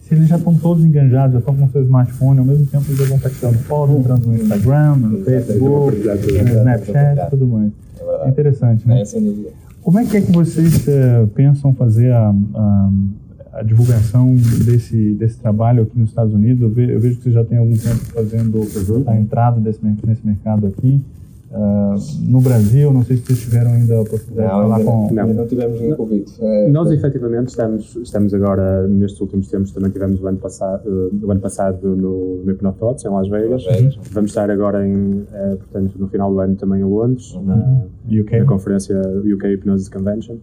se 0.00 0.14
eles 0.14 0.28
já 0.28 0.36
estão 0.36 0.54
todos 0.54 0.84
enganjados, 0.84 1.32
já 1.34 1.38
estão 1.38 1.54
com 1.56 1.68
seu 1.68 1.82
smartphone, 1.82 2.38
ao 2.40 2.44
mesmo 2.44 2.66
tempo 2.66 2.84
eles 2.88 2.98
já 2.98 3.04
vão 3.06 3.16
estar 3.16 3.30
tirando 3.30 3.58
foto, 3.60 3.92
entrando 3.98 4.26
no 4.26 4.34
Instagram, 4.34 4.96
no 4.96 5.24
Facebook, 5.24 5.96
no 5.98 6.48
Snapchat 6.58 7.20
e 7.26 7.30
tudo 7.30 7.46
mais. 7.46 7.70
É. 8.00 8.26
É 8.26 8.28
interessante, 8.28 8.86
né? 8.86 9.02
É. 9.02 9.62
Como 9.82 9.98
é 9.98 10.04
que 10.04 10.16
é 10.16 10.20
que 10.20 10.30
vocês 10.30 10.86
eh, 10.86 11.26
pensam 11.34 11.72
fazer 11.74 12.12
a, 12.12 12.32
a, 12.54 12.90
a 13.54 13.62
divulgação 13.62 14.34
desse, 14.64 15.12
desse 15.14 15.38
trabalho 15.38 15.82
aqui 15.84 15.98
nos 15.98 16.10
Estados 16.10 16.32
Unidos? 16.34 16.62
Eu, 16.62 16.70
ve- 16.70 16.94
eu 16.94 17.00
vejo 17.00 17.16
que 17.16 17.22
vocês 17.24 17.34
já 17.34 17.44
têm 17.44 17.58
algum 17.58 17.76
tempo 17.76 17.96
fazendo 18.14 18.60
a 19.08 19.16
entrada 19.16 19.60
desse, 19.60 19.80
nesse 20.06 20.24
mercado 20.24 20.66
aqui. 20.66 21.00
Ah, 21.54 21.94
no 22.22 22.40
Brasil, 22.40 22.92
não 22.92 23.04
sei 23.04 23.16
se 23.16 23.24
vocês 23.24 23.40
tiveram 23.40 23.72
ainda 23.72 24.00
a 24.00 24.04
possibilidade 24.04 24.48
de 24.48 24.54
Não, 24.54 24.62
falar 24.62 24.76
ainda, 24.76 24.90
com... 24.90 25.14
não, 25.14 25.22
ainda 25.22 25.34
não 25.34 25.46
tivemos 25.46 25.80
nenhum 25.80 25.96
convite. 25.96 26.32
É, 26.40 26.68
Nós, 26.68 26.90
efetivamente, 26.90 27.48
estamos, 27.48 27.94
estamos 27.96 28.32
agora, 28.32 28.88
nestes 28.88 29.20
últimos 29.20 29.48
tempos, 29.48 29.70
também 29.72 29.90
tivemos 29.90 30.22
o 30.22 30.26
ano 30.26 30.38
passado, 30.38 30.82
eh, 30.86 31.26
o 31.26 31.30
ano 31.30 31.40
passado 31.40 31.94
no, 31.94 32.42
no 32.42 32.52
em 32.52 33.10
Las 33.10 33.28
Vegas. 33.28 33.64
Las 33.64 33.76
Vegas. 33.76 33.98
Vamos 34.12 34.30
estar 34.30 34.50
agora, 34.50 34.86
em, 34.86 35.26
eh, 35.30 35.56
portanto, 35.56 35.92
no 35.98 36.08
final 36.08 36.32
do 36.32 36.40
ano 36.40 36.56
também 36.56 36.80
em 36.80 36.84
Londres, 36.84 37.38
na, 37.44 37.84
UK? 38.08 38.38
na 38.40 38.46
conferência 38.46 38.98
UK 39.18 39.48
Hypnosis 39.48 39.90
Convention. 39.90 40.36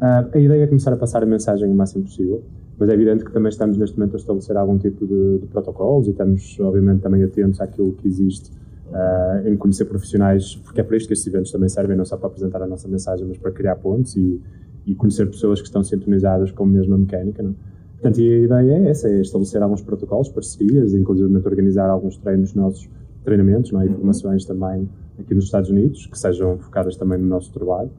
Ah, 0.00 0.26
a 0.32 0.38
ideia 0.38 0.64
é 0.64 0.66
começar 0.66 0.92
a 0.92 0.96
passar 0.96 1.22
a 1.22 1.26
mensagem 1.26 1.70
o 1.70 1.74
máximo 1.74 2.04
possível, 2.04 2.42
mas 2.76 2.88
é 2.88 2.94
evidente 2.94 3.24
que 3.24 3.32
também 3.32 3.50
estamos 3.50 3.78
neste 3.78 3.96
momento 3.96 4.14
a 4.14 4.18
estabelecer 4.18 4.56
algum 4.56 4.78
tipo 4.78 5.06
de, 5.06 5.38
de 5.38 5.46
protocolos 5.46 6.08
e 6.08 6.10
estamos, 6.10 6.58
obviamente, 6.58 7.02
também 7.02 7.22
atentos 7.22 7.60
àquilo 7.60 7.92
que 7.92 8.08
existe 8.08 8.50
ah, 8.92 9.42
em 9.44 9.56
conhecer 9.56 9.84
profissionais, 9.84 10.56
porque 10.56 10.80
é 10.80 10.84
para 10.84 10.96
isto 10.96 11.08
que 11.08 11.12
estes 11.12 11.26
eventos 11.26 11.50
também 11.50 11.68
servem, 11.68 11.96
não 11.96 12.04
só 12.04 12.16
para 12.16 12.28
apresentar 12.28 12.62
a 12.62 12.66
nossa 12.66 12.88
mensagem, 12.88 13.26
mas 13.26 13.36
para 13.36 13.50
criar 13.50 13.76
pontos 13.76 14.16
e, 14.16 14.40
e 14.86 14.94
conhecer 14.94 15.26
pessoas 15.26 15.60
que 15.60 15.66
estão 15.66 15.82
sintonizadas 15.82 16.50
com 16.50 16.64
a 16.64 16.66
mesma 16.66 16.96
mecânica. 16.96 17.42
Não? 17.42 17.50
é? 17.50 17.54
Portanto, 17.94 18.20
a 18.20 18.22
ideia 18.22 18.72
é 18.72 18.88
essa, 18.88 19.08
é 19.08 19.20
estabelecer 19.20 19.62
alguns 19.62 19.82
protocolos, 19.82 20.28
parcerias, 20.28 20.94
inclusive 20.94 21.34
organizar 21.36 21.88
alguns 21.88 22.16
treinos 22.18 22.54
nossos, 22.54 22.88
treinamentos 23.24 23.72
não 23.72 23.80
é? 23.80 23.86
e 23.86 23.88
formações 23.88 24.44
também 24.44 24.88
aqui 25.18 25.34
nos 25.34 25.44
Estados 25.44 25.70
Unidos, 25.70 26.06
que 26.06 26.18
sejam 26.18 26.58
focadas 26.58 26.96
também 26.96 27.18
no 27.18 27.26
nosso 27.26 27.52
trabalho. 27.52 27.90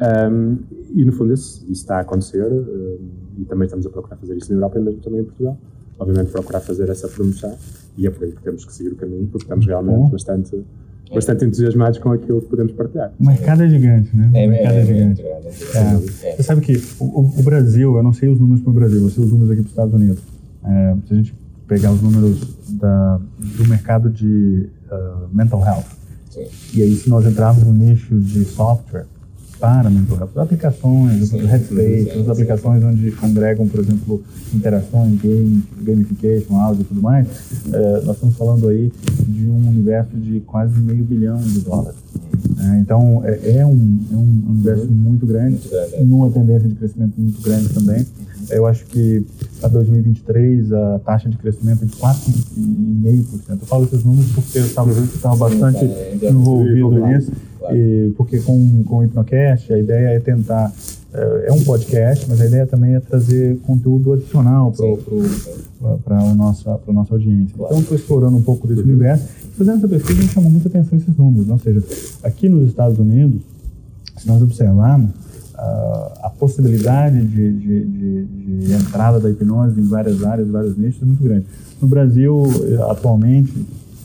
Um, 0.00 0.58
e 0.94 1.04
no 1.04 1.12
fundo 1.12 1.32
isso, 1.32 1.62
isso 1.64 1.82
está 1.82 1.98
a 1.98 2.00
acontecer 2.00 2.50
um, 2.50 2.98
e 3.38 3.44
também 3.44 3.66
estamos 3.66 3.86
a 3.86 3.90
procurar 3.90 4.16
fazer 4.16 4.36
isso 4.36 4.50
na 4.50 4.56
Europa 4.56 4.78
e 4.78 4.82
mesmo 4.82 5.00
também 5.00 5.20
em 5.20 5.24
Portugal. 5.24 5.56
Obviamente 6.02 6.30
procurar 6.32 6.60
fazer 6.60 6.88
essa 6.88 7.06
promoção 7.08 7.54
e 7.96 8.06
é 8.06 8.10
por 8.10 8.24
aí 8.24 8.32
que 8.32 8.42
temos 8.42 8.64
que 8.64 8.72
seguir 8.74 8.90
o 8.90 8.96
caminho 8.96 9.26
porque 9.30 9.44
estamos 9.44 9.64
realmente 9.66 9.96
Bom. 9.98 10.08
bastante, 10.10 10.64
bastante 11.14 11.44
entusiasmados 11.44 11.98
com 11.98 12.10
aquilo 12.10 12.40
que 12.40 12.48
podemos 12.48 12.72
partilhar. 12.72 13.12
O 13.20 13.26
mercado 13.26 13.62
é 13.62 13.68
gigante, 13.68 14.16
né? 14.16 14.30
É, 14.34 14.46
o 14.46 14.50
mercado 14.50 14.74
é, 14.74 14.80
é, 14.80 14.84
gigante. 14.86 15.22
é 15.22 15.30
É. 15.74 16.36
Você 16.36 16.42
sabe 16.42 16.60
que 16.60 16.82
o, 16.98 17.04
o- 17.38 17.42
Brasil, 17.42 17.96
eu 17.96 18.02
não 18.02 18.12
sei 18.12 18.28
os 18.28 18.40
números 18.40 18.62
para 18.62 18.70
o 18.70 18.74
Brasil, 18.74 19.00
eu 19.02 19.10
sei 19.10 19.24
os 19.24 19.30
números 19.30 19.50
aqui 19.52 19.60
para 19.62 19.66
os 19.66 19.72
Estados 19.72 19.94
Unidos. 19.94 20.22
É, 20.64 20.96
se 21.06 21.12
a 21.12 21.16
gente 21.16 21.34
pegar 21.68 21.92
os 21.92 22.02
números 22.02 22.56
da, 22.70 23.20
do 23.38 23.68
mercado 23.68 24.10
de 24.10 24.68
ah, 24.90 25.26
mental 25.32 25.64
health, 25.64 25.84
Sim. 26.30 26.46
e 26.74 26.82
aí 26.82 26.94
se 26.96 27.08
nós 27.08 27.24
entrarmos 27.26 27.62
no 27.64 27.72
nicho 27.74 28.14
de 28.18 28.44
software 28.44 29.06
para 29.62 29.88
mental 29.88 30.18
health, 30.18 30.30
as 30.34 30.38
aplicações, 30.38 31.28
Sim, 31.28 31.38
sim. 31.38 32.28
aplicações 32.28 32.82
onde 32.82 33.12
congregam, 33.12 33.68
por 33.68 33.78
exemplo, 33.78 34.20
interações, 34.52 35.20
game, 35.20 35.62
gamification, 35.82 36.56
áudio 36.56 36.82
e 36.82 36.84
tudo 36.84 37.00
mais, 37.00 37.28
é, 37.72 38.00
nós 38.04 38.16
estamos 38.16 38.36
falando 38.36 38.66
aí 38.66 38.92
de 39.28 39.46
um 39.46 39.68
universo 39.68 40.16
de 40.16 40.40
quase 40.40 40.80
meio 40.80 41.04
bilhão 41.04 41.38
de 41.38 41.60
dólares. 41.60 41.96
É, 42.58 42.78
então, 42.80 43.22
é, 43.24 43.58
é 43.58 43.64
um, 43.64 43.98
é 44.10 44.16
um 44.16 44.42
universo 44.50 44.90
muito 44.90 45.24
grande, 45.26 45.60
numa 46.00 46.28
tendência 46.28 46.68
de 46.68 46.74
crescimento 46.74 47.14
muito 47.16 47.40
grande 47.40 47.68
também. 47.68 48.04
Eu 48.50 48.66
acho 48.66 48.84
que 48.86 49.24
para 49.60 49.68
2023 49.68 50.72
a 50.72 50.98
taxa 51.04 51.28
de 51.28 51.36
crescimento 51.36 51.84
é 51.84 51.86
de 51.86 51.92
4,5%. 51.92 53.50
Eu 53.50 53.56
falo 53.58 53.84
esses 53.84 54.02
números 54.02 54.32
porque 54.32 54.58
eu 54.58 54.66
estava 54.66 55.36
bastante 55.36 55.86
de 56.18 56.26
envolvido 56.26 56.88
global, 56.88 57.08
nisso, 57.08 57.30
claro. 57.62 57.76
e 57.76 58.10
porque 58.16 58.40
com, 58.40 58.82
com 58.84 58.98
o 58.98 59.04
Hipnocast 59.04 59.72
a 59.72 59.78
ideia 59.78 60.16
é 60.16 60.20
tentar 60.20 60.72
é, 61.14 61.48
é 61.48 61.52
um 61.52 61.62
podcast, 61.62 62.26
mas 62.28 62.40
a 62.40 62.46
ideia 62.46 62.66
também 62.66 62.94
é 62.94 63.00
trazer 63.00 63.58
conteúdo 63.66 64.12
adicional 64.14 64.72
para 66.04 66.18
a 66.18 66.34
nossa, 66.34 66.80
nossa 66.88 67.14
audiência. 67.14 67.54
Claro. 67.56 67.72
Então, 67.72 67.82
estou 67.82 67.96
explorando 67.96 68.36
um 68.36 68.42
pouco 68.42 68.66
desse 68.66 68.80
universo. 68.80 69.28
Fazendo 69.56 69.76
essa 69.76 69.88
pesquisa, 69.88 70.18
a 70.18 70.22
gente 70.22 70.32
chamou 70.32 70.50
muita 70.50 70.68
atenção 70.68 70.96
esses 70.96 71.14
números. 71.16 71.48
Ou 71.50 71.58
seja, 71.58 71.82
aqui 72.22 72.48
nos 72.48 72.66
Estados 72.68 72.98
Unidos, 72.98 73.42
se 74.16 74.26
nós 74.26 74.40
observarmos, 74.42 75.10
a 76.22 76.30
possibilidade 76.30 77.24
de, 77.24 77.52
de, 77.52 77.84
de, 77.84 78.24
de, 78.66 78.72
entrada 78.72 79.20
da 79.20 79.30
hipnose 79.30 79.78
em 79.78 79.84
várias 79.84 80.24
áreas, 80.24 80.48
vários 80.48 80.76
nichos 80.76 81.00
é 81.02 81.04
muito 81.04 81.22
grande. 81.22 81.46
No 81.80 81.86
Brasil, 81.86 82.42
atualmente, 82.88 83.52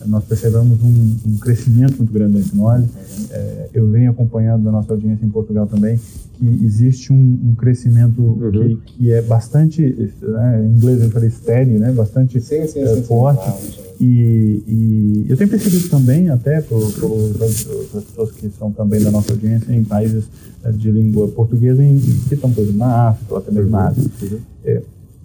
nós 0.08 0.24
percebemos 0.24 0.82
um, 0.82 1.15
um 1.26 1.38
crescimento 1.38 1.98
muito 1.98 2.12
grande 2.12 2.34
da 2.34 2.39
hipnose. 2.39 2.88
É, 3.32 3.70
eu 3.74 3.89
venho 3.89 4.12
acompanhando 4.12 4.63
da 4.63 4.72
nossa 4.72 4.93
audiência 4.93 5.26
em 5.26 5.30
Portugal 5.30 5.67
também 5.67 6.00
que 6.38 6.46
existe 6.63 7.12
um, 7.12 7.39
um 7.46 7.56
crescimento 7.56 8.22
uhum. 8.22 8.52
que, 8.52 8.76
que, 8.86 9.12
é 9.12 9.22
bastante, 9.22 9.82
né, 10.22 10.63
em 10.63 10.78
inglês 10.78 11.02
eu 11.02 11.10
falei 11.10 11.30
steady, 11.30 11.80
né, 11.80 11.91
bastante 11.91 12.39
sim, 12.39 12.67
sim, 12.67 12.80
é, 12.80 12.96
sim, 12.96 13.04
forte. 13.04 13.82
E, 14.00 14.63
e, 14.67 15.26
eu 15.28 15.36
tenho 15.36 15.50
percebido 15.50 15.89
também, 15.89 16.30
até 16.30 16.62
pelas 16.62 16.93
pessoas 16.93 18.32
que 18.34 18.50
são 18.50 18.72
também 18.72 19.02
da 19.02 19.10
nossa 19.10 19.34
audiência 19.34 19.74
em 19.74 19.84
países 19.84 20.26
é, 20.63 20.72
de 20.72 20.91
língua 20.91 21.28
portuguesa, 21.30 21.84
em, 21.84 21.98
que 22.00 22.36
estão, 22.36 22.52
por 22.52 22.62
exemplo, 22.62 22.78
na 22.78 23.10
África 23.10 23.34
ou 23.34 23.39
até 23.39 23.52
mesmo 23.52 23.72
na 23.72 23.88
Ásia, 23.88 24.04
uhum. 24.22 24.39
é, 24.63 24.82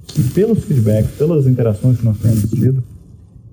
que 0.06 0.22
pelos 0.30 0.64
feedbacks, 0.64 1.10
pelas 1.12 1.46
interações 1.46 1.98
que 1.98 2.04
nós 2.06 2.18
temos 2.18 2.48
tido, 2.48 2.82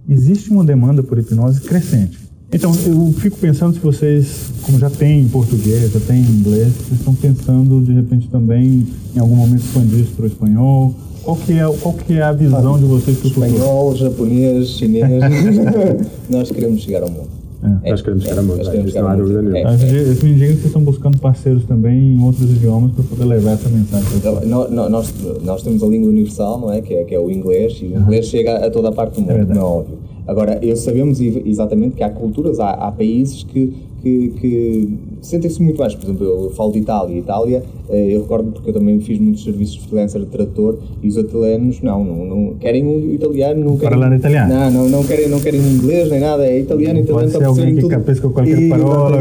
existe 0.09 0.49
uma 0.49 0.63
demanda 0.63 1.03
por 1.03 1.17
hipnose 1.17 1.61
crescente. 1.61 2.17
Então, 2.51 2.73
eu 2.83 3.13
fico 3.19 3.37
pensando 3.37 3.75
se 3.75 3.79
vocês, 3.79 4.51
como 4.63 4.79
já 4.79 4.89
tem 4.89 5.21
em 5.21 5.27
português, 5.27 5.91
já 5.91 5.99
tem 5.99 6.21
em 6.21 6.25
inglês, 6.25 6.73
vocês 6.73 6.99
estão 6.99 7.13
pensando 7.13 7.79
de 7.83 7.93
repente 7.93 8.27
também 8.27 8.87
em 9.15 9.19
algum 9.19 9.35
momento 9.35 9.63
expandir 9.63 9.99
isso 9.99 10.13
para 10.13 10.23
o 10.23 10.27
espanhol. 10.27 10.95
Qual 11.21 11.37
que 11.37 11.53
é, 11.53 11.63
qual 11.79 11.93
que 11.93 12.13
é 12.13 12.23
a 12.23 12.31
visão 12.31 12.75
ah, 12.75 12.79
de 12.79 12.85
vocês 12.85 13.17
para 13.17 13.27
o 13.27 13.29
futuro? 13.29 13.45
Espanhol, 13.45 13.95
japonês, 13.95 14.69
chinês, 14.69 15.21
nós 16.27 16.49
queremos 16.49 16.81
chegar 16.81 17.03
ao 17.03 17.11
mundo. 17.11 17.38
É. 17.83 17.89
Nós 17.91 18.01
queremos 18.01 18.23
chegar 18.23 18.37
ao 18.37 18.45
mundo, 18.45 18.63
não 18.63 19.07
há 19.07 19.15
dúvida 19.15 19.41
nenhuma. 19.41 19.73
Isso 19.73 20.25
me 20.25 20.31
indica 20.31 20.47
que 20.47 20.53
vocês 20.53 20.65
estão 20.65 20.81
buscando 20.81 21.17
parceiros 21.19 21.65
também 21.65 22.15
em 22.15 22.23
outros 22.23 22.49
idiomas 22.49 22.93
para 22.93 23.03
poder 23.03 23.25
levar 23.25 23.51
essa 23.51 23.67
mensagem. 23.67 24.07
Então, 24.15 24.39
nós, 24.45 24.89
nós, 24.89 25.13
nós 25.43 25.61
temos 25.61 25.83
a 25.83 25.87
língua 25.87 26.09
universal, 26.09 26.59
não 26.59 26.71
é? 26.71 26.81
Que 26.81 26.93
é, 26.93 27.03
que 27.03 27.13
é 27.13 27.19
o 27.19 27.29
inglês, 27.29 27.77
e 27.81 27.85
o 27.87 27.99
inglês 27.99 28.27
chega 28.27 28.65
a 28.65 28.71
toda 28.71 28.89
a 28.89 28.91
parte 28.93 29.15
do 29.15 29.21
mundo, 29.21 29.31
é 29.31 29.45
não 29.53 29.61
é 29.61 29.63
óbvio. 29.63 29.97
Agora, 30.25 30.59
eu 30.61 30.75
sabemos 30.75 31.19
exatamente 31.19 31.95
que 31.95 32.03
há 32.03 32.09
culturas, 32.09 32.59
há, 32.59 32.69
há 32.69 32.91
países 32.91 33.43
que, 33.43 33.73
que, 34.01 34.29
que 34.39 34.97
sentem-se 35.21 35.61
muito 35.61 35.77
mais. 35.77 35.95
Por 35.95 36.05
exemplo, 36.05 36.25
eu 36.25 36.49
falo 36.51 36.71
de 36.71 36.79
Itália. 36.79 37.17
Itália, 37.17 37.63
eh, 37.89 38.15
eu 38.15 38.21
recordo 38.21 38.51
porque 38.51 38.69
eu 38.69 38.73
também 38.73 38.99
fiz 38.99 39.19
muitos 39.19 39.43
serviços 39.43 39.75
de 39.75 39.87
freelancer 39.87 40.21
de 40.21 40.27
tradutor 40.27 40.77
e 41.01 41.07
os 41.07 41.17
italianos 41.17 41.81
não, 41.81 42.03
não, 42.03 42.25
não 42.25 42.53
querem 42.55 42.85
um 42.85 43.13
italiano, 43.13 43.63
não 43.63 43.77
querem. 43.77 43.97
Falar 43.97 44.15
italiano? 44.15 44.53
Não, 44.53 44.71
não, 44.71 44.89
não 44.89 45.03
querem, 45.03 45.29
não 45.29 45.39
querem 45.39 45.59
inglês 45.59 46.09
nem 46.09 46.19
nada, 46.19 46.45
é 46.45 46.59
italiano, 46.59 46.99
italiano 46.99 47.31
Pode 47.31 47.31
ser 47.31 47.43
alguém 47.43 47.75
que 47.75 47.81
tudo. 47.81 48.31
qualquer 48.33 48.59
e, 48.59 48.69
parola. 48.69 49.17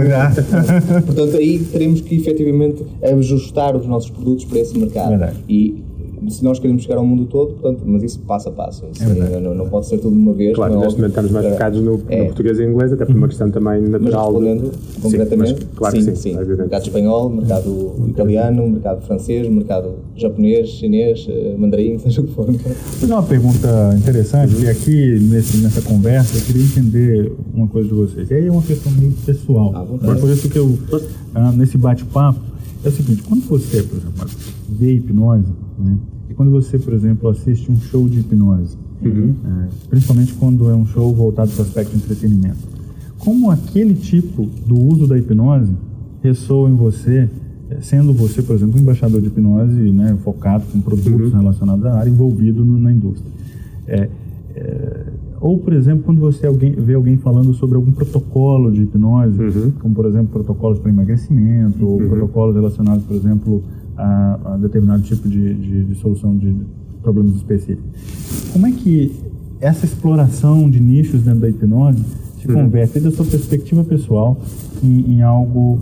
Portanto, 1.06 1.36
aí 1.36 1.58
teremos 1.58 2.00
que 2.00 2.16
efetivamente 2.16 2.84
ajustar 3.02 3.76
os 3.76 3.86
nossos 3.86 4.10
produtos 4.10 4.44
para 4.44 4.58
esse 4.60 4.78
mercado. 4.78 5.10
Verdade. 5.10 5.36
E 5.48 5.87
se 6.30 6.44
nós 6.44 6.58
queremos 6.58 6.82
chegar 6.82 6.96
ao 6.96 7.06
mundo 7.06 7.26
todo, 7.26 7.54
portanto, 7.54 7.82
mas 7.84 8.02
isso 8.02 8.20
passo 8.20 8.48
a 8.48 8.52
passo. 8.52 8.84
Isso 8.92 9.02
é 9.02 9.40
não, 9.40 9.54
não, 9.54 9.68
pode 9.68 9.86
ser 9.86 9.98
tudo 9.98 10.14
de 10.14 10.22
uma 10.22 10.32
vez. 10.32 10.54
Claro, 10.54 10.78
neste 10.78 10.96
momento 10.96 11.10
estamos 11.10 11.30
mais 11.30 11.46
focados 11.46 11.80
no, 11.80 12.00
é. 12.08 12.18
no, 12.18 12.26
português 12.26 12.58
e 12.58 12.64
inglês, 12.64 12.92
até 12.92 13.04
por 13.04 13.14
uma 13.14 13.28
questão 13.28 13.50
também 13.50 13.82
natural. 13.82 14.32
Mas 14.32 14.42
respondendo 14.42 14.70
de... 14.70 15.00
concretamente, 15.00 15.48
sim, 15.48 15.66
mas, 15.66 15.78
claro 15.78 15.96
sim, 15.96 16.02
sim, 16.02 16.16
sim. 16.16 16.34
mercado 16.34 16.82
espanhol, 16.82 17.30
mercado 17.30 17.94
italiano, 18.08 18.68
mercado 18.68 19.02
francês, 19.02 19.48
mercado 19.48 19.90
japonês, 20.16 20.68
chinês, 20.68 21.26
eh, 21.28 21.54
mandarim, 21.58 21.98
seja 22.00 22.20
o 22.20 22.24
que 22.24 22.32
for. 22.32 22.46
Vou 22.46 22.58
fazer 22.58 23.12
uma 23.12 23.22
pergunta 23.22 23.94
interessante, 23.96 24.54
e 24.62 24.68
aqui 24.68 25.18
nesse, 25.20 25.58
nessa 25.58 25.82
conversa 25.82 26.36
eu 26.36 26.42
queria 26.42 26.62
entender 26.62 27.32
uma 27.54 27.66
coisa 27.66 27.88
de 27.88 27.94
vocês. 27.94 28.30
E 28.30 28.34
aí 28.34 28.46
é 28.46 28.50
uma 28.50 28.62
questão 28.62 28.92
meio 28.92 29.12
pessoal. 29.24 29.72
Ah, 29.74 30.10
é 30.10 30.14
por 30.14 30.30
isso 30.30 30.48
que 30.48 30.58
eu, 30.58 30.78
ah, 31.34 31.52
nesse 31.52 31.76
bate-papo, 31.78 32.47
é 32.84 32.88
o 32.88 32.92
seguinte, 32.92 33.22
quando 33.22 33.44
você, 33.46 33.82
por 33.82 33.96
exemplo, 33.98 34.26
vê 34.68 34.94
hipnose, 34.94 35.48
né, 35.78 35.96
e 36.30 36.34
quando 36.34 36.50
você, 36.50 36.78
por 36.78 36.92
exemplo, 36.92 37.28
assiste 37.28 37.70
um 37.70 37.80
show 37.80 38.08
de 38.08 38.20
hipnose, 38.20 38.76
uhum. 39.02 39.34
é, 39.44 39.68
principalmente 39.88 40.34
quando 40.34 40.70
é 40.70 40.74
um 40.74 40.86
show 40.86 41.14
voltado 41.14 41.50
para 41.50 41.62
o 41.62 41.66
aspecto 41.66 41.90
de 41.90 41.96
entretenimento, 41.96 42.58
como 43.18 43.50
aquele 43.50 43.94
tipo 43.94 44.46
do 44.66 44.78
uso 44.78 45.06
da 45.06 45.18
hipnose 45.18 45.72
ressoa 46.22 46.68
em 46.70 46.74
você, 46.74 47.28
é, 47.70 47.80
sendo 47.80 48.12
você, 48.12 48.42
por 48.42 48.54
exemplo, 48.54 48.78
um 48.78 48.82
embaixador 48.82 49.20
de 49.20 49.26
hipnose, 49.26 49.90
né, 49.90 50.16
focado 50.22 50.64
com 50.72 50.80
produtos 50.80 51.32
uhum. 51.32 51.38
relacionados 51.38 51.84
à 51.84 51.98
área, 51.98 52.10
envolvido 52.10 52.64
no, 52.64 52.78
na 52.78 52.92
indústria. 52.92 53.30
É, 53.86 54.08
é, 54.54 55.06
ou, 55.40 55.58
por 55.58 55.72
exemplo, 55.72 56.04
quando 56.04 56.20
você 56.20 56.46
alguém, 56.46 56.72
vê 56.72 56.94
alguém 56.94 57.16
falando 57.16 57.54
sobre 57.54 57.76
algum 57.76 57.92
protocolo 57.92 58.72
de 58.72 58.82
hipnose, 58.82 59.40
uhum. 59.40 59.72
como, 59.80 59.94
por 59.94 60.06
exemplo, 60.06 60.28
protocolos 60.32 60.78
para 60.78 60.90
emagrecimento, 60.90 61.86
ou 61.86 62.00
uhum. 62.00 62.08
protocolos 62.08 62.54
relacionados, 62.54 63.04
por 63.04 63.14
exemplo, 63.14 63.62
a, 63.96 64.54
a 64.54 64.56
determinado 64.56 65.02
tipo 65.02 65.28
de, 65.28 65.54
de, 65.54 65.84
de, 65.84 65.94
solução 65.96 66.36
de 66.36 66.54
problemas 67.02 67.36
específicos. 67.36 68.50
Como 68.52 68.66
é 68.66 68.72
que 68.72 69.12
essa 69.60 69.84
exploração 69.84 70.68
de 70.70 70.80
nichos 70.80 71.22
dentro 71.22 71.40
da 71.40 71.48
hipnose 71.48 72.02
se 72.40 72.48
uhum. 72.48 72.64
converte, 72.64 73.00
da 73.00 73.10
sua 73.10 73.24
perspectiva 73.24 73.84
pessoal, 73.84 74.40
em, 74.82 75.14
em, 75.14 75.22
algo 75.22 75.80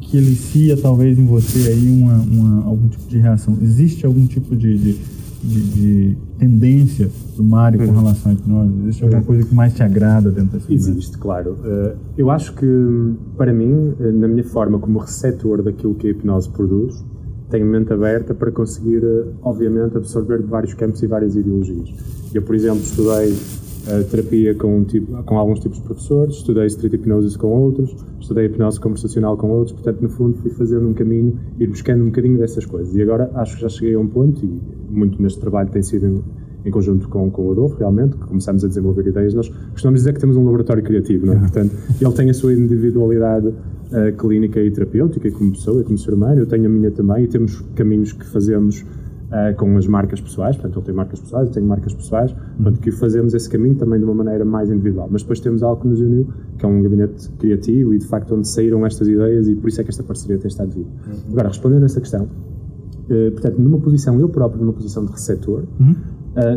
que 0.00 0.16
elicia 0.16 0.76
talvez 0.76 1.18
em 1.18 1.24
você 1.24 1.68
aí 1.68 1.90
uma, 1.90 2.16
uma, 2.16 2.64
algum 2.64 2.88
tipo 2.88 3.08
de 3.08 3.18
reação? 3.18 3.56
Existe 3.60 4.06
algum 4.06 4.26
tipo 4.26 4.56
de, 4.56 4.76
de, 4.76 4.98
de 5.42 6.16
tendência 6.38 7.10
do 7.36 7.44
Mário 7.44 7.78
com 7.78 7.86
uhum. 7.86 7.98
relação 8.00 8.32
à 8.32 8.34
hipnose? 8.34 8.72
Existe 8.82 9.02
alguma 9.04 9.20
uhum. 9.20 9.26
coisa 9.26 9.46
que 9.46 9.54
mais 9.54 9.74
te 9.74 9.82
agrada 9.82 10.30
dentro 10.30 10.58
dessa 10.58 10.72
Existe, 10.72 11.18
claro. 11.18 11.52
Uh, 11.52 11.96
eu 12.16 12.30
acho 12.30 12.54
que, 12.54 12.66
para 13.36 13.52
mim, 13.52 13.94
eh, 14.00 14.12
na 14.12 14.28
minha 14.28 14.44
forma 14.44 14.78
como 14.78 14.98
receptor 14.98 15.62
daquilo 15.62 15.94
que 15.94 16.08
a 16.08 16.10
hipnose 16.10 16.48
produz, 16.50 17.04
tenho 17.50 17.66
mente 17.66 17.92
aberta 17.92 18.34
para 18.34 18.50
conseguir, 18.50 19.02
eh, 19.02 19.26
obviamente, 19.42 19.96
absorver 19.96 20.38
de 20.38 20.46
vários 20.46 20.74
campos 20.74 21.02
e 21.02 21.06
várias 21.06 21.34
ideologias. 21.34 21.88
Eu, 22.34 22.42
por 22.42 22.54
exemplo, 22.54 22.80
estudei 22.80 23.34
terapia 24.10 24.54
com, 24.54 24.78
um 24.78 24.84
tipo, 24.84 25.22
com 25.22 25.38
alguns 25.38 25.60
tipos 25.60 25.78
de 25.78 25.84
professores, 25.84 26.36
estudei 26.36 26.66
street 26.66 26.94
hipnose 26.94 27.36
com 27.38 27.48
outros, 27.48 27.94
estudei 28.20 28.46
hipnose 28.46 28.78
conversacional 28.80 29.36
com 29.36 29.50
outros, 29.50 29.72
portanto, 29.72 30.00
no 30.02 30.08
fundo, 30.08 30.36
fui 30.38 30.50
fazendo 30.50 30.88
um 30.88 30.94
caminho, 30.94 31.38
ir 31.58 31.68
buscando 31.68 32.02
um 32.02 32.06
bocadinho 32.06 32.38
dessas 32.38 32.66
coisas. 32.66 32.94
E 32.94 33.02
agora 33.02 33.30
acho 33.34 33.56
que 33.56 33.62
já 33.62 33.68
cheguei 33.68 33.94
a 33.94 33.98
um 33.98 34.06
ponto, 34.06 34.44
e 34.44 34.60
muito 34.90 35.20
neste 35.22 35.40
trabalho 35.40 35.70
tem 35.70 35.82
sido 35.82 36.06
em, 36.06 36.22
em 36.66 36.70
conjunto 36.70 37.08
com, 37.08 37.30
com 37.30 37.46
o 37.46 37.52
Adolfo, 37.52 37.76
realmente, 37.78 38.16
que 38.16 38.26
começamos 38.26 38.64
a 38.64 38.68
desenvolver 38.68 39.06
ideias. 39.06 39.34
Nós 39.34 39.48
costumamos 39.48 40.00
dizer 40.00 40.12
que 40.12 40.20
temos 40.20 40.36
um 40.36 40.44
laboratório 40.44 40.82
criativo, 40.82 41.26
não 41.26 41.34
é? 41.34 41.38
Portanto, 41.38 41.74
ele 42.00 42.12
tem 42.12 42.30
a 42.30 42.34
sua 42.34 42.52
individualidade 42.52 43.48
uh, 43.48 44.16
clínica 44.18 44.60
e 44.60 44.70
terapêutica 44.70 45.30
como 45.30 45.52
pessoa 45.52 45.80
e 45.80 45.84
como 45.84 45.98
ser 45.98 46.14
humano, 46.14 46.40
eu 46.40 46.46
tenho 46.46 46.66
a 46.66 46.68
minha 46.68 46.90
também 46.90 47.24
e 47.24 47.26
temos 47.26 47.60
caminhos 47.74 48.12
que 48.12 48.26
fazemos 48.26 48.84
uh, 49.28 49.56
com 49.56 49.76
as 49.76 49.86
marcas 49.86 50.20
pessoais, 50.20 50.56
portanto 50.56 50.78
ele 50.78 50.86
tem 50.86 50.94
marcas 50.94 51.20
pessoais, 51.20 51.48
eu 51.48 51.54
tenho 51.54 51.66
marcas 51.66 51.94
pessoais, 51.94 52.32
portanto 52.32 52.80
que 52.80 52.90
fazemos 52.90 53.34
esse 53.34 53.48
caminho 53.48 53.74
também 53.76 53.98
de 53.98 54.04
uma 54.04 54.14
maneira 54.14 54.44
mais 54.44 54.70
individual, 54.70 55.08
mas 55.10 55.22
depois 55.22 55.40
temos 55.40 55.62
algo 55.62 55.82
que 55.82 55.88
nos 55.88 56.00
uniu, 56.00 56.28
que 56.58 56.64
é 56.64 56.68
um 56.68 56.82
gabinete 56.82 57.28
criativo 57.38 57.94
e 57.94 57.98
de 57.98 58.06
facto 58.06 58.34
onde 58.34 58.48
saíram 58.48 58.84
estas 58.84 59.08
ideias 59.08 59.48
e 59.48 59.54
por 59.54 59.68
isso 59.68 59.80
é 59.80 59.84
que 59.84 59.90
esta 59.90 60.02
parceria 60.02 60.38
tem 60.38 60.48
estado 60.48 60.70
viva. 60.70 60.88
Uhum. 60.88 61.32
Agora, 61.32 61.48
respondendo 61.48 61.82
a 61.82 61.86
essa 61.86 62.00
questão, 62.00 62.24
uh, 62.24 63.30
portanto, 63.32 63.58
numa 63.58 63.78
posição, 63.78 64.18
eu 64.20 64.28
próprio 64.28 64.60
numa 64.60 64.72
posição 64.72 65.04
de 65.04 65.12
receptor, 65.12 65.64
uhum. 65.78 65.94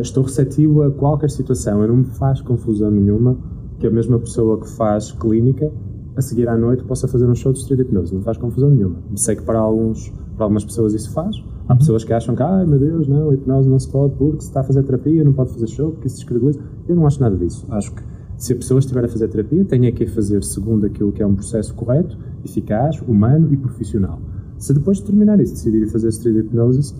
estou 0.00 0.22
receptivo 0.22 0.82
a 0.82 0.90
qualquer 0.90 1.30
situação, 1.30 1.82
eu 1.82 1.88
não 1.88 1.96
me 1.96 2.04
faz 2.04 2.40
confusão 2.40 2.90
nenhuma 2.90 3.36
que 3.78 3.86
a 3.86 3.90
mesma 3.90 4.18
pessoa 4.18 4.60
que 4.60 4.68
faz 4.68 5.10
clínica 5.10 5.72
a 6.16 6.20
seguir 6.20 6.48
à 6.48 6.56
noite 6.56 6.84
possa 6.84 7.08
fazer 7.08 7.26
um 7.26 7.34
show 7.34 7.52
de 7.52 7.58
street 7.58 7.80
hipnose. 7.80 8.14
Não 8.14 8.22
faz 8.22 8.36
confusão 8.36 8.70
nenhuma. 8.70 8.96
Sei 9.16 9.34
que 9.34 9.42
para, 9.42 9.58
alguns, 9.58 10.12
para 10.42 10.46
algumas 10.46 10.64
pessoas 10.64 10.92
isso 10.92 11.12
faz. 11.12 11.36
Há 11.68 11.76
pessoas 11.76 12.02
que 12.02 12.12
acham 12.12 12.34
que, 12.34 12.42
ai 12.42 12.66
meu 12.66 12.78
Deus, 12.78 13.06
não, 13.06 13.30
a 13.30 13.34
hipnose 13.34 13.68
não 13.68 13.78
se 13.78 13.88
pode 13.88 14.14
porque 14.16 14.40
se 14.40 14.48
está 14.48 14.60
a 14.60 14.64
fazer 14.64 14.82
terapia 14.82 15.22
não 15.22 15.32
pode 15.32 15.52
fazer 15.52 15.68
show 15.68 15.92
porque 15.92 16.08
isso 16.08 16.16
descredibiliza. 16.16 16.60
Eu 16.88 16.96
não 16.96 17.06
acho 17.06 17.20
nada 17.20 17.36
disso. 17.36 17.64
Acho 17.70 17.92
que 17.92 18.02
se 18.36 18.52
a 18.52 18.56
pessoa 18.56 18.80
estiver 18.80 19.04
a 19.04 19.08
fazer 19.08 19.28
terapia, 19.28 19.64
tem 19.64 19.92
que 19.92 20.04
fazer 20.06 20.42
segundo 20.42 20.84
aquilo 20.84 21.12
que 21.12 21.22
é 21.22 21.26
um 21.26 21.36
processo 21.36 21.72
correto, 21.74 22.18
eficaz, 22.44 23.00
humano 23.06 23.52
e 23.52 23.56
profissional. 23.56 24.18
Se 24.58 24.74
depois 24.74 24.98
de 24.98 25.04
terminar 25.04 25.38
isso 25.38 25.54
decidir 25.54 25.86
fazer 25.86 26.08
street 26.08 26.46
hipnose, 26.46 26.92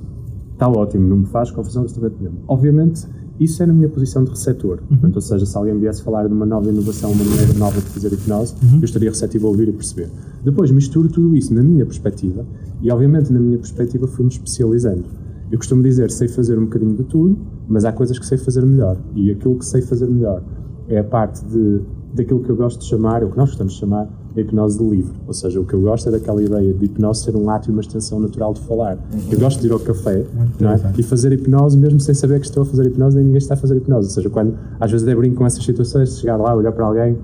está 0.53 0.69
ótimo, 0.69 1.09
não 1.09 1.17
me 1.17 1.27
faz 1.27 1.51
confusão 1.51 1.83
absolutamente 1.83 2.23
nenhuma. 2.23 2.41
Obviamente, 2.47 3.09
isso 3.45 3.63
é 3.63 3.67
na 3.67 3.73
minha 3.73 3.89
posição 3.89 4.25
de 4.25 4.31
receptor. 4.31 4.79
Uhum. 4.81 4.87
Portanto, 4.89 5.17
ou 5.17 5.23
seja, 5.23 5.47
se 5.47 5.57
alguém 5.57 5.79
viesse 5.79 6.03
falar 6.03 6.27
de 6.27 6.33
uma 6.33 6.47
nova 6.47 6.69
inovação, 6.69 7.13
uma 7.13 7.25
maneira 7.25 7.53
nova 7.55 7.81
de 7.81 7.87
fazer 7.87 8.13
hipnose, 8.13 8.55
uhum. 8.63 8.79
eu 8.79 8.85
estaria 8.85 9.11
receptivo 9.11 9.47
a 9.47 9.51
ouvir 9.51 9.69
e 9.69 9.73
perceber. 9.73 10.09
Depois 10.45 10.71
misturo 10.71 11.09
tudo 11.09 11.37
isso 11.37 11.53
na 11.55 11.63
minha 11.63 11.87
perspectiva 11.87 12.45
e, 12.81 12.91
obviamente, 12.91 13.33
na 13.33 13.41
minha 13.41 13.59
perspectiva 13.59 14.07
fui-me 14.07 14.31
especializando. 14.31 15.05
Eu 15.51 15.59
costumo 15.59 15.83
dizer, 15.83 16.11
sei 16.11 16.29
fazer 16.29 16.59
um 16.59 16.65
bocadinho 16.65 16.97
de 16.97 17.05
tudo, 17.05 17.39
mas 17.69 17.85
há 17.85 17.93
coisas 17.93 18.19
que 18.19 18.27
sei 18.27 18.39
fazer 18.39 18.65
melhor. 18.65 18.97
E 19.15 19.31
aquilo 19.31 19.59
que 19.59 19.67
sei 19.67 19.83
fazer 19.83 20.07
melhor 20.07 20.43
é 20.89 20.99
a 20.99 21.05
parte 21.05 21.45
de, 21.45 21.81
daquilo 22.15 22.41
que 22.41 22.51
eu 22.51 22.57
gosto 22.57 22.81
de 22.81 22.87
chamar, 22.87 23.23
o 23.23 23.31
que 23.31 23.37
nós 23.37 23.51
gostamos 23.51 23.75
de 23.75 23.81
chamar, 23.81 24.09
a 24.37 24.41
hipnose 24.41 24.79
de 24.79 24.85
livre. 24.85 25.13
Ou 25.27 25.35
seja, 25.35 25.61
o 25.61 25.65
que 25.65 25.75
eu 25.75 25.81
gosto 25.81 26.09
é 26.09 26.13
daquela 26.13 26.43
ideia 26.43 26.73
de 26.73 26.85
hipnose 26.85 27.25
ser 27.25 27.37
um 27.37 27.51
ato 27.51 27.71
e 27.71 27.73
uma 27.73 27.81
extensão 27.81 28.19
natural 28.21 28.55
de 28.55 28.61
falar. 28.61 28.99
Eu 29.31 29.39
gosto 29.39 29.61
de 29.61 29.67
ir 29.67 29.73
ao 29.73 29.81
café 29.81 30.25
não 30.59 30.71
é? 30.71 30.81
e 30.97 31.03
fazer 31.03 31.33
hipnose 31.33 31.77
mesmo 31.77 32.01
sem 32.01 32.15
saber 32.15 32.41
que 32.41 32.47
estou 32.47 32.63
a 32.63 32.67
fazer 32.67 32.87
hipnose 32.87 33.17
nem 33.17 33.25
ninguém 33.25 33.39
está 33.39 33.55
a 33.55 33.57
fazer 33.57 33.77
hipnose. 33.77 34.09
Ou 34.09 34.15
seja, 34.15 34.31
quando 34.31 34.55
às 34.81 34.91
vezes 34.91 35.07
até 35.07 35.17
brinco 35.17 35.37
com 35.37 35.47
essas 35.47 35.65
situações, 35.65 36.19
chegar 36.19 36.37
lá, 36.37 36.55
olhar 36.55 36.73
para 36.73 36.85
alguém, 36.85 37.17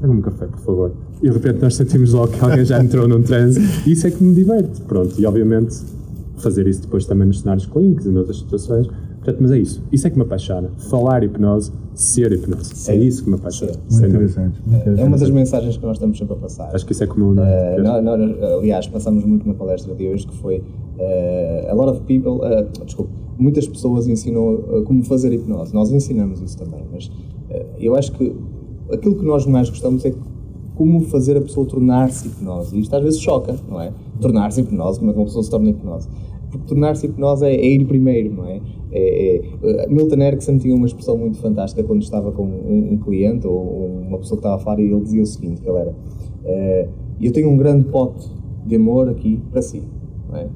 Traga-me 0.00 0.18
um 0.18 0.22
café, 0.22 0.46
por 0.46 0.60
favor. 0.60 0.92
E 1.22 1.28
de 1.28 1.34
repente 1.34 1.60
nós 1.60 1.74
sentimos 1.74 2.14
logo 2.14 2.28
que 2.28 2.42
alguém 2.42 2.64
já 2.64 2.82
entrou 2.82 3.06
num 3.06 3.22
transe. 3.22 3.60
E 3.86 3.92
isso 3.92 4.06
é 4.06 4.10
que 4.10 4.24
me 4.24 4.34
diverte. 4.34 4.80
Pronto, 4.82 5.20
e 5.20 5.26
obviamente 5.26 5.76
fazer 6.38 6.66
isso 6.66 6.80
depois 6.80 7.04
também 7.04 7.28
nos 7.28 7.40
cenários 7.40 7.66
clínicos 7.66 8.06
e 8.06 8.08
noutras 8.08 8.38
situações. 8.38 8.88
Portanto, 9.20 9.38
mas 9.42 9.50
é 9.50 9.58
isso. 9.58 9.82
Isso 9.92 10.06
é 10.06 10.10
que 10.10 10.16
me 10.16 10.22
apaixona. 10.22 10.70
Falar 10.78 11.22
hipnose, 11.22 11.70
ser 11.94 12.32
hipnose. 12.32 12.90
É 12.90 12.96
isso 12.96 13.22
que 13.22 13.28
me 13.28 13.36
apaixona. 13.36 13.72
Muito 13.90 14.06
interessante, 14.06 14.58
muito 14.64 14.80
interessante. 14.80 15.00
É 15.00 15.04
uma 15.04 15.18
das 15.18 15.30
mensagens 15.30 15.76
que 15.76 15.84
nós 15.84 15.96
estamos 15.96 16.16
sempre 16.16 16.32
a 16.32 16.36
passar. 16.36 16.74
Acho 16.74 16.86
que 16.86 16.92
isso 16.92 17.04
é 17.04 17.06
comum, 17.06 17.34
não 17.34 17.44
é? 17.44 17.76
Uh, 17.78 17.82
nós, 17.82 18.02
nós, 18.02 18.42
aliás, 18.58 18.86
passamos 18.86 19.22
muito 19.24 19.46
na 19.46 19.52
palestra 19.52 19.94
de 19.94 20.08
hoje 20.08 20.26
que 20.26 20.34
foi 20.36 20.58
uh, 20.58 21.70
a 21.70 21.74
lot 21.74 21.90
of 21.90 22.00
people, 22.02 22.40
uh, 22.40 22.84
desculpe, 22.84 23.12
muitas 23.38 23.68
pessoas 23.68 24.08
ensinam 24.08 24.54
uh, 24.54 24.82
como 24.84 25.04
fazer 25.04 25.32
hipnose. 25.34 25.74
Nós 25.74 25.92
ensinamos 25.92 26.40
isso 26.40 26.56
também, 26.56 26.84
mas 26.90 27.10
eu 27.78 27.96
acho 27.96 28.12
que 28.12 28.32
aquilo 28.92 29.16
que 29.16 29.24
nós 29.24 29.44
mais 29.44 29.68
gostamos 29.68 30.04
é 30.04 30.14
como 30.76 31.00
fazer 31.00 31.36
a 31.36 31.40
pessoa 31.42 31.66
tornar-se 31.66 32.28
hipnose. 32.28 32.74
E 32.74 32.80
isto 32.80 32.94
às 32.96 33.02
vezes 33.02 33.20
choca, 33.20 33.54
não 33.68 33.80
é? 33.80 33.92
Tornar-se 34.18 34.62
hipnose, 34.62 34.98
como 34.98 35.10
é 35.10 35.14
que 35.14 35.20
uma 35.20 35.26
pessoa 35.26 35.42
se 35.42 35.50
torna 35.50 35.68
hipnose? 35.68 36.08
Porque 36.50 36.66
tornar-se 36.66 37.06
hipnose 37.06 37.44
é, 37.44 37.54
é, 37.54 37.74
ir 37.74 37.84
primeiro, 37.84 38.32
não 38.34 38.46
é? 38.46 38.60
É, 38.92 39.36
é 39.62 39.86
Milton 39.88 40.22
Erickson 40.22 40.58
tinha 40.58 40.74
uma 40.74 40.86
expressão 40.86 41.16
muito 41.16 41.38
fantástica 41.38 41.82
quando 41.82 42.02
estava 42.02 42.32
com 42.32 42.44
um, 42.44 42.92
um, 42.92 42.98
cliente 42.98 43.46
ou 43.46 43.86
uma 44.06 44.18
pessoa 44.18 44.36
que 44.36 44.46
estava 44.46 44.56
a 44.56 44.58
falar 44.58 44.80
e 44.80 44.90
ele 44.90 45.00
dizia 45.00 45.22
o 45.22 45.26
seguinte, 45.26 45.60
que 45.60 45.68
ele 45.68 45.78
era 45.78 45.90
uh, 45.90 46.88
eu 47.20 47.32
tenho 47.32 47.50
um 47.50 47.56
grande 47.56 47.84
pote 47.86 48.28
de 48.66 48.76
amor 48.76 49.08
aqui 49.08 49.40
para 49.50 49.62
si, 49.62 49.82
é? 50.34 50.46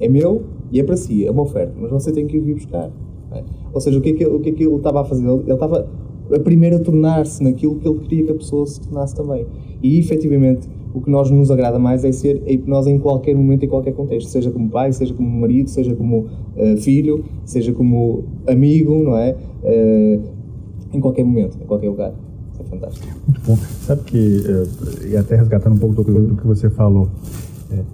É 0.00 0.08
meu 0.08 0.42
e 0.70 0.80
é 0.80 0.82
para 0.82 0.96
si, 0.96 1.26
é 1.26 1.30
uma 1.30 1.42
oferta, 1.42 1.72
mas 1.78 1.90
você 1.90 2.12
tem 2.12 2.26
que 2.26 2.36
ir 2.36 2.40
buscar. 2.40 2.90
É? 3.32 3.44
Ou 3.72 3.80
seja, 3.80 3.98
o 3.98 4.00
que 4.00 4.10
é 4.10 4.12
que, 4.12 4.26
o 4.26 4.40
que, 4.40 4.50
é 4.50 4.52
que 4.52 4.64
ele 4.64 4.74
estava 4.74 5.00
a 5.00 5.04
fazer? 5.04 5.26
Ele, 5.26 5.42
ele 5.42 5.52
estava 5.52 5.88
a 6.32 6.40
primeiro 6.40 6.76
a 6.76 6.80
tornar-se 6.80 7.42
naquilo 7.42 7.76
que 7.76 7.88
ele 7.88 8.00
queria 8.00 8.24
que 8.24 8.32
a 8.32 8.34
pessoa 8.34 8.66
se 8.66 8.80
tornasse 8.80 9.14
também. 9.14 9.46
E 9.82 9.98
efetivamente 9.98 10.68
o 10.94 11.00
que 11.00 11.10
nós 11.10 11.28
nos 11.28 11.50
agrada 11.50 11.76
mais 11.76 12.04
é 12.04 12.12
ser 12.12 12.40
a 12.46 12.52
hipnose 12.52 12.88
em 12.88 13.00
qualquer 13.00 13.34
momento, 13.34 13.64
em 13.64 13.68
qualquer 13.68 13.92
contexto, 13.92 14.30
seja 14.30 14.50
como 14.52 14.70
pai, 14.70 14.92
seja 14.92 15.12
como 15.12 15.28
marido, 15.28 15.68
seja 15.68 15.92
como 15.92 16.26
uh, 16.56 16.76
filho, 16.78 17.24
seja 17.44 17.72
como 17.72 18.24
amigo, 18.46 19.02
não 19.02 19.18
é? 19.18 19.34
Uh, 19.64 20.22
em 20.92 21.00
qualquer 21.00 21.24
momento, 21.24 21.58
em 21.60 21.66
qualquer 21.66 21.88
lugar. 21.88 22.14
Isso 22.52 22.62
é 22.62 22.64
fantástico. 22.66 23.06
Muito 23.26 23.40
bom. 23.44 23.56
Sabe 23.56 24.02
que, 24.02 24.16
uh, 24.16 25.08
e 25.08 25.16
até 25.16 25.34
resgatando 25.34 25.74
um 25.74 25.78
pouco 25.78 26.04
do, 26.04 26.36
que 26.36 26.46
você 26.46 26.70
falou, 26.70 27.08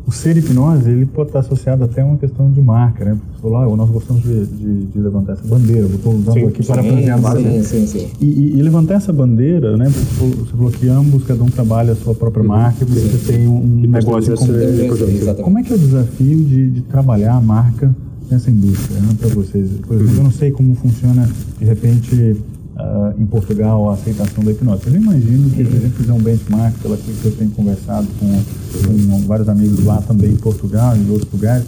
o 0.07 0.13
ser 0.13 0.37
hipnose 0.37 0.91
ele 0.91 1.07
pode 1.07 1.31
estar 1.31 1.41
associado 1.41 1.85
até 1.85 2.03
a 2.03 2.05
uma 2.05 2.17
questão 2.17 2.51
de 2.51 2.61
marca, 2.61 3.05
né? 3.05 3.19
Você 3.35 3.43
falou, 3.43 3.59
ah, 3.59 3.77
nós 3.77 3.91
gostamos 3.91 4.23
de, 4.23 4.47
de, 4.47 4.87
de 4.87 4.99
levantar 4.99 5.35
essa 5.35 5.47
bandeira, 5.47 5.83
eu 5.83 5.95
estou 5.95 6.15
usando 6.15 6.35
sim, 6.35 6.47
aqui 6.47 6.67
para 6.67 6.83
fazer 6.83 7.11
a 7.11 7.17
marca. 7.17 7.41
Sim, 7.41 7.63
sim, 7.63 7.87
sim. 7.87 8.09
E, 8.21 8.59
e, 8.59 8.63
levantar 8.63 8.95
essa 8.95 9.13
bandeira, 9.13 9.77
né? 9.77 9.87
Você 9.89 10.51
falou, 10.51 10.71
que 10.71 10.89
ambos, 10.89 11.25
cada 11.25 11.43
um 11.43 11.49
trabalha 11.49 11.93
a 11.93 11.97
sua 11.97 12.15
própria 12.15 12.43
uhum. 12.43 12.49
marca, 12.49 12.85
sim. 12.85 12.93
você 12.93 13.33
tem 13.33 13.47
um, 13.47 13.57
um 13.57 13.81
negócio 13.89 14.33
em 14.33 14.37
comum. 14.37 14.55
É, 14.55 15.35
Como 15.43 15.59
é 15.59 15.63
que 15.63 15.73
é 15.73 15.77
o 15.77 15.79
desafio 15.79 16.39
de, 16.45 16.71
de 16.71 16.81
trabalhar 16.83 17.35
a 17.35 17.41
marca 17.41 17.95
nessa 18.31 18.51
indústria, 18.51 19.01
né, 19.01 19.09
para 19.19 19.29
vocês? 19.29 19.71
Por 19.87 19.97
exemplo, 19.97 20.17
eu 20.17 20.25
não 20.25 20.31
sei 20.33 20.51
como 20.51 20.75
funciona, 20.75 21.29
de 21.59 21.65
repente, 21.65 22.37
uh, 22.81 23.21
em 23.21 23.27
Portugal 23.27 23.91
a 23.91 23.95
aceitação 23.95 24.43
da 24.43 24.51
hipnose. 24.51 24.83
Eu 24.87 24.97
imagino 24.97 25.51
que 25.51 25.65
se 25.65 25.77
a 25.77 25.81
gente 25.81 25.97
fizer 25.97 26.13
um 26.13 26.19
benchmark, 26.19 26.79
pela 26.81 26.97
que 26.97 27.25
eu 27.25 27.33
tenho 27.37 27.51
conversado 27.51 28.07
com, 28.19 28.27
com 28.29 29.27
vários 29.27 29.49
amigos 29.49 29.85
lá 29.85 30.03
também 30.03 30.33
em 30.33 30.37
Portugal 30.37 30.97
e 30.97 31.01
em 31.01 31.11
outros 31.11 31.33
lugares, 31.33 31.65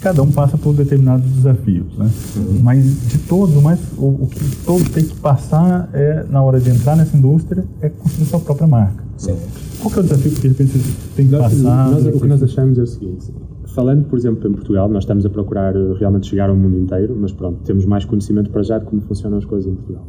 cada 0.00 0.22
um 0.22 0.30
passa 0.30 0.56
por 0.56 0.74
determinados 0.74 1.28
desafios, 1.30 1.96
né? 1.96 2.10
Uhum. 2.36 2.60
Mas 2.62 2.84
de 2.84 3.18
todos, 3.18 3.60
mas 3.62 3.78
o, 3.96 4.06
o, 4.06 4.28
que 4.30 4.56
todos 4.64 4.88
têm 4.90 5.04
que 5.04 5.16
passar 5.16 5.88
é 5.92 6.24
na 6.30 6.42
hora 6.42 6.60
de 6.60 6.70
entrar 6.70 6.96
nessa 6.96 7.16
indústria 7.16 7.64
é 7.80 7.88
construir 7.88 8.26
sua 8.26 8.40
própria 8.40 8.66
marca. 8.66 9.02
Sim. 9.16 9.36
Qual 9.80 9.90
que 9.90 9.98
é 9.98 10.00
o 10.00 10.04
desafio 10.04 10.32
que 10.32 10.40
de 10.40 10.48
repente 10.48 10.78
você 10.78 10.92
tem 11.16 11.26
que 11.26 11.36
passar? 11.36 11.90
Nós, 11.90 12.06
o 12.06 12.20
que 12.20 12.26
nós 12.26 12.42
achamos 12.42 12.78
é 12.78 12.82
o 12.82 12.86
seguinte: 12.86 13.26
falando, 13.74 14.04
por 14.06 14.18
exemplo, 14.18 14.48
em 14.48 14.52
Portugal, 14.52 14.88
nós 14.88 15.04
estamos 15.04 15.24
a 15.24 15.30
procurar 15.30 15.74
eh, 15.74 15.94
realmente 15.98 16.26
chegar 16.26 16.48
ao 16.48 16.56
mundo 16.56 16.78
inteiro, 16.78 17.16
mas 17.18 17.32
pronto, 17.32 17.60
temos 17.64 17.84
mais 17.84 18.04
conhecimento 18.04 18.50
para 18.50 18.62
já 18.62 18.78
de 18.78 18.84
como 18.84 19.00
funcionam 19.02 19.38
as 19.38 19.44
coisas 19.44 19.70
em 19.70 19.74
Portugal. 19.74 20.06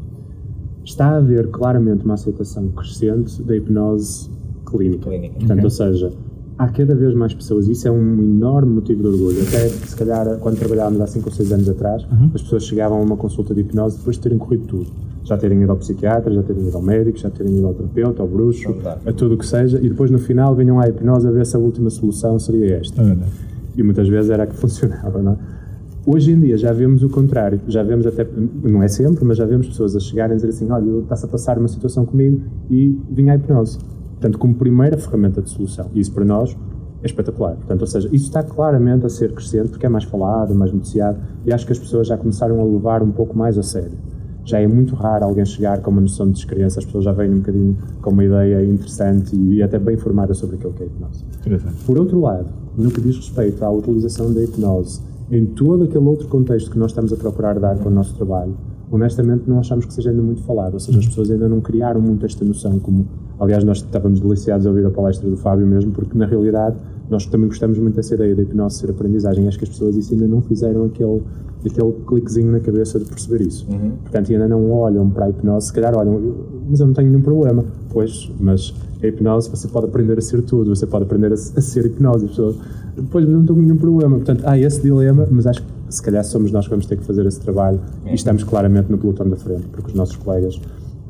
Está 0.83 1.09
a 1.09 1.17
haver 1.17 1.49
claramente 1.49 2.03
uma 2.03 2.15
aceitação 2.15 2.69
crescente 2.69 3.41
da 3.43 3.55
hipnose 3.55 4.29
clínica. 4.65 5.09
clínica. 5.09 5.35
Portanto, 5.35 5.51
okay. 5.51 5.63
ou 5.63 5.69
seja, 5.69 6.11
há 6.59 6.67
cada 6.67 6.93
vez 6.93 7.15
mais 7.15 7.33
pessoas, 7.33 7.67
isso 7.67 7.87
é 7.87 7.91
um 7.91 8.21
enorme 8.21 8.73
motivo 8.73 9.01
de 9.01 9.07
orgulho. 9.07 9.41
Até, 9.41 9.69
se 9.69 9.95
calhar, 9.95 10.37
quando 10.37 10.59
trabalhávamos 10.59 11.01
há 11.01 11.07
5 11.07 11.27
ou 11.27 11.33
6 11.33 11.51
anos 11.53 11.69
atrás, 11.69 12.03
uhum. 12.03 12.29
as 12.35 12.41
pessoas 12.43 12.65
chegavam 12.65 12.99
a 12.99 13.01
uma 13.01 13.17
consulta 13.17 13.55
de 13.55 13.61
hipnose 13.61 13.97
depois 13.97 14.17
de 14.17 14.21
terem 14.21 14.37
corrido 14.37 14.67
tudo. 14.67 14.87
Já 15.23 15.37
terem 15.37 15.61
ido 15.61 15.71
ao 15.71 15.77
psiquiatra, 15.77 16.31
já 16.33 16.43
terem 16.43 16.67
ido 16.67 16.75
ao 16.75 16.83
médico, 16.83 17.17
já 17.17 17.29
terem 17.29 17.57
ido 17.57 17.65
ao 17.65 17.73
terapeuta, 17.73 18.21
ao 18.21 18.27
bruxo, 18.27 18.75
a 19.05 19.11
tudo 19.11 19.35
o 19.35 19.37
que 19.37 19.45
seja, 19.45 19.79
e 19.79 19.89
depois 19.89 20.11
no 20.11 20.19
final 20.19 20.53
vinham 20.53 20.79
à 20.79 20.87
hipnose 20.87 21.27
a 21.27 21.31
ver 21.31 21.45
se 21.45 21.55
a 21.55 21.59
última 21.59 21.89
solução 21.89 22.37
seria 22.37 22.77
esta. 22.77 23.01
Uhum 23.01 23.19
e 23.79 23.83
muitas 23.83 24.07
vezes 24.07 24.29
era 24.29 24.43
a 24.43 24.47
que 24.47 24.55
funcionava, 24.57 25.21
não 25.21 25.33
é? 25.33 25.37
Hoje 26.05 26.31
em 26.31 26.39
dia 26.39 26.57
já 26.57 26.71
vemos 26.71 27.03
o 27.03 27.09
contrário, 27.09 27.59
já 27.67 27.83
vemos 27.83 28.07
até, 28.07 28.25
não 28.63 28.81
é 28.81 28.87
sempre, 28.87 29.23
mas 29.25 29.37
já 29.37 29.45
vemos 29.45 29.67
pessoas 29.67 29.95
a 29.95 29.99
chegarem 29.99 30.33
a 30.33 30.35
dizer 30.35 30.49
assim, 30.49 30.69
olha, 30.71 31.01
está-se 31.01 31.25
a 31.25 31.27
passar 31.27 31.57
uma 31.57 31.67
situação 31.67 32.05
comigo 32.05 32.41
e 32.69 32.97
vinha 33.11 33.33
a 33.33 33.35
hipnose. 33.35 33.77
Portanto, 34.19 34.37
como 34.37 34.53
primeira 34.53 34.97
ferramenta 34.97 35.41
de 35.41 35.49
solução. 35.49 35.89
E 35.93 36.01
isso 36.01 36.11
para 36.11 36.25
nós 36.25 36.55
é 37.01 37.05
espetacular. 37.05 37.55
Portanto, 37.55 37.81
ou 37.81 37.87
seja, 37.87 38.09
isso 38.11 38.25
está 38.25 38.43
claramente 38.43 39.05
a 39.05 39.09
ser 39.09 39.31
crescente 39.31 39.69
porque 39.69 39.85
é 39.85 39.89
mais 39.89 40.03
falado, 40.03 40.53
mais 40.53 40.73
noticiado 40.73 41.17
e 41.45 41.53
acho 41.53 41.65
que 41.65 41.71
as 41.71 41.79
pessoas 41.79 42.07
já 42.07 42.17
começaram 42.17 42.59
a 42.59 42.63
levar 42.63 43.01
um 43.01 43.11
pouco 43.11 43.37
mais 43.37 43.57
a 43.57 43.63
sério. 43.63 43.97
Já 44.43 44.59
é 44.59 44.67
muito 44.67 44.95
raro 44.95 45.25
alguém 45.25 45.45
chegar 45.45 45.79
com 45.81 45.91
uma 45.91 46.01
noção 46.01 46.27
de 46.27 46.33
descrença, 46.33 46.79
as 46.79 46.85
pessoas 46.85 47.05
já 47.05 47.11
vêm 47.13 47.29
um 47.29 47.37
bocadinho 47.37 47.77
com 48.01 48.09
uma 48.09 48.23
ideia 48.23 48.65
interessante 48.65 49.35
e, 49.35 49.61
até 49.61 49.77
bem 49.77 49.95
formada 49.95 50.33
sobre 50.33 50.55
aquilo 50.55 50.73
que 50.73 50.83
é 50.83 50.85
hipnose. 50.87 51.23
Por 51.85 51.97
outro 51.97 52.19
lado, 52.19 52.47
no 52.75 52.89
que 52.89 52.99
diz 52.99 53.15
respeito 53.15 53.63
à 53.63 53.69
utilização 53.69 54.33
da 54.33 54.43
hipnose 54.43 55.01
em 55.31 55.45
todo 55.45 55.83
aquele 55.83 56.05
outro 56.05 56.27
contexto 56.27 56.71
que 56.71 56.79
nós 56.79 56.91
estamos 56.91 57.13
a 57.13 57.15
procurar 57.15 57.59
dar 57.59 57.77
com 57.77 57.89
o 57.89 57.91
nosso 57.91 58.15
trabalho, 58.15 58.57
honestamente 58.91 59.43
não 59.47 59.59
achamos 59.59 59.85
que 59.85 59.93
seja 59.93 60.09
ainda 60.09 60.23
muito 60.23 60.41
falado, 60.41 60.73
ou 60.73 60.79
seja, 60.79 60.97
as 60.97 61.05
pessoas 61.05 61.29
ainda 61.29 61.47
não 61.47 61.61
criaram 61.61 62.01
muito 62.01 62.25
esta 62.25 62.43
noção, 62.43 62.79
como 62.79 63.07
aliás 63.39 63.63
nós 63.63 63.77
estávamos 63.77 64.19
deliciados 64.19 64.65
a 64.65 64.69
ouvir 64.69 64.85
a 64.85 64.89
palestra 64.89 65.29
do 65.29 65.37
Fábio 65.37 65.65
mesmo, 65.65 65.91
porque 65.91 66.17
na 66.17 66.25
realidade 66.25 66.77
nós 67.09 67.25
também 67.25 67.47
gostamos 67.47 67.77
muito 67.79 67.95
dessa 67.95 68.13
ideia 68.13 68.35
da 68.35 68.41
hipnose 68.43 68.77
ser 68.77 68.91
aprendizagem, 68.91 69.47
acho 69.47 69.57
que 69.57 69.63
as 69.63 69.69
pessoas 69.69 69.95
isso 69.95 70.13
ainda 70.13 70.27
não 70.27 70.41
fizeram 70.41 70.85
aquele, 70.85 71.23
aquele 71.65 71.91
cliquezinho 72.05 72.51
na 72.51 72.59
cabeça 72.59 72.99
de 72.99 73.05
perceber 73.05 73.41
isso. 73.41 73.65
Uhum. 73.69 73.93
Portanto, 74.03 74.31
ainda 74.31 74.47
não 74.47 74.69
olham 74.71 75.09
para 75.09 75.25
a 75.25 75.29
hipnose, 75.29 75.67
se 75.67 75.73
calhar 75.73 75.97
olham, 75.97 76.35
mas 76.69 76.79
eu 76.79 76.85
não 76.85 76.93
tenho 76.93 77.09
nenhum 77.09 77.21
problema. 77.21 77.65
Pois, 77.89 78.31
mas 78.39 78.75
a 79.01 79.07
hipnose 79.07 79.49
você 79.49 79.67
pode 79.67 79.87
aprender 79.87 80.19
a 80.19 80.21
ser 80.21 80.43
tudo, 80.43 80.75
você 80.75 80.85
pode 80.85 81.05
aprender 81.05 81.31
a, 81.31 81.33
a 81.33 81.37
ser 81.37 81.85
hipnose. 81.85 82.27
Pessoas, 82.27 82.55
depois 82.95 83.27
não 83.27 83.43
tenho 83.43 83.59
nenhum 83.59 83.77
problema. 83.77 84.17
Portanto, 84.17 84.43
há 84.45 84.57
esse 84.59 84.81
dilema, 84.81 85.27
mas 85.31 85.47
acho 85.47 85.63
que 85.63 85.67
se 85.89 86.01
calhar 86.01 86.23
somos 86.23 86.51
nós 86.51 86.65
que 86.65 86.69
vamos 86.69 86.85
ter 86.85 86.97
que 86.97 87.03
fazer 87.03 87.25
esse 87.25 87.39
trabalho 87.39 87.79
e 88.05 88.13
estamos 88.13 88.43
claramente 88.43 88.91
no 88.91 88.97
pelotão 88.97 89.27
da 89.27 89.35
frente, 89.35 89.65
porque 89.71 89.89
os 89.89 89.95
nossos 89.95 90.15
colegas, 90.15 90.61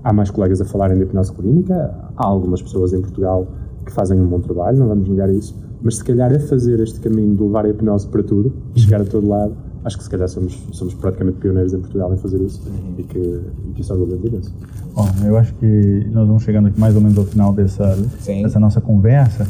há 0.04 0.14
mais 0.14 0.30
colegas 0.30 0.62
a 0.62 0.66
falarem 0.66 0.98
de 0.98 1.04
hipnose 1.04 1.32
clínica, 1.34 1.94
há 2.16 2.26
algumas 2.26 2.62
pessoas 2.62 2.94
em 2.94 3.02
Portugal 3.02 3.48
que 3.86 3.92
fazem 3.92 4.20
um 4.20 4.28
bom 4.28 4.40
trabalho, 4.40 4.78
não 4.78 4.88
vamos 4.88 5.08
negar 5.08 5.30
isso, 5.30 5.56
mas 5.82 5.98
se 5.98 6.04
calhar 6.04 6.32
é 6.32 6.40
fazer 6.40 6.80
este 6.80 7.00
caminho 7.00 7.36
de 7.36 7.44
levar 7.44 7.66
a 7.66 7.70
hipnose 7.70 8.08
para 8.08 8.24
tudo, 8.24 8.54
chegar 8.76 9.02
a 9.02 9.06
todo 9.06 9.28
lado, 9.28 9.54
acho 9.84 9.98
que 9.98 10.04
se 10.04 10.10
calhar 10.10 10.28
somos, 10.28 10.62
somos 10.72 10.94
praticamente 10.94 11.38
pioneiros 11.38 11.74
em 11.74 11.80
Portugal 11.80 12.14
em 12.14 12.18
fazer 12.18 12.42
isso 12.42 12.62
uhum. 12.68 12.96
e, 12.98 13.04
que, 13.04 13.20
e 13.20 13.74
que 13.74 13.82
isso 13.82 13.94
orgulha 13.94 14.18
de 14.18 14.28
imenso. 14.28 14.54
Bom, 14.94 15.08
eu 15.26 15.38
acho 15.38 15.54
que 15.56 16.08
nós 16.12 16.28
vamos 16.28 16.44
chegando 16.44 16.68
aqui 16.68 16.80
mais 16.80 16.96
ou 16.96 17.02
menos 17.02 17.18
ao 17.18 17.24
final 17.24 17.54
dessa, 17.54 17.96
dessa 18.26 18.60
nossa 18.60 18.82
conversa. 18.82 19.48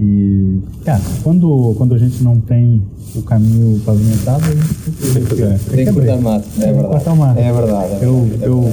E, 0.00 0.60
cara, 0.84 1.02
quando, 1.22 1.74
quando 1.76 1.94
a 1.94 1.98
gente 1.98 2.22
não 2.22 2.40
tem 2.40 2.82
o 3.14 3.22
caminho 3.22 3.78
pavimentado, 3.80 4.42
a 4.44 4.48
gente 4.48 5.14
tem 5.14 5.24
que, 5.24 5.42
é, 5.42 5.58
tem 5.70 5.86
que 5.86 5.92
cortar 5.92 6.20
mato, 6.20 6.48
é 6.58 6.72
verdade. 6.72 7.08
o 7.08 7.16
mato. 7.16 7.38
É 7.38 7.52
verdade. 7.52 7.92
É 7.92 8.04
eu, 8.04 8.28
eu, 8.40 8.72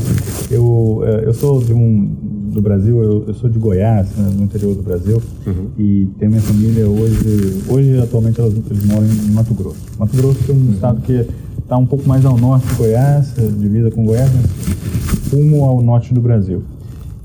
eu, 0.50 1.04
é, 1.06 1.26
eu 1.28 1.34
sou 1.34 1.62
de 1.62 1.74
um, 1.74 2.10
do 2.52 2.62
Brasil, 2.62 3.04
eu, 3.04 3.26
eu 3.28 3.34
sou 3.34 3.50
de 3.50 3.60
Goiás, 3.60 4.08
né, 4.16 4.32
no 4.36 4.44
interior 4.44 4.74
do 4.76 4.82
Brasil, 4.82 5.22
uhum. 5.46 5.68
e 5.78 6.08
tenho 6.18 6.32
minha 6.32 6.42
família 6.42 6.88
hoje, 6.88 7.64
hoje 7.68 8.00
atualmente 8.00 8.40
elas, 8.40 8.54
eles 8.54 8.86
moram 8.86 9.06
em 9.06 9.32
Mato 9.32 9.54
Grosso. 9.54 9.80
Mato 9.98 10.16
Grosso 10.16 10.40
é 10.48 10.54
um 10.54 10.56
uhum. 10.56 10.72
estado 10.72 11.02
que 11.02 11.28
está 11.60 11.78
um 11.78 11.86
pouco 11.86 12.08
mais 12.08 12.26
ao 12.26 12.38
norte 12.38 12.66
de 12.68 12.76
Goiás, 12.76 13.34
divisa 13.36 13.92
com 13.92 14.06
Goiás, 14.06 14.32
mas 14.34 15.32
rumo 15.32 15.66
ao 15.66 15.82
norte 15.82 16.14
do 16.14 16.22
Brasil. 16.22 16.64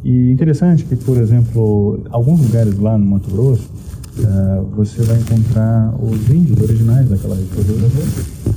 E 0.05 0.31
interessante 0.31 0.85
que, 0.85 0.97
por 0.97 1.17
exemplo, 1.17 2.01
alguns 2.11 2.41
lugares 2.41 2.79
lá 2.79 2.99
no 2.99 3.07
Mato 3.07 3.31
Grosso, 3.31 3.71
uh, 4.19 4.65
você 4.77 5.03
vai 5.03 5.19
encontrar 5.19 5.95
os 6.01 6.29
índios 6.31 6.61
originais 6.61 7.09
daquela 7.09 7.37
região. 7.37 7.91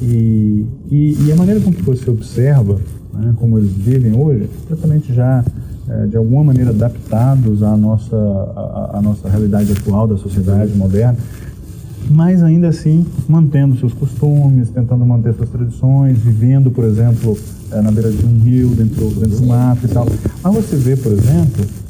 E, 0.01 0.65
e, 0.91 1.17
e, 1.25 1.31
a 1.31 1.35
maneira 1.35 1.59
com 1.59 1.71
que 1.71 1.81
você 1.81 2.09
observa 2.09 2.79
né, 3.13 3.33
como 3.37 3.57
eles 3.57 3.71
vivem 3.71 4.15
hoje 4.15 4.43
é 4.43 4.47
completamente 4.59 5.13
já 5.13 5.43
é, 5.89 6.05
de 6.05 6.17
alguma 6.17 6.43
maneira 6.43 6.71
adaptados 6.71 7.63
à 7.63 7.75
nossa, 7.77 8.15
à, 8.15 8.97
à 8.97 9.01
nossa 9.01 9.29
realidade 9.29 9.71
atual 9.71 10.05
da 10.05 10.17
sociedade 10.17 10.73
moderna, 10.75 11.17
mas 12.09 12.43
ainda 12.43 12.67
assim 12.67 13.05
mantendo 13.27 13.77
seus 13.79 13.93
costumes, 13.93 14.69
tentando 14.69 15.05
manter 15.05 15.33
suas 15.33 15.49
tradições, 15.49 16.17
vivendo, 16.17 16.69
por 16.71 16.83
exemplo, 16.83 17.37
é, 17.71 17.81
na 17.81 17.91
beira 17.91 18.11
de 18.11 18.25
um 18.25 18.39
rio, 18.39 18.69
dentro, 18.69 19.09
dentro 19.11 19.39
do 19.39 19.47
mato 19.47 19.85
e 19.85 19.87
tal. 19.87 20.05
Mas 20.43 20.55
você 20.55 20.75
vê, 20.75 20.95
por 20.95 21.11
exemplo, 21.11 21.65
é, 21.65 21.86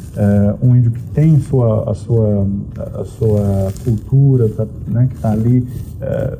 um 0.62 0.76
índio 0.76 0.92
que 0.92 1.02
tem 1.14 1.40
sua, 1.40 1.90
a, 1.90 1.94
sua, 1.94 2.48
a 2.96 3.06
sua 3.06 3.74
cultura, 3.84 4.50
tá, 4.50 4.66
né, 4.88 5.08
que 5.10 5.16
está 5.16 5.32
ali 5.32 5.68
é, 6.02 6.38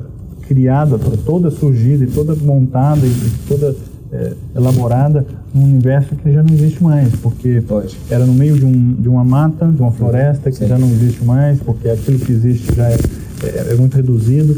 criada, 0.48 0.98
toda 1.24 1.50
surgida 1.50 2.04
e 2.04 2.06
toda 2.06 2.34
montada 2.34 3.06
e 3.06 3.14
toda 3.46 3.76
é, 4.12 4.32
elaborada 4.56 5.26
num 5.54 5.64
universo 5.64 6.14
que 6.16 6.32
já 6.32 6.42
não 6.42 6.54
existe 6.54 6.82
mais, 6.82 7.14
porque 7.16 7.62
Pode. 7.66 7.96
era 8.10 8.24
no 8.24 8.32
meio 8.32 8.58
de, 8.58 8.64
um, 8.64 8.94
de 8.94 9.08
uma 9.08 9.24
mata, 9.24 9.66
de 9.66 9.80
uma 9.80 9.92
floresta 9.92 10.50
que 10.50 10.56
Sim. 10.56 10.68
já 10.68 10.78
não 10.78 10.88
existe 10.88 11.24
mais, 11.24 11.58
porque 11.60 11.88
aquilo 11.88 12.18
que 12.18 12.32
existe 12.32 12.74
já 12.74 12.88
é, 12.88 12.98
é, 13.42 13.72
é 13.72 13.74
muito 13.76 13.94
reduzido. 13.94 14.56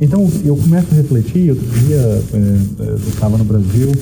Então 0.00 0.26
eu 0.44 0.56
começo 0.56 0.86
a 0.92 0.96
refletir, 0.96 1.50
outro 1.50 1.66
dia 1.66 1.96
é, 1.96 2.22
é, 2.32 2.90
eu 2.90 2.96
estava 2.96 3.36
no 3.36 3.44
Brasil 3.44 3.92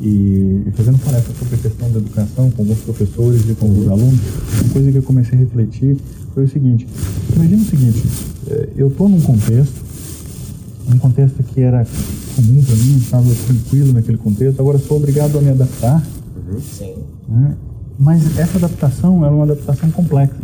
e, 0.00 0.62
e 0.66 0.72
fazendo 0.76 0.98
palestra 0.98 1.34
sobre 1.38 1.54
a 1.54 1.58
questão 1.58 1.90
da 1.90 1.98
educação 1.98 2.50
com 2.50 2.62
alguns 2.62 2.78
professores 2.80 3.42
e 3.48 3.54
com 3.54 3.66
alguns 3.66 3.88
alunos, 3.88 4.20
uma 4.62 4.72
coisa 4.72 4.92
que 4.92 4.98
eu 4.98 5.02
comecei 5.02 5.38
a 5.38 5.40
refletir 5.40 5.96
foi 6.34 6.44
o 6.44 6.48
seguinte, 6.48 6.86
imagina 7.34 7.62
o 7.62 7.64
seguinte, 7.64 8.04
é, 8.48 8.68
eu 8.76 8.88
estou 8.88 9.08
num 9.08 9.20
contexto, 9.20 9.74
um 10.92 10.98
contexto 10.98 11.42
que 11.42 11.60
era 11.60 11.86
comum 12.36 12.62
para 12.62 12.76
mim, 12.76 12.96
estava 12.98 13.28
tranquilo 13.46 13.92
naquele 13.92 14.18
contexto, 14.18 14.60
agora 14.60 14.78
sou 14.78 14.96
obrigado 14.96 15.36
a 15.38 15.40
me 15.40 15.50
adaptar, 15.50 16.06
uhum. 16.36 16.60
Sim. 16.60 16.94
Né? 17.28 17.56
mas 17.98 18.38
essa 18.38 18.58
adaptação 18.58 19.24
é 19.24 19.28
uma 19.28 19.42
adaptação 19.42 19.90
complexa, 19.90 20.36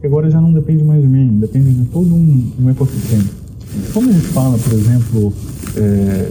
que 0.00 0.06
agora 0.06 0.30
já 0.30 0.40
não 0.40 0.52
depende 0.52 0.84
mais 0.84 1.02
de 1.02 1.08
mim, 1.08 1.38
depende 1.40 1.72
de 1.72 1.84
todo 1.86 2.14
um, 2.14 2.52
um 2.60 2.70
ecossistema. 2.70 3.24
Como 3.92 4.08
a 4.08 4.12
gente 4.12 4.26
fala, 4.28 4.56
por 4.56 4.72
exemplo, 4.72 5.32
é, 5.76 6.30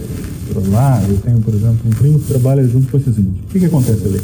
lá, 0.68 1.02
eu 1.08 1.18
tenho, 1.18 1.40
por 1.40 1.54
exemplo, 1.54 1.78
um 1.86 1.90
primo 1.92 2.20
que 2.20 2.28
trabalha 2.28 2.68
junto 2.68 2.90
com 2.90 2.98
esses 2.98 3.18
índios. 3.18 3.36
O 3.48 3.52
que, 3.52 3.60
que 3.60 3.66
acontece 3.66 4.06
ali? 4.06 4.22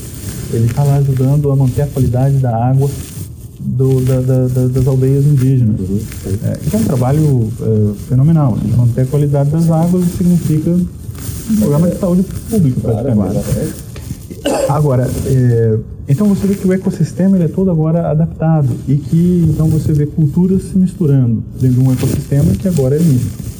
Ele 0.54 0.66
está 0.66 0.84
lá 0.84 0.98
ajudando 0.98 1.52
a 1.52 1.56
manter 1.56 1.84
a 1.84 1.88
qualidade 1.88 2.38
da 2.38 2.56
água 2.56 2.90
do, 3.60 4.02
da, 4.02 4.22
da, 4.22 4.48
da, 4.48 4.68
das 4.68 4.88
aldeias 4.88 5.26
indígenas. 5.26 5.80
Uhum. 5.80 6.00
É, 6.44 6.60
então 6.66 6.80
é 6.80 6.84
um 6.84 6.86
trabalho 6.86 7.52
é, 7.62 7.94
fenomenal. 8.08 8.58
Manter 8.78 9.02
a 9.02 9.06
qualidade 9.06 9.50
das 9.50 9.70
águas 9.70 10.06
significa 10.18 10.70
um 10.72 11.56
programa 11.58 11.90
de 11.90 11.98
saúde 11.98 12.24
pública, 12.50 12.80
praticamente. 12.82 13.84
Agora, 14.70 15.10
é, 15.26 15.78
então 16.08 16.28
você 16.28 16.46
vê 16.48 16.56
que 16.56 16.68
o 16.68 16.74
ecossistema 16.74 17.38
ele 17.38 17.46
é 17.46 17.48
todo 17.48 17.72
agora 17.72 18.12
adaptado 18.12 18.70
e 18.88 18.98
que 18.98 19.46
então 19.50 19.68
você 19.68 19.94
vê 19.94 20.06
culturas 20.06 20.64
se 20.64 20.78
misturando 20.78 21.44
dentro 21.60 21.82
de 21.82 21.88
um 21.88 21.94
ecossistema 21.94 22.52
que 22.54 22.68
agora 22.68 22.96
é 22.96 23.00
misto. 23.00 23.53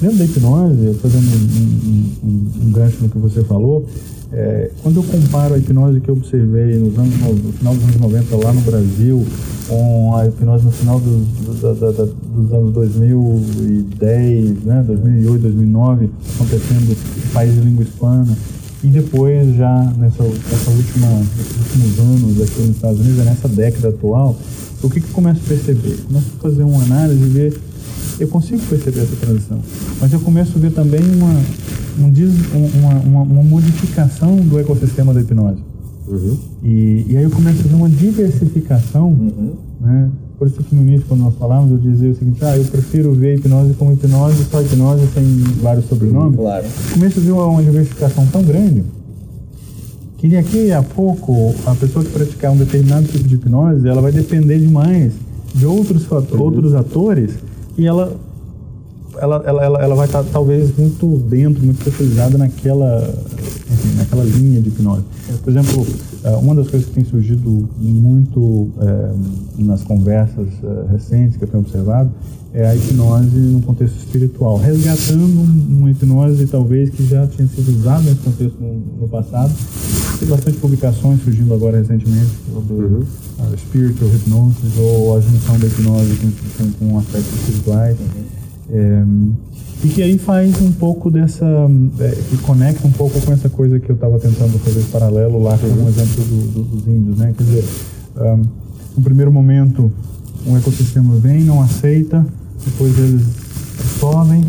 Dentro 0.00 0.18
da 0.18 0.24
hipnose, 0.24 0.94
fazendo 1.02 1.26
um, 1.26 2.28
um, 2.28 2.66
um, 2.66 2.72
gancho 2.72 2.96
no 3.02 3.08
que 3.08 3.18
você 3.18 3.42
falou, 3.44 3.86
é, 4.32 4.70
quando 4.82 4.96
eu 4.96 5.02
comparo 5.02 5.54
a 5.54 5.58
hipnose 5.58 6.00
que 6.00 6.08
eu 6.08 6.14
observei 6.14 6.78
nos 6.78 6.98
anos, 6.98 7.14
no 7.42 7.52
final 7.52 7.74
dos 7.74 7.84
anos 7.84 7.96
90 7.96 8.36
lá 8.36 8.52
no 8.52 8.60
Brasil 8.60 9.26
com 9.68 10.16
a 10.16 10.26
hipnose 10.26 10.64
no 10.64 10.70
final 10.70 10.98
dos, 10.98 11.60
da, 11.60 11.72
da, 11.74 11.90
da, 11.92 12.04
dos 12.04 12.52
anos 12.52 12.72
2010, 12.72 14.64
né, 14.64 14.82
2008, 14.86 15.42
2009, 15.42 16.10
acontecendo 16.34 16.92
em 16.92 17.32
países 17.32 17.56
de 17.56 17.68
língua 17.68 17.84
hispana, 17.84 18.36
e 18.82 18.86
depois 18.86 19.56
já 19.56 19.92
nessa, 19.98 20.22
nessa 20.22 20.70
última, 20.70 21.08
nesses 21.36 21.56
últimos 21.58 21.98
anos 21.98 22.40
aqui 22.42 22.60
nos 22.60 22.76
Estados 22.76 23.00
Unidos, 23.00 23.24
nessa 23.24 23.48
década 23.48 23.88
atual, 23.90 24.36
o 24.82 24.88
que, 24.88 25.00
que 25.00 25.08
eu 25.08 25.12
começo 25.12 25.40
a 25.44 25.48
perceber? 25.48 25.98
Começo 26.06 26.26
a 26.38 26.42
fazer 26.42 26.62
uma 26.62 26.82
análise 26.84 27.20
e 27.20 27.28
ver 27.28 27.60
eu 28.20 28.28
consigo 28.28 28.60
perceber 28.66 29.00
essa 29.00 29.16
transição. 29.16 29.58
Mas 30.00 30.12
eu 30.12 30.20
começo 30.20 30.56
a 30.56 30.60
ver 30.60 30.72
também 30.72 31.00
uma, 31.00 31.34
um, 31.98 32.78
uma, 32.78 32.94
uma, 33.00 33.22
uma 33.22 33.42
modificação 33.42 34.36
do 34.36 34.58
ecossistema 34.58 35.12
da 35.14 35.20
hipnose. 35.20 35.62
Uhum. 36.06 36.38
E, 36.62 37.06
e 37.08 37.16
aí 37.16 37.22
eu 37.22 37.30
começo 37.30 37.60
a 37.60 37.68
ver 37.68 37.74
uma 37.74 37.88
diversificação, 37.88 39.08
uhum. 39.08 39.54
né? 39.80 40.10
Por 40.38 40.46
isso 40.46 40.62
que 40.62 40.72
no 40.72 40.82
início, 40.82 41.04
quando 41.08 41.20
nós 41.20 41.34
falamos, 41.34 41.72
eu 41.72 41.78
dizia 41.78 42.10
o 42.10 42.14
seguinte, 42.14 42.44
ah, 42.44 42.56
eu 42.56 42.64
prefiro 42.64 43.12
ver 43.12 43.32
a 43.32 43.34
hipnose 43.34 43.74
como 43.74 43.92
hipnose, 43.92 44.44
só 44.44 44.62
hipnose, 44.62 45.08
sem 45.12 45.24
vários 45.60 45.86
sobrenomes. 45.86 46.36
Claro. 46.36 46.64
Começo 46.92 47.18
a 47.18 47.22
ver 47.22 47.32
uma, 47.32 47.46
uma 47.46 47.62
diversificação 47.62 48.24
tão 48.26 48.44
grande 48.44 48.84
que 50.16 50.28
daqui 50.28 50.70
a 50.72 50.82
pouco 50.82 51.54
a 51.66 51.74
pessoa 51.74 52.04
que 52.04 52.10
praticar 52.10 52.52
um 52.52 52.56
determinado 52.56 53.06
tipo 53.06 53.26
de 53.26 53.34
hipnose, 53.34 53.86
ela 53.86 54.00
vai 54.00 54.12
depender 54.12 54.58
demais 54.58 55.12
de 55.54 55.66
outros, 55.66 56.08
uhum. 56.08 56.40
outros 56.40 56.74
atores 56.74 57.32
e 57.78 57.86
ela 57.86 58.16
ela, 59.20 59.42
ela, 59.44 59.64
ela, 59.64 59.82
ela 59.82 59.94
vai 59.94 60.06
estar 60.06 60.22
tá, 60.22 60.28
talvez 60.32 60.76
muito 60.76 61.18
dentro, 61.28 61.62
muito 61.64 61.78
especializada 61.78 62.38
naquela, 62.38 63.14
enfim, 63.70 63.96
naquela 63.96 64.24
linha 64.24 64.60
de 64.60 64.68
hipnose. 64.68 65.04
Por 65.42 65.50
exemplo, 65.50 65.86
eh, 66.24 66.36
uma 66.36 66.54
das 66.54 66.68
coisas 66.68 66.88
que 66.88 66.94
tem 66.94 67.04
surgido 67.04 67.68
muito 67.78 68.70
é, 68.80 69.62
nas 69.62 69.82
conversas 69.82 70.48
é, 70.62 70.92
recentes 70.92 71.36
que 71.36 71.44
eu 71.44 71.48
tenho 71.48 71.62
observado 71.62 72.10
é 72.52 72.66
a 72.66 72.74
hipnose 72.74 73.36
no 73.36 73.60
contexto 73.60 73.96
espiritual, 73.98 74.56
resgatando 74.56 75.42
uma 75.42 75.90
hipnose 75.90 76.46
talvez 76.46 76.90
que 76.90 77.06
já 77.06 77.26
tinha 77.26 77.46
sido 77.46 77.68
usada 77.78 78.02
nesse 78.02 78.20
contexto 78.20 78.56
no, 78.58 79.00
no 79.00 79.08
passado. 79.08 79.52
Tem 80.18 80.28
bastante 80.28 80.56
publicações 80.56 81.22
surgindo 81.22 81.52
agora 81.54 81.78
recentemente 81.78 82.30
sobre 82.52 82.74
uhum. 82.74 83.04
a 83.38 83.56
spiritual 83.56 84.10
hypnosis 84.10 84.78
ou 84.78 85.16
a 85.16 85.20
junção 85.20 85.58
da 85.58 85.66
hipnose 85.66 86.16
com, 86.16 86.64
com, 86.64 86.72
com 86.72 86.98
aspectos 86.98 87.32
espirituais. 87.34 87.96
Uhum. 88.00 88.37
É, 88.70 89.04
e 89.84 89.88
que 89.88 90.02
aí 90.02 90.18
faz 90.18 90.60
um 90.60 90.72
pouco 90.72 91.10
dessa. 91.10 91.46
É, 92.00 92.10
que 92.28 92.36
conecta 92.38 92.86
um 92.86 92.92
pouco 92.92 93.20
com 93.20 93.32
essa 93.32 93.48
coisa 93.48 93.78
que 93.78 93.90
eu 93.90 93.94
estava 93.94 94.18
tentando 94.18 94.58
fazer 94.58 94.82
paralelo 94.90 95.42
lá 95.42 95.56
com 95.56 95.66
um 95.66 95.88
exemplo 95.88 96.24
do, 96.24 96.46
do, 96.52 96.62
dos 96.62 96.86
índios, 96.86 97.18
né? 97.18 97.32
Quer 97.36 97.44
dizer, 97.44 97.64
um, 98.16 98.42
no 98.96 99.02
primeiro 99.02 99.32
momento, 99.32 99.90
um 100.46 100.56
ecossistema 100.56 101.14
vem, 101.16 101.44
não 101.44 101.62
aceita, 101.62 102.26
depois 102.64 102.98
eles 102.98 103.22
sobem, 104.00 104.44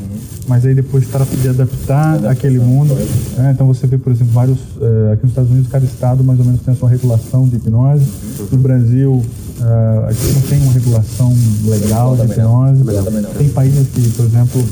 mas 0.50 0.66
aí 0.66 0.74
depois 0.74 1.08
trata 1.08 1.34
de 1.38 1.48
adaptar 1.48 2.26
aquele 2.26 2.60
mundo. 2.60 2.96
Né? 3.38 3.52
Então 3.54 3.68
você 3.68 3.86
vê, 3.86 3.98
por 3.98 4.12
exemplo, 4.12 4.34
vários. 4.34 4.58
É, 4.82 5.14
aqui 5.14 5.24
nos 5.24 5.32
Estados 5.32 5.52
Unidos, 5.52 5.72
cada 5.72 5.86
estado 5.86 6.24
mais 6.24 6.40
ou 6.40 6.46
menos 6.46 6.62
tem 6.62 6.74
a 6.74 6.78
sua 6.78 6.90
regulação 6.90 7.48
de 7.48 7.58
hipnose. 7.58 8.06
No 8.52 8.58
Brasil, 8.58 9.24
Uh, 9.60 10.06
a 10.08 10.14
gente 10.14 10.36
não 10.36 10.42
tem 10.44 10.62
uma 10.62 10.72
regulação 10.72 11.36
legal 11.66 12.16
de 12.16 12.24
hipnose. 12.24 12.82
Tem 13.38 13.50
países 13.50 13.88
que, 13.90 14.10
por 14.12 14.26
exemplo, 14.26 14.66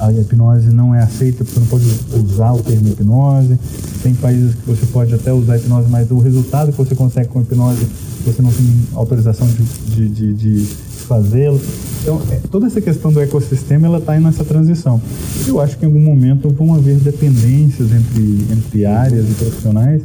a 0.00 0.12
hipnose 0.12 0.70
não 0.70 0.92
é 0.92 1.02
aceita 1.02 1.44
porque 1.44 1.54
você 1.54 1.60
não 1.60 1.66
pode 1.68 1.84
usar 2.16 2.52
o 2.52 2.62
termo 2.64 2.88
hipnose. 2.88 3.56
Tem 4.02 4.12
países 4.14 4.56
que 4.56 4.66
você 4.66 4.86
pode 4.86 5.14
até 5.14 5.32
usar 5.32 5.56
hipnose, 5.56 5.88
mas 5.88 6.10
o 6.10 6.18
resultado 6.18 6.72
que 6.72 6.78
você 6.78 6.96
consegue 6.96 7.28
com 7.28 7.42
hipnose, 7.42 7.86
você 8.26 8.42
não 8.42 8.50
tem 8.50 8.66
autorização 8.94 9.46
de, 9.46 9.62
de, 9.94 10.08
de, 10.08 10.34
de 10.34 10.68
fazê-lo. 11.12 11.60
Então, 12.02 12.20
é, 12.30 12.40
toda 12.50 12.66
essa 12.66 12.80
questão 12.80 13.12
do 13.12 13.20
ecossistema, 13.20 13.86
ela 13.86 13.98
está 13.98 14.18
nessa 14.18 14.44
transição. 14.44 15.00
Eu 15.46 15.60
acho 15.60 15.78
que 15.78 15.84
em 15.84 15.88
algum 15.88 16.00
momento 16.00 16.48
vão 16.48 16.74
haver 16.74 16.96
dependências 16.96 17.92
entre, 17.92 18.52
entre 18.52 18.86
áreas 18.86 19.30
e 19.30 19.34
profissionais 19.34 20.02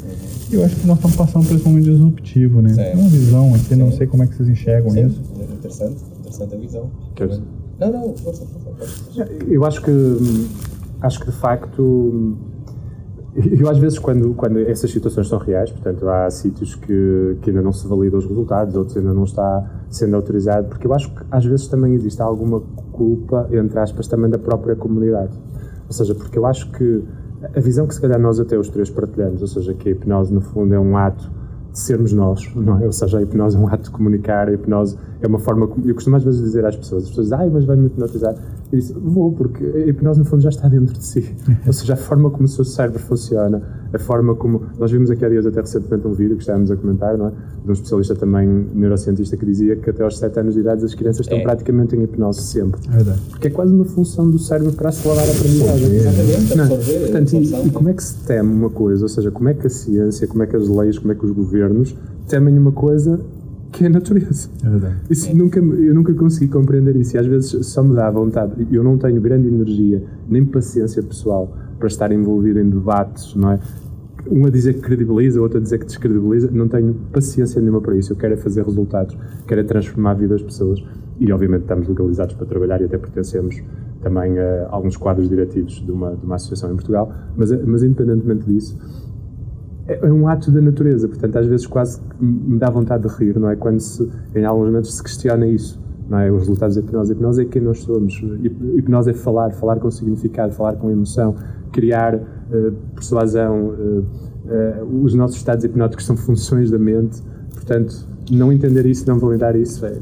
eu 0.51 0.63
acho 0.63 0.75
que 0.77 0.87
nós 0.87 0.97
estamos 0.97 1.17
passando 1.17 1.45
por 1.45 1.55
esse 1.55 1.67
momento 1.67 1.85
disruptivo, 1.85 2.61
né? 2.61 2.73
Tem 2.73 2.95
uma 2.95 3.09
visão 3.09 3.53
aqui, 3.53 3.75
não 3.75 3.91
sei 3.91 4.07
como 4.07 4.23
é 4.23 4.27
que 4.27 4.35
vocês 4.35 4.47
enxergam 4.47 4.91
Sim. 4.91 5.07
isso. 5.07 5.21
É 5.39 5.43
interessante, 5.43 5.95
interessante 6.19 6.55
a 6.55 6.57
visão. 6.57 6.91
Queres? 7.15 7.41
Não, 7.79 7.91
não, 7.91 8.17
força, 8.17 8.45
força, 8.45 9.29
Eu 9.45 9.65
acho 9.65 9.81
que, 9.81 9.91
acho 11.01 11.19
que 11.19 11.25
de 11.25 11.37
facto, 11.37 12.37
eu 13.37 13.69
às 13.69 13.77
vezes 13.77 13.99
quando, 13.99 14.33
quando 14.33 14.57
essas 14.59 14.89
situações 14.89 15.27
são 15.27 15.37
reais, 15.37 15.69
portanto 15.69 16.09
há 16.09 16.29
sítios 16.31 16.73
que, 16.73 17.37
que 17.41 17.51
ainda 17.51 17.61
não 17.61 17.71
se 17.71 17.87
validam 17.87 18.17
os 18.17 18.25
resultados, 18.25 18.75
outros 18.75 18.97
ainda 18.97 19.13
não 19.13 19.25
está 19.25 19.63
sendo 19.89 20.15
autorizado, 20.15 20.67
porque 20.69 20.87
eu 20.87 20.93
acho 20.93 21.13
que 21.13 21.23
às 21.29 21.45
vezes 21.45 21.67
também 21.67 21.93
existe 21.93 22.19
alguma 22.21 22.61
culpa, 22.91 23.47
entre 23.51 23.79
aspas, 23.79 24.07
também 24.07 24.29
da 24.29 24.39
própria 24.39 24.75
comunidade. 24.75 25.37
Ou 25.87 25.93
seja, 25.93 26.15
porque 26.15 26.37
eu 26.37 26.45
acho 26.47 26.71
que 26.71 27.03
a 27.55 27.59
visão 27.59 27.85
que 27.85 27.93
se 27.93 28.01
calhar 28.01 28.19
nós 28.19 28.39
até 28.39 28.57
os 28.57 28.69
três 28.69 28.89
partilhamos, 28.89 29.41
ou 29.41 29.47
seja, 29.47 29.73
que 29.73 29.89
a 29.89 29.91
hipnose 29.91 30.33
no 30.33 30.41
fundo 30.41 30.73
é 30.73 30.79
um 30.79 30.97
ato 30.97 31.36
sermos 31.79 32.11
nós, 32.13 32.49
não 32.55 32.79
é? 32.79 32.85
Ou 32.85 32.91
seja, 32.91 33.19
a 33.19 33.21
hipnose 33.21 33.55
é 33.55 33.59
um 33.59 33.67
ato 33.67 33.83
de 33.83 33.91
comunicar, 33.91 34.47
a 34.47 34.53
hipnose 34.53 34.97
é 35.21 35.27
uma 35.27 35.39
forma. 35.39 35.69
Eu 35.85 35.93
costumo 35.93 36.15
às 36.15 36.23
vezes 36.23 36.41
dizer 36.41 36.65
às 36.65 36.75
pessoas: 36.75 37.03
as 37.03 37.09
pessoas 37.09 37.27
dizem, 37.27 37.39
ai, 37.39 37.49
mas 37.49 37.65
vai-me 37.65 37.87
hipnotizar. 37.87 38.35
Eu 38.71 38.79
disse, 38.79 38.93
vou, 38.93 39.31
porque 39.31 39.63
a 39.63 39.87
hipnose 39.87 40.19
no 40.19 40.25
fundo 40.25 40.41
já 40.41 40.49
está 40.49 40.67
dentro 40.67 40.93
de 40.93 41.05
si. 41.05 41.35
Ou 41.65 41.73
seja, 41.73 41.93
a 41.93 41.97
forma 41.97 42.29
como 42.29 42.45
o 42.45 42.47
seu 42.47 42.65
cérebro 42.65 42.99
funciona, 42.99 43.61
a 43.93 43.99
forma 43.99 44.35
como. 44.35 44.63
Nós 44.79 44.91
vimos 44.91 45.09
aqui 45.11 45.23
há 45.25 45.29
dias 45.29 45.45
até 45.45 45.61
recentemente 45.61 46.07
um 46.07 46.13
vídeo 46.13 46.35
que 46.35 46.41
estávamos 46.43 46.69
a 46.71 46.75
comentar, 46.75 47.17
não 47.17 47.27
é? 47.27 47.31
De 47.63 47.69
um 47.69 47.73
especialista 47.73 48.15
também 48.15 48.47
neurocientista 48.73 49.35
que 49.37 49.45
dizia 49.45 49.75
que 49.75 49.89
até 49.89 50.03
aos 50.03 50.17
7 50.17 50.39
anos 50.39 50.53
de 50.53 50.59
idade 50.61 50.83
as 50.85 50.93
crianças 50.95 51.21
estão 51.21 51.37
É. 51.37 51.43
praticamente 51.43 51.95
em 51.95 52.03
hipnose 52.03 52.41
sempre. 52.41 52.79
É 52.89 52.95
verdade. 52.95 53.21
Porque 53.29 53.47
é 53.47 53.51
quase 53.51 53.73
uma 53.73 53.85
função 53.85 54.29
do 54.29 54.39
cérebro 54.39 54.73
para 54.73 54.89
acelerar 54.89 55.25
a 55.27 55.31
aprendizagem. 55.31 55.95
Exatamente, 55.95 56.57
Não, 56.57 56.63
absorver, 56.65 56.99
portanto, 56.99 57.33
e, 57.33 57.67
e 57.67 57.69
como 57.71 57.89
é 57.89 57.93
que 57.93 58.03
se 58.03 58.15
teme 58.25 58.53
uma 58.53 58.69
coisa? 58.69 59.03
Ou 59.03 59.09
seja, 59.09 59.31
como 59.31 59.49
é 59.49 59.53
que 59.53 59.67
a 59.67 59.69
ciência, 59.69 60.27
como 60.27 60.43
é 60.43 60.47
que 60.47 60.55
as 60.55 60.67
leis, 60.67 60.97
como 60.99 61.11
é 61.11 61.15
que 61.15 61.25
os 61.25 61.31
governos 61.31 61.95
temem 62.27 62.57
uma 62.57 62.71
coisa 62.71 63.19
que 63.71 63.83
é 63.83 63.87
a 63.87 63.89
natureza? 63.89 64.49
É 64.65 64.69
verdade. 64.69 64.95
Isso 65.09 65.35
nunca, 65.35 65.61
me- 65.61 65.85
eu 65.87 65.93
nunca 65.93 66.13
consegui 66.13 66.47
compreender 66.47 66.95
isso 66.95 67.15
e 67.15 67.19
às 67.19 67.25
vezes 67.25 67.65
só 67.67 67.83
me 67.83 67.95
dá 67.95 68.09
vontade. 68.09 68.67
Eu 68.71 68.83
não 68.83 68.97
tenho 68.97 69.19
grande 69.21 69.47
energia 69.47 70.01
nem 70.29 70.45
paciência 70.45 71.03
pessoal 71.03 71.53
para 71.77 71.87
estar 71.87 72.11
envolvido 72.11 72.59
em 72.59 72.69
debates, 72.69 73.35
não 73.35 73.51
é? 73.51 73.59
Um 74.29 74.45
a 74.45 74.49
dizer 74.49 74.73
que 74.73 74.81
credibiliza, 74.81 75.41
outro 75.41 75.57
a 75.57 75.61
dizer 75.61 75.77
que 75.79 75.85
descredibiliza. 75.85 76.49
Não 76.51 76.67
tenho 76.67 76.93
paciência 77.13 77.61
nenhuma 77.61 77.79
para 77.79 77.95
isso. 77.95 78.11
Eu 78.11 78.17
quero 78.17 78.33
é 78.33 78.37
fazer 78.37 78.63
resultados, 78.65 79.17
quero 79.47 79.61
é 79.61 79.63
transformar 79.63 80.11
a 80.11 80.13
vida 80.15 80.33
das 80.33 80.43
pessoas 80.43 80.83
e, 81.19 81.31
obviamente, 81.31 81.61
estamos 81.61 81.87
legalizados 81.87 82.35
para 82.35 82.45
trabalhar 82.45 82.81
e 82.81 82.85
até 82.85 82.97
pertencemos 82.97 83.61
também 84.01 84.37
a 84.37 84.67
alguns 84.69 84.97
quadros 84.97 85.29
diretivos 85.29 85.81
de 85.85 85.91
uma, 85.91 86.15
de 86.15 86.25
uma 86.25 86.35
associação 86.35 86.71
em 86.71 86.75
Portugal. 86.75 87.11
Mas, 87.37 87.51
mas 87.65 87.83
independentemente 87.83 88.45
disso, 88.45 88.77
é 89.87 90.05
é 90.05 90.11
um 90.11 90.27
ato 90.27 90.51
da 90.51 90.59
natureza, 90.61 91.07
portanto, 91.07 91.37
às 91.37 91.45
vezes 91.47 91.65
quase 91.65 92.01
me 92.19 92.59
dá 92.59 92.69
vontade 92.69 93.07
de 93.07 93.15
rir, 93.15 93.39
não 93.39 93.49
é? 93.49 93.55
Quando 93.55 93.79
se, 93.79 94.07
em 94.35 94.43
alguns 94.43 94.67
momentos 94.67 94.93
se 94.93 95.01
questiona 95.01 95.47
isso, 95.47 95.81
não 96.09 96.19
é? 96.19 96.29
Os 96.29 96.39
resultados 96.39 96.75
da 96.75 96.81
hipnose. 96.81 97.13
A 97.13 97.15
hipnose 97.15 97.41
é 97.41 97.45
quem 97.45 97.61
nós 97.61 97.79
somos. 97.79 98.21
Hip- 98.43 98.77
Hipnose 98.77 99.11
é 99.11 99.13
falar, 99.13 99.51
falar 99.51 99.77
com 99.79 99.89
significado, 99.89 100.51
falar 100.53 100.75
com 100.75 100.91
emoção, 100.91 101.35
criar 101.71 102.15
eh, 102.15 102.71
persuasão. 102.95 103.73
eh, 104.49 104.83
os 105.03 105.13
nossos 105.13 105.37
estados 105.37 105.63
hipnóticos 105.65 106.05
são 106.05 106.15
funções 106.15 106.71
da 106.71 106.79
mente, 106.79 107.21
portanto, 107.53 108.07
não 108.31 108.51
entender 108.51 108.85
isso, 108.85 109.05
não 109.07 109.19
validar 109.19 109.55
isso 109.55 109.85
é. 109.85 109.97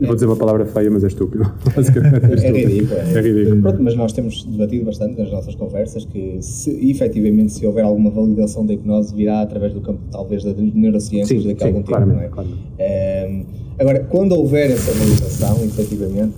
Vou 0.00 0.14
dizer 0.14 0.24
uma 0.26 0.36
palavra 0.36 0.64
feia, 0.64 0.90
mas 0.90 1.04
é 1.04 1.08
estúpido. 1.08 1.44
Basicamente, 1.76 2.24
é, 2.24 2.30
É 2.30 2.34
estúpido. 2.36 2.56
ridículo. 2.68 3.00
É 3.00 3.20
ridículo. 3.20 3.62
Pronto, 3.62 3.82
mas 3.82 3.94
nós 3.96 4.12
temos 4.14 4.44
debatido 4.44 4.86
bastante 4.86 5.18
nas 5.20 5.30
nossas 5.30 5.54
conversas 5.54 6.06
que, 6.06 6.38
se 6.40 6.70
efetivamente, 6.90 7.52
se 7.52 7.66
houver 7.66 7.84
alguma 7.84 8.10
validação 8.10 8.64
da 8.64 8.72
hipnose, 8.72 9.14
virá 9.14 9.42
através 9.42 9.74
do 9.74 9.82
campo, 9.82 10.00
talvez, 10.10 10.42
da 10.42 10.54
neurociências 10.54 11.42
Sim, 11.42 11.48
daqui 11.48 11.64
a 11.64 11.66
algum 11.66 11.82
tempo, 11.82 12.06
não 12.06 12.18
é? 12.20 12.28
claramente. 12.28 12.58
Ehm, 12.78 13.42
agora, 13.78 14.00
quando 14.08 14.32
houver 14.36 14.70
essa 14.70 14.90
validação, 14.92 15.62
efetivamente, 15.64 16.32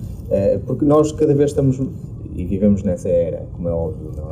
porque 0.66 0.84
nós 0.84 1.12
cada 1.12 1.32
vez 1.34 1.50
estamos, 1.50 1.80
e 2.34 2.44
vivemos 2.44 2.82
nessa 2.82 3.08
era, 3.10 3.44
como 3.52 3.68
é 3.68 3.72
óbvio, 3.72 4.10
não 4.16 4.31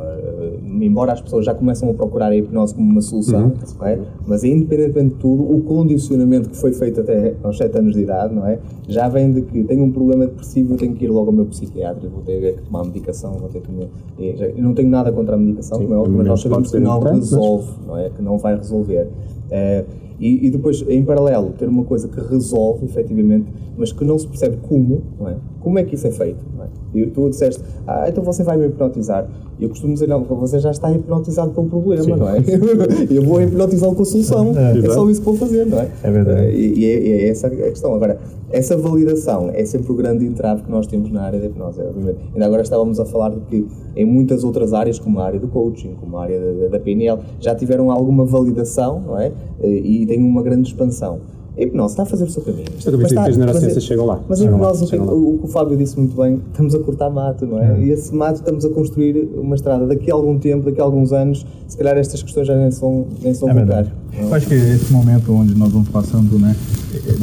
Embora 0.79 1.11
as 1.13 1.21
pessoas 1.21 1.45
já 1.45 1.53
começam 1.53 1.89
a 1.89 1.93
procurar 1.93 2.27
a 2.27 2.35
hipnose 2.35 2.73
como 2.73 2.89
uma 2.89 3.01
solução, 3.01 3.45
Uhum. 3.79 3.85
é? 3.87 3.99
mas 4.27 4.43
independentemente 4.43 5.15
de 5.15 5.19
tudo, 5.21 5.43
o 5.43 5.61
condicionamento 5.61 6.49
que 6.49 6.57
foi 6.57 6.71
feito 6.73 7.01
até 7.01 7.33
aos 7.43 7.57
7 7.57 7.77
anos 7.77 7.93
de 7.95 8.01
idade, 8.01 8.33
não 8.33 8.45
é? 8.45 8.59
já 8.87 9.07
vem 9.09 9.31
de 9.31 9.41
que 9.41 9.63
tenho 9.63 9.83
um 9.83 9.91
problema 9.91 10.25
depressivo, 10.27 10.73
eu 10.73 10.77
tenho 10.77 10.93
que 10.93 11.05
ir 11.05 11.09
logo 11.09 11.27
ao 11.27 11.33
meu 11.33 11.45
psiquiatra, 11.45 12.07
vou 12.09 12.21
ter 12.23 12.55
que 12.55 12.61
tomar 12.61 12.83
medicação, 12.85 13.33
vou 13.33 13.49
ter 13.49 13.61
que 13.61 13.71
e 14.19 14.35
Eu 14.57 14.63
não 14.63 14.73
tenho 14.73 14.89
nada 14.89 15.11
contra 15.11 15.35
a 15.35 15.37
medicação, 15.37 15.77
Sim, 15.79 15.83
como 15.85 15.95
é 15.95 15.97
óbvio, 15.99 16.17
mas 16.17 16.27
nós 16.27 16.41
sabemos 16.41 16.71
que 16.71 16.79
não 16.79 16.97
importante, 16.97 17.19
mas- 17.19 17.31
resolve, 17.31 17.67
não 17.87 17.97
é? 17.97 18.09
Que 18.09 18.21
não 18.21 18.37
vai 18.37 18.55
resolver. 18.55 19.07
Eh, 19.49 19.85
e, 20.19 20.45
e 20.47 20.49
depois, 20.51 20.83
em 20.87 21.03
paralelo, 21.03 21.51
ter 21.57 21.67
uma 21.67 21.83
coisa 21.83 22.07
que 22.07 22.19
resolve, 22.19 22.85
efetivamente, 22.85 23.47
mas 23.77 23.91
que 23.91 24.05
não 24.05 24.19
se 24.19 24.27
percebe 24.27 24.57
como, 24.67 25.01
não 25.19 25.27
é? 25.29 25.35
Como 25.61 25.77
é 25.79 25.83
que 25.83 25.95
isso 25.95 26.07
é 26.07 26.11
feito, 26.11 26.43
é? 26.59 26.99
E 26.99 27.05
tu 27.07 27.29
disseste, 27.29 27.61
ah, 27.87 28.05
então 28.09 28.23
você 28.23 28.43
vai 28.43 28.57
me 28.57 28.65
hipnotizar. 28.67 29.27
E 29.59 29.63
eu 29.63 29.69
costumo 29.69 29.93
dizer, 29.93 30.07
não, 30.07 30.23
você 30.23 30.59
já 30.59 30.71
está 30.71 30.91
hipnotizado 30.91 31.51
pelo 31.51 31.67
problema, 31.67 32.03
Sim. 32.03 32.15
não 32.15 32.27
é? 32.29 32.37
eu 33.09 33.23
vou 33.23 33.41
hipnotizá-lo 33.41 33.95
com 33.95 34.01
a 34.01 34.05
solução. 34.05 34.53
É. 34.57 34.77
É, 34.79 34.89
só 34.89 35.07
isso 35.09 35.21
que 35.21 35.25
vou 35.25 35.35
fazer, 35.35 35.65
não 35.67 35.79
é? 35.79 35.89
É 36.03 36.11
verdade. 36.11 36.41
Eh, 36.47 36.55
E, 36.55 36.79
e 36.79 36.85
é, 36.85 36.99
e 36.99 37.11
é 37.11 37.29
essa 37.29 37.47
a 37.47 37.49
questão. 37.51 37.93
Agora, 37.93 38.17
essa 38.49 38.75
validação 38.75 39.49
é 39.53 39.63
sempre 39.63 39.91
o 39.91 39.95
grande 39.95 40.25
entrave 40.25 40.63
que 40.63 40.71
nós 40.71 40.87
temos 40.87 41.11
na 41.11 41.21
área 41.21 41.39
da 41.39 41.45
hipnose, 41.45 41.79
obviamente. 41.79 42.17
Ainda 42.33 42.45
agora 42.45 42.63
estávamos 42.63 42.99
a 42.99 43.05
falar 43.05 43.29
de 43.29 43.39
que 43.41 43.67
em 43.95 44.05
muitas 44.05 44.43
outras 44.43 44.73
áreas, 44.73 44.97
como 44.99 45.19
a 45.19 45.25
área 45.25 45.39
do 45.39 45.47
coaching, 45.47 45.95
como 45.99 46.17
a 46.17 46.23
área 46.23 46.39
da, 46.39 46.67
da 46.69 46.79
PNL, 46.79 47.19
já 47.39 47.53
tiveram 47.55 47.91
alguma 47.91 48.25
validação, 48.25 48.99
não 48.99 49.17
é? 49.19 49.31
Eh, 49.61 49.67
E 49.69 50.05
têm 50.07 50.19
uma 50.19 50.41
grande 50.41 50.69
expansão. 50.69 51.19
A 51.57 51.61
hipnose 51.63 51.93
está 51.93 52.03
a 52.03 52.05
fazer 52.05 52.23
o 52.23 52.29
seu 52.29 52.41
caminho. 52.41 52.63
Estou 52.77 52.93
convencido 52.93 53.01
Mas 53.01 53.11
que 53.11 53.17
as 53.19 53.27
está- 53.35 53.37
neurociências 53.45 53.75
mas 53.75 53.83
é- 53.83 53.87
chegam 53.87 54.05
lá. 54.05 54.19
Mas 54.27 54.41
a 54.41 54.45
hipnose, 54.45 54.77
o 54.77 54.85
que- 54.85 54.89
chegam 54.91 55.05
lá. 55.05 55.13
o, 55.13 55.35
o 55.35 55.37
que 55.39 55.45
o 55.45 55.47
Fábio 55.49 55.77
disse 55.77 55.97
muito 55.99 56.15
bem, 56.15 56.39
estamos 56.51 56.73
a 56.75 56.79
cortar 56.79 57.09
mato, 57.09 57.45
não 57.45 57.59
é? 57.61 57.79
E 57.81 57.89
esse 57.91 58.15
mato 58.15 58.35
estamos 58.35 58.63
a 58.63 58.69
construir 58.69 59.29
uma 59.35 59.55
estrada. 59.55 59.85
Daqui 59.85 60.09
a 60.09 60.13
algum 60.13 60.39
tempo, 60.39 60.63
daqui 60.65 60.79
a 60.79 60.83
alguns 60.83 61.11
anos, 61.11 61.45
se 61.67 61.77
calhar 61.77 61.97
estas 61.97 62.23
questões 62.23 62.47
já 62.47 62.55
nem 62.57 62.71
são, 62.71 63.05
nem 63.21 63.33
são 63.33 63.49
É 63.49 63.53
verdade. 63.53 63.91
Eu 64.17 64.33
acho 64.33 64.47
que 64.47 64.53
esse 64.53 64.91
momento 64.93 65.33
onde 65.33 65.53
nós 65.55 65.71
vamos 65.73 65.89
passando, 65.89 66.39
né, 66.39 66.55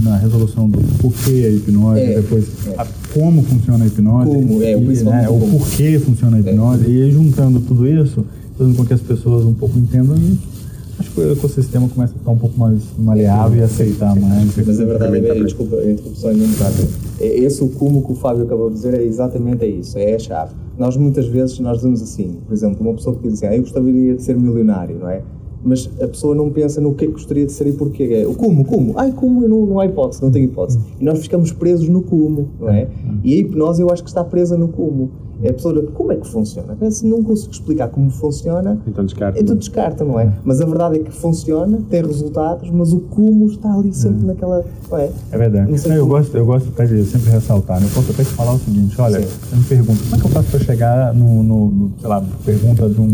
na 0.03 0.16
resolução 0.18 0.68
do 0.68 0.79
porquê 1.01 1.45
a 1.47 1.49
hipnose, 1.51 2.01
É, 2.01 2.14
depois 2.20 2.45
é. 2.66 2.74
a- 2.81 2.87
como 3.14 3.43
funciona 3.43 3.85
a 3.85 3.87
hipnose, 3.87 4.31
Como, 4.31 4.62
é, 4.62 4.76
o 4.76 4.93
e, 4.93 5.03
né, 5.05 5.29
o 5.29 5.39
porquê 5.59 5.99
funciona 5.99 6.37
a 6.37 6.41
hipnose, 6.41 6.85
e 6.87 7.03
aí 7.03 7.11
juntando 7.11 7.61
tudo 7.61 7.87
isso, 7.87 8.24
fazendo 8.59 8.76
com 8.76 8.85
que 8.85 8.93
as 8.95 9.01
pessoas 9.01 9.45
um 9.47 9.55
pouco 9.55 9.79
entendam 9.79 10.16
isso, 10.16 10.57
acho 10.99 11.11
que 11.12 11.20
o 11.20 11.32
ecossistema 11.32 11.88
começa 11.88 12.14
a 12.14 12.18
ficar 12.18 12.30
um 12.30 12.38
pouco 12.38 12.59
mais 12.59 12.82
maleável 12.99 13.59
e 13.59 13.62
aceitar 13.62 14.14
mais. 14.18 14.57
Mas 14.57 14.80
a 14.80 14.84
verdade 14.84 15.16
é, 15.26 15.34
desculpa, 15.42 15.76
a 15.76 15.90
interrupção 15.90 16.30
é 16.30 16.34
mesmo 16.34 16.57
rápida. 16.57 16.88
É 17.20 17.26
Esse 17.26 17.62
o 17.62 17.68
como 17.68 18.03
que 18.05 18.12
o 18.12 18.14
Fábio 18.14 18.44
acabou 18.44 18.68
de 18.68 18.76
dizer 18.76 18.94
é 18.94 19.03
exatamente 19.03 19.64
é 19.64 19.68
isso, 19.68 19.99
é 19.99 20.14
a 20.14 20.18
chave. 20.18 20.53
Nós 20.76 20.96
muitas 20.96 21.26
vezes 21.26 21.59
nós 21.61 21.78
dizemos 21.78 22.03
assim, 22.03 22.38
por 22.46 22.53
exemplo, 22.53 22.80
uma 22.80 22.94
pessoa 22.94 23.16
que 23.16 23.22
diz 23.22 23.34
assim, 23.34 23.46
ah, 23.46 23.57
eu 23.57 23.62
gostaria 23.62 24.14
de 24.14 24.22
ser 24.22 24.36
milionário, 24.36 24.96
não 24.99 25.09
é? 25.09 25.22
Mas 25.64 25.90
a 26.01 26.07
pessoa 26.07 26.36
não 26.36 26.51
pensa 26.51 26.80
no 26.80 26.94
que 26.94 27.05
é 27.05 27.09
que 27.09 27.14
gostaria 27.14 27.44
de 27.44 27.53
ser 27.53 27.66
e 27.66 27.72
porquê. 27.72 28.05
É, 28.22 28.26
o 28.26 28.34
como, 28.34 28.64
como? 28.64 28.96
Ai, 28.96 29.12
como? 29.12 29.42
Eu 29.42 29.49
Não, 29.49 29.66
não 29.66 29.80
há 29.80 29.86
hipótese, 29.86 30.22
não 30.22 30.30
tenho 30.30 30.44
hipótese. 30.44 30.78
E 31.01 31.05
nós 31.05 31.18
ficamos 31.18 31.51
presos 31.51 31.88
no 31.88 32.01
como, 32.01 32.49
não 32.61 32.68
é? 32.68 32.88
E 33.24 33.34
a 33.34 33.36
hipnose 33.38 33.82
eu 33.82 33.90
acho 33.90 34.05
que 34.05 34.09
está 34.09 34.22
presa 34.22 34.57
no 34.57 34.68
como. 34.68 35.11
É 35.41 35.51
a 35.51 35.53
pessoa, 35.53 35.80
como 35.95 36.11
é 36.11 36.16
que 36.16 36.26
funciona? 36.26 36.76
Se 36.91 37.07
não 37.07 37.22
consigo 37.22 37.53
explicar 37.53 37.89
como 37.89 38.11
funciona, 38.11 38.76
Então 38.86 39.05
descarta. 39.05 39.41
então 39.41 39.55
descarta, 39.55 40.05
não 40.05 40.18
é? 40.18 40.32
Mas 40.45 40.61
a 40.61 40.64
verdade 40.66 40.97
é 40.97 40.99
que 40.99 41.12
funciona, 41.12 41.78
tem 41.89 42.03
resultados, 42.05 42.68
mas 42.70 42.93
o 42.93 42.99
como 43.01 43.47
está 43.47 43.72
ali 43.72 43.95
sempre 43.95 44.26
naquela. 44.26 44.64
Não 44.91 44.99
é? 44.99 45.11
É 45.30 45.39
verdade. 45.39 45.70
Não 45.70 45.95
eu, 45.95 46.01
como- 46.01 46.14
gosto, 46.16 46.36
eu 46.36 46.45
gosto 46.45 46.68
até 46.70 46.86
de 46.86 47.05
sempre 47.05 47.30
ressaltar. 47.30 47.80
Né? 47.80 47.86
Eu 47.86 47.91
posso 47.91 48.11
até 48.11 48.24
te 48.24 48.30
falar 48.30 48.55
o 48.55 48.59
seguinte: 48.59 49.01
olha, 49.01 49.20
Sim. 49.20 49.28
eu 49.53 49.59
me 49.59 49.64
pergunto, 49.64 50.03
como 50.03 50.16
é 50.16 50.18
que 50.18 50.24
eu 50.26 50.30
faço 50.30 50.51
para 50.51 50.61
chegar 50.61 51.14
no, 51.14 51.43
no, 51.45 51.70
no, 51.70 51.93
sei 52.01 52.09
lá, 52.09 52.24
pergunta 52.45 52.89
de 52.89 53.01
um, 53.01 53.05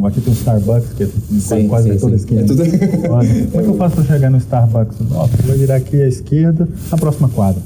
um- 0.00 0.06
Aqui 0.06 0.20
tem 0.22 0.32
um 0.32 0.36
Starbucks, 0.36 0.92
que 0.94 1.02
é 1.02 1.06
Sim, 1.38 1.68
quase 1.68 1.88
sim, 1.90 1.94
em 1.96 1.98
toda 1.98 2.10
sim. 2.12 2.16
esquina. 2.16 2.40
É 2.40 2.44
tudo- 2.44 2.62
como 2.64 3.20
é 3.20 3.62
que 3.62 3.68
eu 3.68 3.74
faço 3.74 3.96
para 3.96 4.04
chegar 4.04 4.30
no 4.30 4.38
Starbucks? 4.38 4.96
Você 4.98 5.42
vai 5.46 5.56
virar 5.58 5.76
aqui 5.76 6.00
à 6.00 6.08
esquerda, 6.08 6.66
na 6.90 6.96
próxima 6.96 7.28
quadra. 7.28 7.60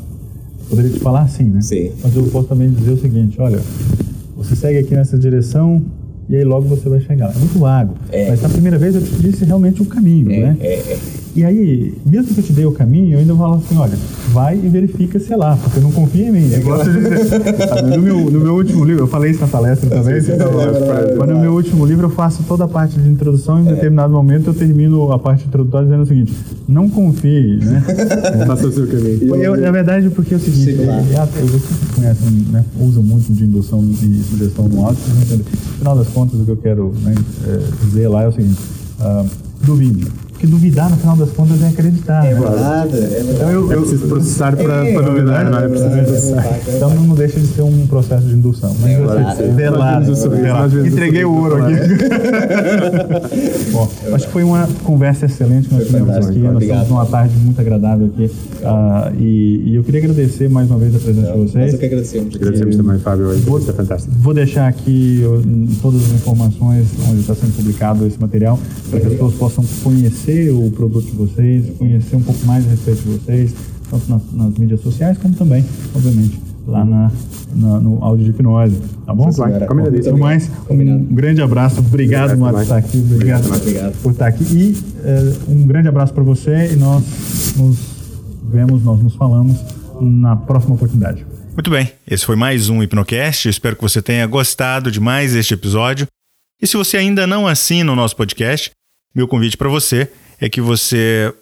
Poderia 0.69 0.91
te 0.91 0.99
falar 1.01 1.23
assim, 1.23 1.45
né? 1.45 1.61
Sim. 1.62 1.93
Mas 2.03 2.14
eu 2.14 2.25
posso 2.25 2.49
também 2.49 2.69
dizer 2.71 2.91
o 2.93 2.99
seguinte: 3.01 3.41
olha, 3.41 3.59
você 4.39 4.57
segue 4.57 4.78
aqui 4.78 4.95
nessa 4.95 5.18
direção. 5.18 5.82
E 6.28 6.36
aí 6.36 6.45
logo 6.45 6.66
você 6.68 6.89
vai 6.89 7.01
chegar. 7.01 7.30
É 7.34 7.39
muito 7.39 7.59
vago. 7.59 7.95
É. 8.12 8.28
Mas 8.28 8.43
na 8.43 8.49
primeira 8.49 8.78
vez 8.78 8.95
eu 8.95 9.03
te 9.03 9.14
disse 9.16 9.45
realmente 9.45 9.80
o 9.82 9.86
caminho, 9.86 10.30
É, 10.30 10.41
né? 10.41 10.57
é, 10.61 10.74
é. 10.74 10.99
E 11.39 11.45
aí, 11.45 11.95
mesmo 12.05 12.34
que 12.34 12.41
eu 12.41 12.45
te 12.45 12.53
dei 12.53 12.66
o 12.66 12.72
caminho, 12.72 13.12
eu 13.12 13.20
ainda 13.20 13.32
vou 13.32 13.47
falar 13.47 13.59
assim, 13.59 13.76
olha, 13.76 13.97
vai 14.32 14.57
e 14.57 14.68
verifica, 14.68 15.20
sei 15.20 15.36
lá, 15.36 15.57
porque 15.57 15.78
não 15.78 15.93
confia 15.93 16.26
em 16.26 16.32
mim. 16.32 16.51
Eu 16.51 16.82
de 16.82 16.93
dizer, 16.95 17.68
sabe, 17.68 17.95
no, 17.97 18.03
meu, 18.03 18.18
no 18.28 18.41
meu 18.41 18.55
último 18.57 18.84
livro, 18.84 19.05
eu 19.05 19.07
falei 19.07 19.30
isso 19.30 19.41
na 19.41 19.47
palestra 19.47 19.89
também, 19.89 20.20
sim, 20.20 20.32
então, 20.32 20.49
é 20.61 21.12
é 21.12 21.14
mas 21.16 21.28
no 21.28 21.39
meu 21.39 21.53
último 21.53 21.86
livro 21.86 22.07
eu 22.07 22.11
faço 22.11 22.43
toda 22.43 22.64
a 22.64 22.68
parte 22.68 22.99
de 22.99 23.09
introdução 23.09 23.61
e 23.61 23.62
em 23.62 23.66
determinado 23.66 24.12
momento 24.12 24.49
eu 24.49 24.55
termino 24.55 25.12
a 25.12 25.18
parte 25.20 25.47
introdutória 25.47 25.86
dizendo 25.86 26.03
o 26.03 26.07
seguinte, 26.07 26.34
não 26.66 26.91
confie, 26.91 27.61
né? 27.64 27.84
Faça 28.45 28.66
o 28.66 28.72
seu 28.72 28.89
caminho. 28.89 29.36
Eu, 29.36 29.57
na 29.57 29.70
verdade, 29.70 30.11
porque 30.11 30.34
é 30.34 30.39
o 30.39 30.41
seguinte, 30.41 30.76
Chega 30.76 30.86
lá. 30.86 30.97
é, 30.97 31.22
é, 31.22 31.43
vocês 31.43 31.62
conhecem, 31.95 32.30
né, 32.51 32.64
usam 32.80 33.05
muito 33.05 33.32
de 33.32 33.45
indução 33.45 33.80
e 34.03 34.24
sugestão 34.28 34.68
no 34.68 34.84
áudio, 34.84 35.01
vocês. 35.20 35.39
No 35.39 35.45
final 35.78 35.97
das 35.97 36.09
contas, 36.09 36.41
o 36.41 36.45
que 36.45 36.51
eu 36.51 36.57
quero 36.57 36.93
né, 37.05 37.14
é, 37.47 37.84
dizer 37.84 38.09
lá 38.09 38.24
é 38.24 38.26
o 38.26 38.32
seguinte, 38.32 38.59
ah, 38.99 39.24
duvide. 39.62 40.05
Porque 40.39 40.47
duvidar, 40.47 40.89
no 40.89 40.97
final 40.97 41.16
das 41.16 41.30
contas, 41.30 41.61
é 41.64 41.66
acreditar. 41.66 42.24
É 42.24 42.32
né? 42.32 42.36
é 42.36 42.41
verdade. 42.41 42.97
Então, 43.34 43.51
eu, 43.51 43.72
É 43.72 43.74
eu, 43.74 43.80
preciso 43.80 44.07
processar 44.07 44.57
para, 44.57 44.86
É, 44.89 45.03
duvidar, 45.03 45.51
não 45.51 45.59
é? 45.59 45.64
é 45.64 45.68
preciso 45.68 45.91
processar. 45.91 46.61
então 46.76 46.91
não 46.95 47.14
deixa 47.16 47.41
de 47.41 47.47
ser 47.49 47.62
um 47.62 47.86
processo 47.89 48.24
de 48.24 48.34
indução. 48.36 48.72
Mas 48.80 48.93
É 48.93 48.97
verdade. 48.99 49.43
velado, 49.57 50.12
o 50.12 50.86
Entreguei 50.86 51.24
o 51.24 51.34
ouro 51.34 51.57
aqui. 51.64 51.74
Bom, 53.72 53.91
acho 54.12 54.26
que 54.28 54.32
foi 54.32 54.45
uma 54.45 54.68
conversa 54.84 55.26
excelente 55.26 55.68
que 55.68 55.74
nós 55.74 55.86
tivemos 55.86 56.14
aqui. 56.14 56.39
Nós 56.39 56.62
estamos 56.62 56.89
numa 56.89 57.07
tarde 57.07 57.34
muito 57.36 57.61
agradável 57.61 58.07
aqui. 58.07 58.30
Ah, 58.62 59.11
e, 59.18 59.62
e 59.66 59.74
eu 59.74 59.82
queria 59.82 60.01
agradecer 60.03 60.49
mais 60.49 60.70
uma 60.70 60.78
vez 60.78 60.95
a 60.95 61.01
presença 61.01 61.32
de 61.32 61.39
vocês. 61.39 61.74
é 61.74 61.76
que 61.76 61.84
agradecemos. 61.84 62.36
Agradecemos 62.36 62.76
também, 62.76 62.99
Fábio. 63.01 63.34
Isso 63.34 63.70
é 63.70 63.72
fantástico. 63.72 64.14
Vou 64.20 64.32
deixar 64.32 64.68
aqui 64.68 65.20
todas 65.82 66.01
as 66.05 66.12
informações 66.12 66.86
onde 67.11 67.22
está 67.22 67.34
sendo 67.34 67.57
publicado 67.57 68.07
esse 68.07 68.20
material 68.20 68.57
para 68.89 69.01
que 69.01 69.07
as 69.07 69.12
pessoas 69.14 69.34
possam 69.34 69.64
conhecer 69.82 70.28
conhecer 70.29 70.51
o 70.51 70.70
produto 70.70 71.07
de 71.07 71.16
vocês, 71.16 71.64
conhecer 71.79 72.16
um 72.16 72.22
pouco 72.22 72.45
mais 72.45 72.66
a 72.66 72.70
respeito 72.70 73.03
de 73.03 73.09
vocês, 73.18 73.55
tanto 73.91 74.11
nas, 74.11 74.22
nas 74.33 74.59
mídias 74.59 74.81
sociais 74.81 75.16
como 75.16 75.35
também, 75.35 75.64
obviamente, 75.95 76.39
lá 76.66 76.85
na, 76.85 77.11
na, 77.55 77.81
no 77.81 78.05
áudio 78.05 78.26
de 78.26 78.31
hipnose, 78.31 78.79
tá 79.07 79.14
bom? 79.14 79.33
Sim, 79.33 79.43
senhora. 79.45 79.66
Combinadíssimo. 79.66 80.16
Então, 80.16 80.18
mais, 80.18 80.51
um 80.68 81.14
grande 81.14 81.41
abraço, 81.41 81.81
obrigado, 81.81 82.33
Obrigado 82.33 82.53
por 82.53 82.62
estar 82.62 82.76
aqui, 82.76 82.99
obrigado, 82.99 83.47
Obrigado. 83.47 84.03
por 84.03 84.12
estar 84.12 84.26
aqui 84.26 84.45
e 84.45 84.76
eh, 85.03 85.33
um 85.49 85.66
grande 85.66 85.89
abraço 85.89 86.12
para 86.12 86.22
você 86.22 86.72
e 86.72 86.76
nós 86.76 87.03
nos 87.57 87.79
vemos, 88.51 88.85
nós 88.85 89.03
nos 89.03 89.14
falamos 89.14 89.59
na 90.01 90.37
próxima 90.37 90.74
oportunidade. 90.74 91.24
Muito 91.55 91.70
bem, 91.70 91.91
esse 92.09 92.24
foi 92.24 92.37
mais 92.37 92.68
um 92.68 92.83
Hipnocast. 92.83 93.49
Espero 93.49 93.74
que 93.74 93.83
você 93.83 94.01
tenha 94.01 94.26
gostado 94.26 94.91
de 94.91 95.01
mais 95.01 95.35
este 95.35 95.55
episódio. 95.55 96.07
E 96.61 96.66
se 96.66 96.76
você 96.76 96.97
ainda 96.97 97.26
não 97.26 97.47
assina 97.47 97.93
o 97.93 97.97
nosso 97.97 98.14
podcast, 98.14 98.70
meu 99.15 99.27
convite 99.27 99.57
para 99.57 99.69
você 99.69 100.11
é 100.41 100.49
que 100.49 100.61
você 100.61 101.35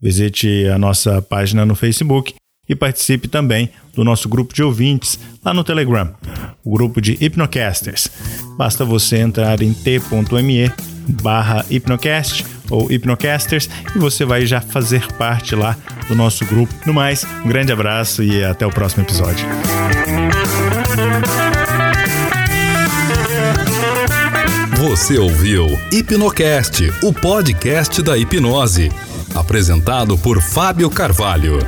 Visite 0.02 0.68
a 0.68 0.78
nossa 0.78 1.22
página 1.22 1.66
no 1.66 1.76
Facebook 1.76 2.36
e 2.68 2.76
participe 2.76 3.28
também 3.28 3.70
do 3.94 4.04
nosso 4.04 4.28
grupo 4.28 4.54
de 4.54 4.64
ouvintes 4.64 5.20
lá 5.44 5.54
no 5.54 5.64
Telegram, 5.64 6.14
o 6.64 6.72
grupo 6.72 7.00
de 7.00 7.18
Hipnocasters. 7.22 8.10
Basta 8.58 8.84
você 8.84 9.18
entrar 9.18 9.62
em 9.62 9.74
t.me 9.74 10.72
barra 11.08 11.66
Hipnocast 11.70 12.46
ou 12.70 12.92
Hipnocasters 12.92 13.70
e 13.96 14.00
você 14.00 14.26
vai 14.26 14.46
já 14.46 14.60
fazer 14.60 15.06
parte 15.14 15.56
lá 15.56 15.78
do 16.08 16.16
nosso 16.16 16.46
grupo. 16.46 16.74
No 16.86 16.94
mais, 16.94 17.26
um 17.44 17.48
grande 17.48 17.72
abraço 17.72 18.24
e 18.24 18.44
até 18.44 18.66
o 18.66 18.72
próximo 18.72 19.04
episódio. 19.04 19.46
Você 24.78 25.18
ouviu 25.18 25.68
Hipnocast, 25.92 26.94
o 27.02 27.12
podcast 27.12 28.02
da 28.02 28.18
hipnose. 28.18 28.92
Apresentado 29.34 30.18
por 30.18 30.42
Fábio 30.42 30.90
Carvalho. 30.90 31.60